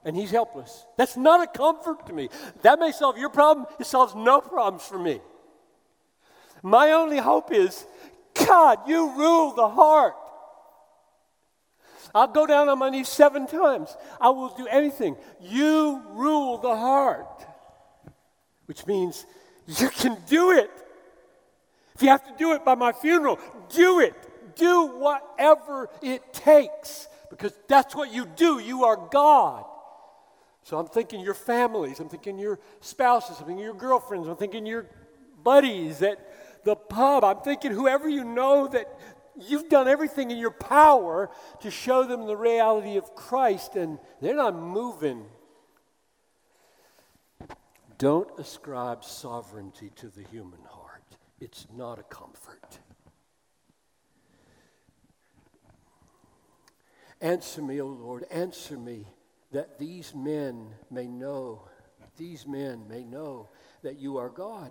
and 0.05 0.17
He's 0.17 0.31
helpless. 0.31 0.87
That's 0.97 1.17
not 1.17 1.43
a 1.43 1.47
comfort 1.47 2.07
to 2.07 2.13
me. 2.15 2.31
That 2.63 2.79
may 2.79 2.93
solve 2.93 3.19
your 3.19 3.29
problem, 3.29 3.67
it 3.79 3.87
solves 3.87 4.15
no 4.15 4.41
problems 4.41 4.83
for 4.83 4.99
me. 4.99 5.21
My 6.63 6.93
only 6.93 7.19
hope 7.19 7.53
is 7.53 7.85
God, 8.35 8.79
you 8.87 9.17
rule 9.17 9.55
the 9.55 9.69
heart. 9.69 10.15
I'll 12.15 12.29
go 12.29 12.47
down 12.47 12.69
on 12.69 12.79
my 12.79 12.91
knees 12.91 13.09
seven 13.09 13.47
times. 13.47 13.97
I 14.21 14.31
will 14.31 14.55
do 14.57 14.67
anything. 14.67 15.17
You 15.41 16.03
rule 16.11 16.59
the 16.59 16.75
heart, 16.75 17.47
which 18.67 18.87
means 18.87 19.27
you 19.67 19.89
can 19.91 20.17
do 20.27 20.51
it. 20.53 20.71
If 21.95 22.03
you 22.03 22.09
have 22.09 22.27
to 22.27 22.35
do 22.39 22.53
it 22.55 22.65
by 22.65 22.75
my 22.75 22.93
funeral, 22.93 23.39
do 23.69 24.01
it. 24.01 24.15
Do 24.57 24.87
whatever 24.87 25.89
it 26.03 26.33
takes 26.33 27.09
because 27.31 27.53
that's 27.69 27.95
what 27.95 28.13
you 28.13 28.27
do. 28.27 28.59
You 28.59 28.85
are 28.85 28.97
God. 29.11 29.65
So 30.65 30.79
I'm 30.79 30.87
thinking 30.87 31.21
your 31.21 31.35
families, 31.35 32.01
I'm 32.01 32.09
thinking 32.09 32.39
your 32.39 32.59
spouses, 32.81 33.39
I'm 33.41 33.47
thinking 33.47 33.65
your 33.65 33.75
girlfriends, 33.75 34.29
I'm 34.29 34.37
thinking 34.37 34.67
your 34.67 34.87
buddies 35.43 36.03
at 36.03 36.19
the 36.65 36.77
pub. 36.77 37.25
I'm 37.25 37.41
thinking 37.41 37.73
whoever 37.73 38.09
you 38.09 38.25
know 38.25 38.69
that 38.69 38.87
you've 39.39 39.69
done 39.69 39.89
everything 39.89 40.31
in 40.31 40.39
your 40.39 40.51
power 40.51 41.31
to 41.61 41.71
show 41.71 42.05
them 42.05 42.27
the 42.27 42.37
reality 42.37 42.97
of 42.97 43.15
Christ, 43.15 43.77
and 43.77 43.99
they're 44.21 44.37
not 44.37 44.55
moving. 44.55 45.25
Don't 47.99 48.31
ascribe 48.39 49.05
sovereignty 49.05 49.91
to 49.97 50.09
the 50.09 50.23
human 50.31 50.61
heart, 50.69 51.05
it's 51.41 51.67
not 51.77 51.99
a 51.99 52.03
comfort. 52.05 52.79
Answer 57.21 57.61
me, 57.61 57.83
O 57.83 57.87
Lord, 57.87 58.25
answer 58.31 58.79
me, 58.79 59.07
that 59.53 59.79
these 59.79 60.15
men 60.15 60.69
may 60.91 61.07
know, 61.07 61.69
these 62.17 62.47
men 62.47 62.87
may 62.89 63.05
know 63.05 63.49
that 63.83 63.99
you 63.99 64.17
are 64.17 64.31
God 64.31 64.71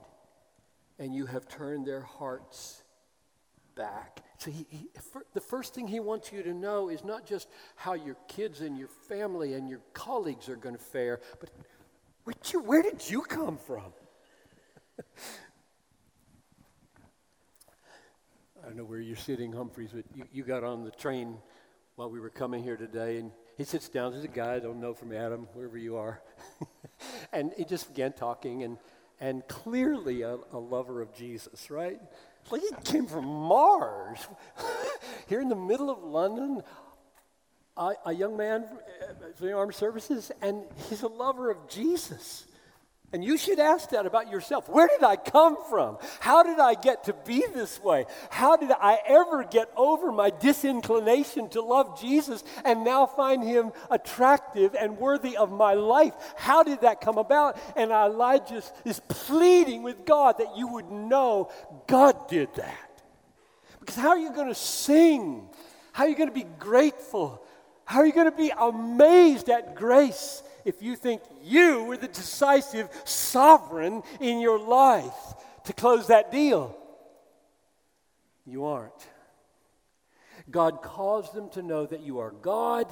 and 0.99 1.15
you 1.15 1.25
have 1.25 1.47
turned 1.47 1.87
their 1.87 2.01
hearts 2.01 2.83
back. 3.75 4.21
So 4.37 4.51
he, 4.51 4.65
he, 4.69 4.89
the 5.33 5.41
first 5.41 5.73
thing 5.73 5.87
he 5.87 5.99
wants 5.99 6.31
you 6.31 6.43
to 6.43 6.53
know 6.53 6.89
is 6.89 7.03
not 7.03 7.25
just 7.25 7.47
how 7.75 7.93
your 7.93 8.17
kids 8.27 8.61
and 8.61 8.77
your 8.77 8.89
family 9.07 9.53
and 9.53 9.69
your 9.69 9.79
colleagues 9.93 10.49
are 10.49 10.55
going 10.55 10.75
to 10.75 10.81
fare, 10.81 11.21
but 11.39 11.49
you, 12.53 12.59
where 12.61 12.83
did 12.83 13.09
you 13.09 13.21
come 13.21 13.57
from? 13.57 13.93
I 18.61 18.67
don't 18.67 18.77
know 18.77 18.83
where 18.83 18.99
you're 18.99 19.15
sitting, 19.15 19.53
Humphreys, 19.53 19.91
but 19.93 20.05
you, 20.13 20.25
you 20.31 20.43
got 20.43 20.63
on 20.63 20.83
the 20.83 20.91
train 20.91 21.37
while 21.95 22.09
we 22.09 22.19
were 22.19 22.29
coming 22.29 22.61
here 22.63 22.77
today, 22.77 23.17
and 23.17 23.31
he 23.57 23.63
sits 23.63 23.89
down. 23.89 24.11
There's 24.11 24.25
a 24.25 24.27
guy 24.27 24.55
I 24.55 24.59
don't 24.59 24.79
know 24.79 24.93
from 24.93 25.13
Adam, 25.13 25.47
wherever 25.53 25.77
you 25.77 25.97
are. 25.97 26.21
and 27.33 27.51
he 27.57 27.65
just 27.65 27.87
began 27.87 28.13
talking, 28.13 28.63
and 28.63 28.77
and 29.19 29.47
clearly 29.47 30.21
a, 30.21 30.37
a 30.51 30.57
lover 30.59 31.01
of 31.01 31.13
Jesus, 31.13 31.69
right? 31.69 31.99
Like 32.51 32.61
he 32.61 32.69
came 32.83 33.05
from 33.05 33.25
Mars. 33.25 34.19
Here 35.27 35.41
in 35.41 35.49
the 35.49 35.55
middle 35.55 35.89
of 35.89 36.03
London, 36.03 36.61
a, 37.77 37.91
a 38.07 38.13
young 38.13 38.37
man 38.37 38.65
for 38.67 38.75
uh, 38.75 39.31
the 39.39 39.53
armed 39.53 39.75
services, 39.75 40.31
and 40.41 40.63
he's 40.89 41.03
a 41.03 41.07
lover 41.07 41.51
of 41.51 41.67
Jesus. 41.67 42.45
And 43.11 43.23
you 43.23 43.37
should 43.37 43.59
ask 43.59 43.89
that 43.89 44.05
about 44.05 44.29
yourself. 44.29 44.69
Where 44.69 44.87
did 44.87 45.03
I 45.03 45.15
come 45.15 45.57
from? 45.67 45.97
How 46.19 46.43
did 46.43 46.59
I 46.59 46.75
get 46.75 47.05
to 47.05 47.13
be 47.13 47.43
this 47.53 47.81
way? 47.81 48.05
How 48.29 48.55
did 48.55 48.69
I 48.71 48.99
ever 49.07 49.43
get 49.43 49.71
over 49.75 50.11
my 50.11 50.29
disinclination 50.29 51.49
to 51.49 51.61
love 51.61 51.99
Jesus 51.99 52.43
and 52.63 52.83
now 52.83 53.07
find 53.07 53.43
him 53.43 53.71
attractive 53.89 54.75
and 54.79 54.99
worthy 54.99 55.37
of 55.37 55.51
my 55.51 55.73
life? 55.73 56.13
How 56.37 56.61
did 56.61 56.81
that 56.81 57.01
come 57.01 57.17
about? 57.17 57.59
And 57.75 57.89
Elijah 57.89 58.61
is 58.85 59.01
pleading 59.07 59.81
with 59.81 60.05
God 60.05 60.37
that 60.37 60.55
you 60.55 60.67
would 60.67 60.91
know 60.91 61.51
God 61.87 62.27
did 62.27 62.53
that. 62.55 63.01
Because 63.79 63.95
how 63.95 64.09
are 64.09 64.19
you 64.19 64.31
going 64.33 64.49
to 64.49 64.55
sing? 64.55 65.49
How 65.93 66.03
are 66.03 66.09
you 66.09 66.15
going 66.15 66.29
to 66.29 66.35
be 66.35 66.47
grateful? 66.59 67.43
How 67.85 68.01
are 68.01 68.05
you 68.05 68.13
going 68.13 68.29
to 68.29 68.37
be 68.37 68.51
amazed 68.55 69.49
at 69.49 69.75
grace? 69.75 70.43
If 70.65 70.81
you 70.81 70.95
think 70.95 71.21
you 71.43 71.83
were 71.83 71.97
the 71.97 72.07
decisive 72.07 72.89
sovereign 73.05 74.03
in 74.19 74.39
your 74.39 74.59
life 74.59 75.35
to 75.65 75.73
close 75.73 76.07
that 76.07 76.31
deal. 76.31 76.75
You 78.45 78.65
aren't. 78.65 79.07
God 80.49 80.81
caused 80.81 81.33
them 81.33 81.49
to 81.51 81.61
know 81.61 81.85
that 81.85 82.01
you 82.01 82.19
are 82.19 82.31
God, 82.31 82.87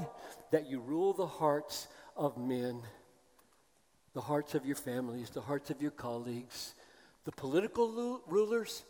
that 0.51 0.70
you 0.70 0.80
rule 0.80 1.13
the 1.13 1.26
hearts 1.26 1.88
of 2.15 2.38
men, 2.38 2.82
the 4.13 4.22
hearts 4.22 4.53
of 4.55 4.65
your 4.65 4.76
families, 4.76 5.30
the 5.32 5.41
hearts 5.41 5.70
of 5.70 5.82
your 5.82 5.91
colleagues, 5.91 6.76
the 7.26 7.32
political 7.32 8.22
rulers. 8.28 8.84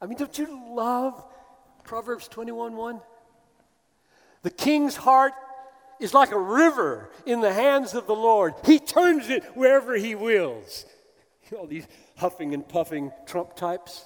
I 0.00 0.06
mean, 0.06 0.18
don't 0.18 0.38
you 0.38 0.74
love 0.74 1.24
Proverbs 1.84 2.28
21 2.28 2.76
1? 2.76 3.00
The 4.42 4.50
king's 4.50 4.96
heart 4.96 5.34
is 5.98 6.14
like 6.14 6.32
a 6.32 6.38
river 6.38 7.10
in 7.24 7.40
the 7.40 7.52
hands 7.52 7.94
of 7.94 8.06
the 8.06 8.14
Lord. 8.14 8.54
He 8.64 8.78
turns 8.78 9.28
it 9.28 9.44
wherever 9.54 9.94
He 9.94 10.14
wills. 10.14 10.84
All 11.56 11.66
these 11.66 11.86
huffing 12.16 12.54
and 12.54 12.66
puffing 12.68 13.12
Trump 13.26 13.56
types. 13.56 14.04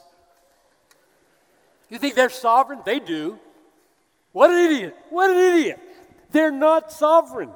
You 1.88 1.98
think 1.98 2.14
they're 2.14 2.30
sovereign? 2.30 2.80
They 2.84 3.00
do. 3.00 3.38
What 4.32 4.50
an 4.50 4.58
idiot. 4.58 4.96
What 5.10 5.30
an 5.30 5.38
idiot. 5.38 5.80
They're 6.30 6.52
not 6.52 6.92
sovereign. 6.92 7.50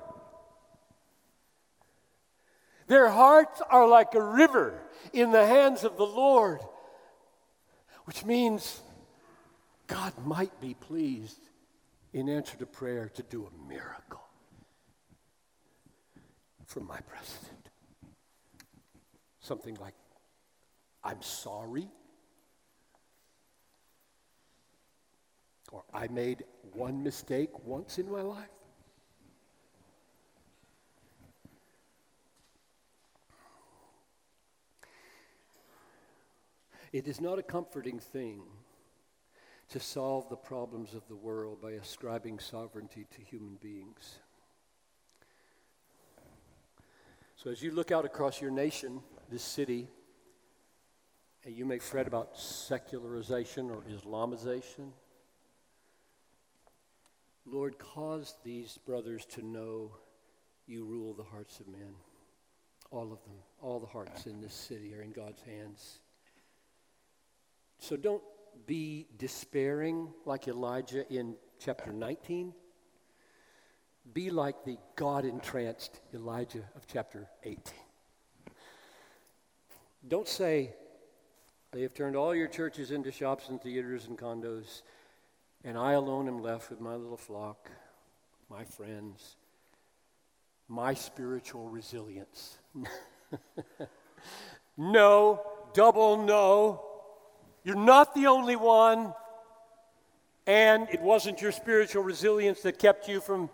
Their 2.89 3.09
hearts 3.09 3.63
are 3.71 3.87
like 3.87 4.15
a 4.15 4.23
river 4.23 4.81
in 5.13 5.31
the 5.31 5.47
hands 5.47 5.85
of 5.85 5.97
the 5.97 6.07
Lord, 6.07 6.61
which 8.05 8.25
means 8.25 8.81
God 9.87 10.13
might 10.25 10.61
be 10.61 10.75
pleased 10.75 11.39
in 12.13 12.29
answer 12.29 12.57
to 12.59 12.67
prayer 12.67 13.09
to 13.15 13.23
do 13.23 13.47
a 13.47 13.69
miracle 13.69 14.24
from 16.67 16.87
my 16.87 16.99
president. 17.01 17.69
Something 19.41 19.77
like, 19.81 19.95
I'm 21.03 21.23
sorry. 21.23 21.89
Or 25.71 25.85
I 25.93 26.09
made 26.09 26.45
one 26.73 27.03
mistake 27.03 27.51
once 27.65 27.99
in 27.99 28.11
my 28.11 28.23
life. 28.23 28.49
It 36.93 37.09
is 37.09 37.21
not 37.21 37.41
a 37.41 37.43
comforting 37.43 37.99
thing 37.99 38.43
to 39.71 39.81
solve 39.81 40.29
the 40.29 40.37
problems 40.37 40.95
of 40.95 41.09
the 41.09 41.17
world 41.17 41.61
by 41.61 41.73
ascribing 41.73 42.39
sovereignty 42.39 43.07
to 43.11 43.21
human 43.21 43.57
beings. 43.61 44.21
So 47.45 47.51
as 47.51 47.63
you 47.63 47.73
look 47.73 47.93
out 47.93 48.07
across 48.07 48.41
your 48.41 48.51
nation, 48.51 49.03
this 49.31 49.43
city, 49.43 49.87
and 51.45 51.55
you 51.55 51.67
may 51.67 51.79
fret 51.79 52.07
about 52.07 52.39
secularization 52.39 53.71
or 53.71 53.83
Islamization, 53.83 54.93
Lord, 57.45 57.79
cause 57.79 58.35
these 58.45 58.79
brothers 58.87 59.27
to 59.27 59.45
know 59.45 59.95
you 60.67 60.87
rule 60.87 61.13
the 61.13 61.23
hearts 61.23 61.61
of 61.61 61.69
men. 61.69 61.93
All 62.91 63.13
of 63.13 63.23
them, 63.25 63.37
all 63.61 63.79
the 63.79 63.87
hearts 63.89 64.25
in 64.25 64.41
this 64.41 64.55
city 64.55 64.95
are 64.95 65.03
in 65.03 65.13
God's 65.13 65.43
hands. 65.43 65.99
So 67.79 67.95
don't 67.95 68.23
be 68.65 69.07
despairing 69.19 70.15
like 70.25 70.49
Elijah 70.49 71.07
in 71.13 71.37
chapter 71.59 71.93
19 71.93 72.55
be 74.13 74.31
like 74.31 74.65
the 74.65 74.79
God 74.97 75.25
entranced 75.25 76.01
Elijah 76.13 76.65
of 76.77 76.87
chapter 76.87 77.27
18. 77.43 77.63
Don't 80.07 80.29
say, 80.29 80.75
they 81.73 81.83
have 81.83 81.95
turned 81.95 82.15
all 82.15 82.35
your 82.35 82.47
churches 82.47 82.91
into 82.91 83.11
shops 83.11 83.49
and 83.49 83.61
theaters 83.61 84.07
and 84.07 84.19
condos, 84.19 84.83
and 85.65 85.79
I 85.79 85.93
alone 85.93 86.29
am 86.29 86.43
left 86.43 86.71
with 86.71 86.81
my 86.81 86.95
little 86.95 87.17
flock, 87.17 87.71
my 88.51 88.65
friends, 88.65 89.37
my 90.69 90.93
spiritual 90.93 91.69
resilience. 91.69 92.59
no, 94.77 95.41
double 95.73 96.23
no. 96.23 96.83
You're 97.65 97.77
not 97.77 98.15
the 98.15 98.27
only 98.27 98.57
one. 98.57 99.15
And 100.47 100.89
it 100.93 101.01
wasn't 101.01 101.41
your 101.41 101.53
spiritual 101.53 102.03
resilience 102.03 102.61
that 102.63 102.79
kept 102.79 103.09
you 103.09 103.21
from 103.21 103.49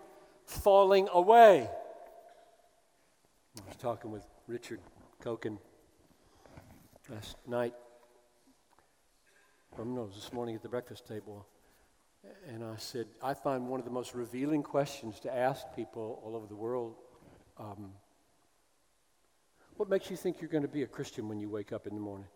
falling 0.51 1.07
away. 1.11 1.69
I 3.57 3.67
was 3.67 3.75
talking 3.77 4.11
with 4.11 4.25
Richard 4.47 4.79
Coekin 5.21 5.57
last 7.09 7.37
night. 7.47 7.73
Or 9.77 9.85
no, 9.85 10.07
this 10.07 10.33
morning 10.33 10.55
at 10.55 10.61
the 10.61 10.69
breakfast 10.69 11.07
table. 11.07 11.47
And 12.47 12.63
I 12.63 12.75
said, 12.77 13.07
I 13.23 13.33
find 13.33 13.67
one 13.67 13.79
of 13.79 13.85
the 13.85 13.91
most 13.91 14.13
revealing 14.13 14.61
questions 14.61 15.19
to 15.21 15.35
ask 15.35 15.65
people 15.75 16.21
all 16.23 16.35
over 16.35 16.45
the 16.45 16.55
world 16.55 16.95
um, 17.57 17.91
what 19.77 19.89
makes 19.89 20.11
you 20.11 20.17
think 20.17 20.41
you're 20.41 20.49
going 20.49 20.63
to 20.63 20.69
be 20.69 20.83
a 20.83 20.87
Christian 20.87 21.27
when 21.27 21.39
you 21.39 21.49
wake 21.49 21.71
up 21.71 21.87
in 21.87 21.95
the 21.95 22.01
morning? 22.01 22.27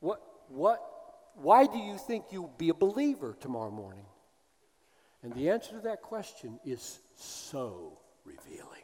What, 0.00 0.22
what, 0.48 0.80
why 1.34 1.66
do 1.66 1.78
you 1.78 1.98
think 1.98 2.26
you'll 2.30 2.54
be 2.58 2.68
a 2.68 2.74
believer 2.74 3.36
tomorrow 3.40 3.70
morning? 3.70 4.06
And 5.22 5.32
the 5.34 5.50
answer 5.50 5.72
to 5.72 5.80
that 5.80 6.02
question 6.02 6.60
is 6.64 7.00
so 7.16 7.98
revealing. 8.24 8.82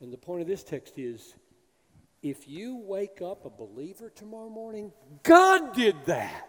And 0.00 0.12
the 0.12 0.18
point 0.18 0.42
of 0.42 0.48
this 0.48 0.62
text 0.62 0.98
is 0.98 1.34
if 2.22 2.48
you 2.48 2.76
wake 2.76 3.22
up 3.22 3.44
a 3.44 3.50
believer 3.50 4.10
tomorrow 4.10 4.50
morning, 4.50 4.92
God 5.22 5.74
did 5.74 5.94
that. 6.06 6.48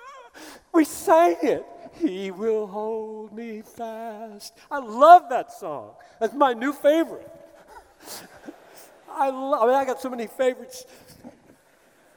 we 0.74 0.84
sang 0.84 1.36
it. 1.42 1.64
He 1.94 2.30
will 2.30 2.66
hold 2.66 3.32
me 3.32 3.62
fast. 3.62 4.54
I 4.70 4.80
love 4.80 5.24
that 5.30 5.52
song. 5.52 5.94
That's 6.20 6.34
my 6.34 6.52
new 6.52 6.72
favorite. 6.72 7.30
I 9.10 9.30
love, 9.30 9.62
I 9.62 9.66
mean, 9.66 9.74
I 9.74 9.84
got 9.84 10.00
so 10.00 10.10
many 10.10 10.26
favorites. 10.26 10.84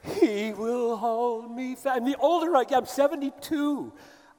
He 0.04 0.52
will 0.52 0.96
hold 0.96 1.54
me 1.54 1.74
fast. 1.74 1.98
And 1.98 2.06
the 2.06 2.16
older 2.18 2.56
I 2.56 2.64
get, 2.64 2.78
I'm 2.78 2.86
72. 2.86 3.92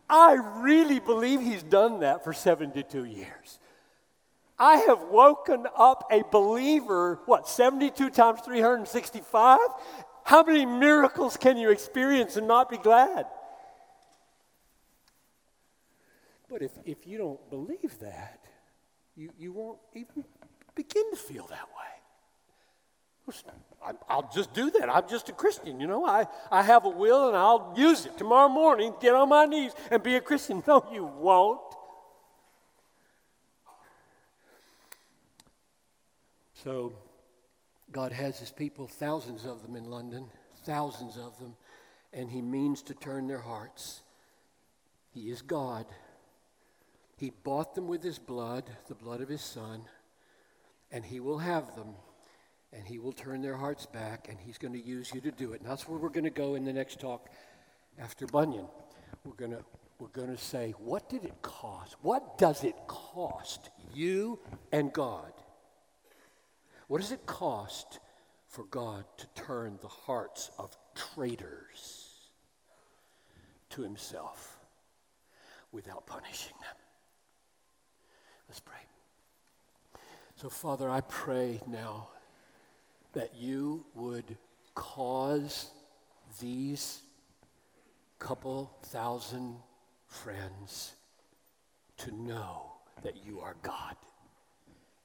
I 0.10 0.34
really 0.58 1.00
believe 1.00 1.42
he's 1.42 1.64
done 1.64 2.02
that 2.02 2.24
for 2.24 2.34
72 2.34 3.06
years. 3.06 3.60
I 4.60 4.78
have 4.78 5.04
woken 5.10 5.66
up 5.76 6.08
a 6.12 6.24
believer, 6.32 7.20
what, 7.26 7.48
72 7.48 8.10
times 8.10 8.42
365? 8.46 9.60
How 10.24 10.44
many 10.44 10.66
miracles 10.66 11.38
can 11.38 11.58
you 11.58 11.70
experience 11.70 12.38
and 12.38 12.48
not 12.48 12.70
be 12.70 12.78
glad? 12.78 13.26
But 16.50 16.62
if, 16.62 16.72
if 16.86 17.08
you 17.08 17.18
don't 17.18 17.50
believe 17.50 17.98
that, 18.00 18.40
you, 19.16 19.32
you 19.38 19.52
won't 19.52 19.80
even 19.96 20.24
begin 20.76 21.10
to 21.12 21.18
feel 21.18 21.48
that 21.48 21.68
way. 21.68 22.03
I'll 24.10 24.30
just 24.34 24.54
do 24.54 24.70
that. 24.72 24.90
I'm 24.90 25.08
just 25.08 25.30
a 25.30 25.34
Christian, 25.34 25.80
you 25.80 25.88
know. 25.88 26.06
I, 26.06 26.26
I 26.52 26.62
have 26.62 26.86
a 26.86 26.90
will 26.90 27.28
and 27.28 27.38
I'll 27.38 27.74
use 27.76 28.06
it 28.06 28.18
tomorrow 28.18 28.50
morning, 28.50 28.94
get 29.02 29.14
on 29.14 29.30
my 29.30 29.46
knees 29.46 29.72
and 29.92 30.02
be 30.04 30.16
a 30.16 30.22
Christian. 30.22 30.62
No, 30.68 30.86
you 30.92 31.06
won't. 31.06 31.62
So, 36.64 36.94
God 37.92 38.14
has 38.14 38.40
His 38.40 38.52
people, 38.52 38.88
thousands 38.88 39.46
of 39.46 39.62
them 39.62 39.76
in 39.76 39.90
London, 39.90 40.28
thousands 40.66 41.18
of 41.18 41.38
them, 41.40 41.56
and 42.14 42.30
He 42.30 42.42
means 42.42 42.82
to 42.84 42.94
turn 42.94 43.28
their 43.28 43.42
hearts. 43.42 44.02
He 45.14 45.30
is 45.30 45.42
God. 45.42 45.86
He 47.18 47.30
bought 47.30 47.76
them 47.76 47.88
with 47.88 48.04
his 48.04 48.20
blood, 48.20 48.64
the 48.88 48.96
blood 48.96 49.22
of 49.22 49.30
his 49.30 49.42
son, 49.42 49.84
and 50.92 51.06
he 51.06 51.20
will 51.20 51.38
have 51.38 51.76
them, 51.76 51.96
and 52.74 52.86
he 52.88 53.00
will 53.00 53.12
turn 53.12 53.42
their 53.42 53.56
hearts 53.56 53.86
back, 53.86 54.28
and 54.30 54.38
he's 54.40 54.58
going 54.58 54.74
to 54.74 54.82
use 54.82 55.14
you 55.14 55.22
to 55.22 55.32
do 55.32 55.54
it. 55.54 55.62
And 55.62 55.70
that's 55.70 55.88
where 55.88 56.00
we're 56.00 56.10
going 56.10 56.24
to 56.24 56.30
go 56.30 56.56
in 56.56 56.66
the 56.66 56.74
next 56.74 57.00
talk 57.00 57.30
after 58.00 58.26
Bunyan. 58.26 58.68
We're 59.24 59.36
going 59.36 59.52
to 59.52 59.64
we're 60.00 60.08
going 60.10 60.36
to 60.36 60.38
say, 60.38 60.74
what 60.80 61.08
did 61.08 61.24
it 61.24 61.42
cost? 61.42 61.96
What 62.02 62.38
does 62.38 62.66
it 62.66 62.76
cost 62.88 63.70
you 63.94 64.38
and 64.72 64.92
God? 64.92 65.32
What 66.88 67.00
does 67.00 67.14
it 67.14 67.26
cost 67.26 68.00
for 68.48 68.66
God 68.66 69.06
to 69.18 69.28
turn 69.34 69.80
the 69.82 69.88
hearts 69.88 70.52
of 70.60 70.76
traitors 70.94 72.10
to 73.70 73.82
himself 73.82 74.58
without 75.72 76.06
punishing 76.06 76.56
them? 76.60 76.76
Let's 78.50 78.60
pray. 78.60 78.76
So, 80.36 80.50
Father, 80.50 80.90
I 80.90 81.00
pray 81.00 81.62
now 81.66 82.10
that 83.14 83.36
you 83.36 83.86
would 83.96 84.38
cause 84.76 85.70
these 86.40 87.02
couple 88.20 88.76
thousand 88.84 89.56
friends 90.08 90.94
to 91.98 92.12
know 92.16 92.72
that 93.04 93.26
you 93.26 93.40
are 93.40 93.56
God 93.62 93.96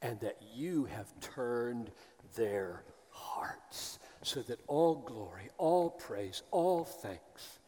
and 0.03 0.19
that 0.21 0.39
you 0.55 0.85
have 0.85 1.09
turned 1.21 1.91
their 2.37 2.85
hearts 3.11 3.99
so 4.23 4.41
that 4.43 4.61
all 4.67 4.95
glory, 4.95 5.51
all 5.59 5.91
praise, 5.91 6.43
all 6.51 6.85
thanks 6.85 7.59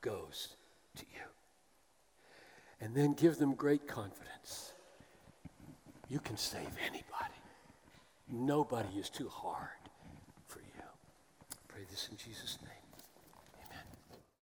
goes 0.00 0.54
to 0.96 1.04
you. 1.12 1.20
And 2.80 2.94
then 2.94 3.12
give 3.12 3.36
them 3.36 3.54
great 3.54 3.86
confidence 3.86 4.72
you 6.10 6.18
can 6.18 6.36
save 6.36 6.68
anybody. 6.84 7.38
Nobody 8.28 8.98
is 8.98 9.08
too 9.08 9.28
hard 9.28 9.68
for 10.48 10.58
you. 10.58 10.82
I 11.52 11.56
pray 11.68 11.79
this 11.90 12.08
in 12.10 12.16
Jesus' 12.16 12.58
name. 12.62 12.69